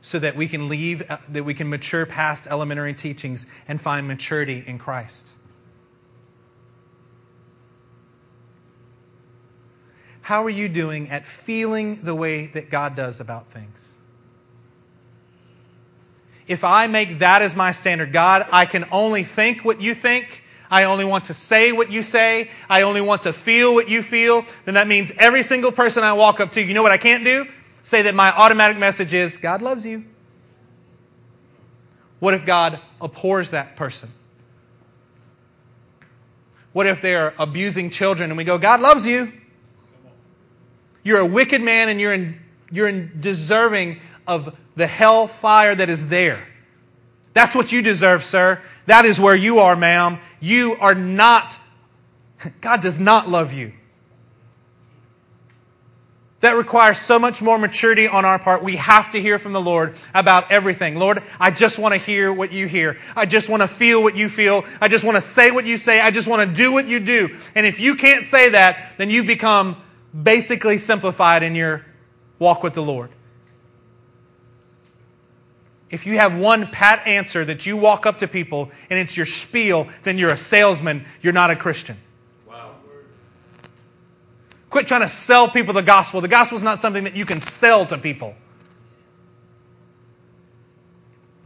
So 0.01 0.21
that 0.21 0.37
we 0.37 0.47
can 0.47 0.69
leave, 0.69 1.03
uh, 1.11 1.17
that 1.31 1.45
we 1.45 1.53
can 1.53 1.69
mature 1.69 2.07
past 2.07 2.47
elementary 2.47 2.95
teachings 2.95 3.45
and 3.67 3.81
find 3.81 4.07
maturity 4.07 4.63
in 4.65 4.79
Christ. 4.79 5.27
How 10.21 10.45
are 10.45 10.51
you 10.51 10.69
doing 10.69 11.11
at 11.11 11.27
feeling 11.27 12.01
the 12.03 12.15
way 12.15 12.47
that 12.49 12.71
God 12.71 12.95
does 12.95 13.21
about 13.21 13.51
things? 13.51 13.96
If 16.47 16.65
I 16.65 16.87
make 16.87 17.19
that 17.19 17.43
as 17.43 17.57
my 17.57 17.73
standard, 17.73 18.13
God, 18.13 18.47
I 18.53 18.67
can 18.67 18.87
only 18.91 19.25
think 19.25 19.65
what 19.65 19.81
you 19.81 19.95
think 19.95 20.45
I 20.71 20.85
only 20.85 21.05
want 21.05 21.27
to 21.27 21.35
say 21.35 21.73
what 21.73 21.91
you 21.91 22.03
say. 22.03 22.51
I 22.69 22.83
only 22.83 23.01
want 23.01 23.23
to 23.25 23.33
feel 23.33 23.75
what 23.75 23.89
you 23.89 24.03
feel. 24.03 24.45
Then 24.65 24.75
that 24.75 24.89
means 24.89 25.13
every 25.17 25.43
single 25.43 25.73
person 25.73 26.03
I 26.03 26.13
walk 26.13 26.41
up 26.41 26.53
to, 26.53 26.63
you 26.63 26.75
know 26.75 26.83
what 26.83 26.93
I 26.93 26.99
can't 26.99 27.25
do? 27.25 27.47
Say 27.83 28.03
that 28.03 28.15
my 28.15 28.33
automatic 28.33 28.79
message 28.79 29.15
is, 29.15 29.37
God 29.37 29.63
loves 29.63 29.87
you. 29.87 30.05
What 32.19 32.35
if 32.35 32.45
God 32.45 32.81
abhors 33.01 33.51
that 33.51 33.77
person? 33.77 34.11
What 36.73 36.87
if 36.87 37.01
they're 37.01 37.35
abusing 37.39 37.91
children 37.91 38.31
and 38.31 38.37
we 38.37 38.45
go, 38.45 38.59
God 38.59 38.81
loves 38.81 39.07
you? 39.07 39.33
You're 41.03 41.21
a 41.21 41.27
wicked 41.27 41.63
man 41.63 41.89
and 41.89 42.01
you're, 42.01 42.13
in, 42.13 42.41
you're 42.71 42.89
in 42.89 43.19
deserving 43.21 44.01
of 44.27 44.57
the 44.77 44.87
hell 44.87 45.27
fire 45.27 45.75
that 45.75 45.89
is 45.89 46.07
there. 46.07 46.47
That's 47.35 47.55
what 47.55 47.73
you 47.73 47.83
deserve, 47.83 48.25
sir. 48.25 48.63
That 48.87 49.05
is 49.05 49.19
where 49.19 49.35
you 49.35 49.59
are, 49.59 49.77
ma'am. 49.77 50.19
You 50.41 50.77
are 50.77 50.95
not, 50.95 51.59
God 52.61 52.81
does 52.81 52.99
not 52.99 53.29
love 53.29 53.53
you. 53.53 53.73
That 56.41 56.53
requires 56.53 56.99
so 56.99 57.19
much 57.19 57.41
more 57.41 57.59
maturity 57.59 58.07
on 58.07 58.25
our 58.25 58.39
part. 58.39 58.63
We 58.63 58.77
have 58.77 59.11
to 59.13 59.21
hear 59.21 59.39
from 59.39 59.53
the 59.53 59.61
Lord 59.61 59.97
about 60.15 60.51
everything. 60.53 60.97
Lord, 60.97 61.23
I 61.41 61.51
just 61.51 61.79
want 61.79 61.95
to 61.95 61.99
hear 61.99 62.33
what 62.33 62.53
you 62.53 62.69
hear. 62.69 62.99
I 63.17 63.25
just 63.25 63.49
want 63.49 63.63
to 63.63 63.69
feel 63.69 64.03
what 64.03 64.17
you 64.17 64.29
feel. 64.29 64.65
I 64.81 64.89
just 64.89 65.03
want 65.03 65.17
to 65.17 65.23
say 65.23 65.51
what 65.51 65.65
you 65.65 65.79
say. 65.79 65.99
I 66.01 66.11
just 66.11 66.29
want 66.29 66.49
to 66.49 66.55
do 66.55 66.73
what 66.73 66.87
you 66.87 67.01
do. 67.01 67.37
And 67.55 67.67
if 67.67 67.81
you 67.81 67.97
can't 67.97 68.27
say 68.27 68.51
that, 68.51 68.93
then 68.99 69.09
you 69.09 69.25
become 69.25 69.77
basically 70.23 70.77
simplified 70.77 71.43
in 71.43 71.55
your 71.55 71.85
walk 72.39 72.63
with 72.63 72.75
the 72.75 72.83
Lord. 72.83 73.11
If 75.91 76.05
you 76.05 76.19
have 76.19 76.35
one 76.35 76.67
pat 76.67 77.07
answer 77.07 77.45
that 77.45 77.65
you 77.65 77.77
walk 77.77 78.07
up 78.07 78.19
to 78.19 78.29
people 78.29 78.71
and 78.91 78.99
it's 78.99 79.17
your 79.17 79.27
spiel, 79.27 79.89
then 80.03 80.19
you're 80.19 80.31
a 80.31 80.37
salesman. 80.37 81.05
You're 81.23 81.33
not 81.33 81.51
a 81.51 81.57
Christian. 81.57 81.97
Wow. 82.47 82.75
Quit 84.69 84.89
trying 84.89 85.03
to 85.03 85.09
sell 85.09 85.49
people 85.49 85.75
the 85.75 85.83
gospel. 85.83 86.21
The 86.21 86.29
gospel 86.29 86.59
is 86.59 86.65
not 86.65 86.81
something 86.81 87.05
that 87.05 87.15
you 87.15 87.25
can 87.25 87.41
sell 87.41 87.87
to 87.87 87.99
people. 87.99 88.35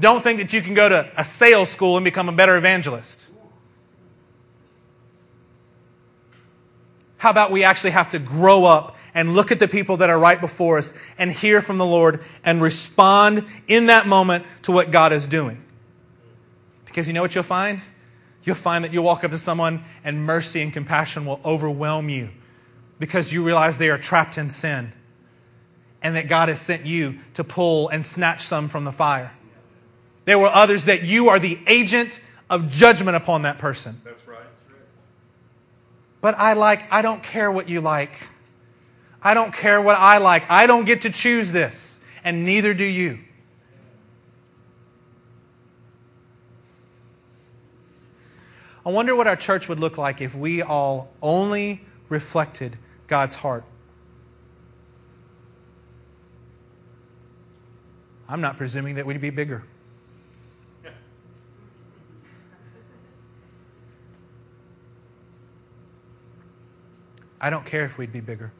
Don't 0.00 0.22
think 0.22 0.38
that 0.38 0.54
you 0.54 0.62
can 0.62 0.72
go 0.72 0.88
to 0.88 1.10
a 1.16 1.24
sales 1.24 1.68
school 1.68 1.98
and 1.98 2.04
become 2.04 2.30
a 2.30 2.32
better 2.32 2.56
evangelist. 2.56 3.26
How 7.18 7.28
about 7.28 7.50
we 7.50 7.64
actually 7.64 7.90
have 7.90 8.10
to 8.12 8.18
grow 8.18 8.64
up 8.64 8.96
and 9.14 9.34
look 9.34 9.50
at 9.50 9.58
the 9.58 9.68
people 9.68 9.98
that 9.98 10.10
are 10.10 10.18
right 10.18 10.40
before 10.40 10.78
us 10.78 10.94
and 11.18 11.32
hear 11.32 11.60
from 11.60 11.78
the 11.78 11.86
Lord 11.86 12.22
and 12.44 12.62
respond 12.62 13.46
in 13.66 13.86
that 13.86 14.06
moment 14.06 14.44
to 14.62 14.72
what 14.72 14.90
God 14.90 15.12
is 15.12 15.26
doing. 15.26 15.62
Because 16.84 17.06
you 17.06 17.12
know 17.12 17.22
what 17.22 17.34
you'll 17.34 17.44
find? 17.44 17.80
You'll 18.44 18.56
find 18.56 18.84
that 18.84 18.92
you'll 18.92 19.04
walk 19.04 19.24
up 19.24 19.30
to 19.30 19.38
someone 19.38 19.84
and 20.02 20.24
mercy 20.24 20.62
and 20.62 20.72
compassion 20.72 21.26
will 21.26 21.40
overwhelm 21.44 22.08
you 22.08 22.30
because 22.98 23.32
you 23.32 23.44
realize 23.44 23.78
they 23.78 23.90
are 23.90 23.98
trapped 23.98 24.38
in 24.38 24.50
sin 24.50 24.92
and 26.02 26.16
that 26.16 26.28
God 26.28 26.48
has 26.48 26.60
sent 26.60 26.86
you 26.86 27.18
to 27.34 27.44
pull 27.44 27.88
and 27.88 28.06
snatch 28.06 28.44
some 28.44 28.68
from 28.68 28.84
the 28.84 28.92
fire. 28.92 29.32
There 30.24 30.38
were 30.38 30.48
others 30.48 30.84
that 30.84 31.02
you 31.02 31.28
are 31.28 31.38
the 31.38 31.58
agent 31.66 32.20
of 32.48 32.68
judgment 32.68 33.16
upon 33.16 33.42
that 33.42 33.58
person. 33.58 34.00
That's 34.04 34.26
right. 34.26 34.38
But 36.20 36.38
I 36.38 36.52
like, 36.52 36.92
I 36.92 37.02
don't 37.02 37.22
care 37.22 37.50
what 37.50 37.68
you 37.68 37.80
like. 37.80 38.12
I 39.22 39.34
don't 39.34 39.52
care 39.52 39.80
what 39.80 39.96
I 39.96 40.18
like. 40.18 40.50
I 40.50 40.66
don't 40.66 40.84
get 40.84 41.02
to 41.02 41.10
choose 41.10 41.52
this, 41.52 42.00
and 42.24 42.44
neither 42.44 42.72
do 42.72 42.84
you. 42.84 43.18
I 48.84 48.88
wonder 48.88 49.14
what 49.14 49.26
our 49.26 49.36
church 49.36 49.68
would 49.68 49.78
look 49.78 49.98
like 49.98 50.20
if 50.20 50.34
we 50.34 50.62
all 50.62 51.10
only 51.20 51.84
reflected 52.08 52.78
God's 53.08 53.36
heart. 53.36 53.64
I'm 58.26 58.40
not 58.40 58.56
presuming 58.56 58.94
that 58.94 59.04
we'd 59.04 59.20
be 59.20 59.30
bigger. 59.30 59.64
I 67.40 67.50
don't 67.50 67.64
care 67.64 67.84
if 67.84 67.98
we'd 67.98 68.12
be 68.12 68.20
bigger. 68.20 68.52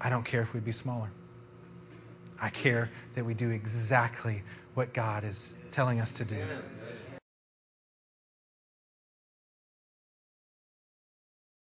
I 0.00 0.08
don't 0.08 0.24
care 0.24 0.42
if 0.42 0.54
we'd 0.54 0.64
be 0.64 0.72
smaller. 0.72 1.10
I 2.40 2.48
care 2.48 2.90
that 3.14 3.24
we 3.24 3.34
do 3.34 3.50
exactly 3.50 4.42
what 4.74 4.94
God 4.94 5.24
is 5.24 5.54
telling 5.70 6.00
us 6.00 6.10
to 6.12 6.24
do. 6.24 6.46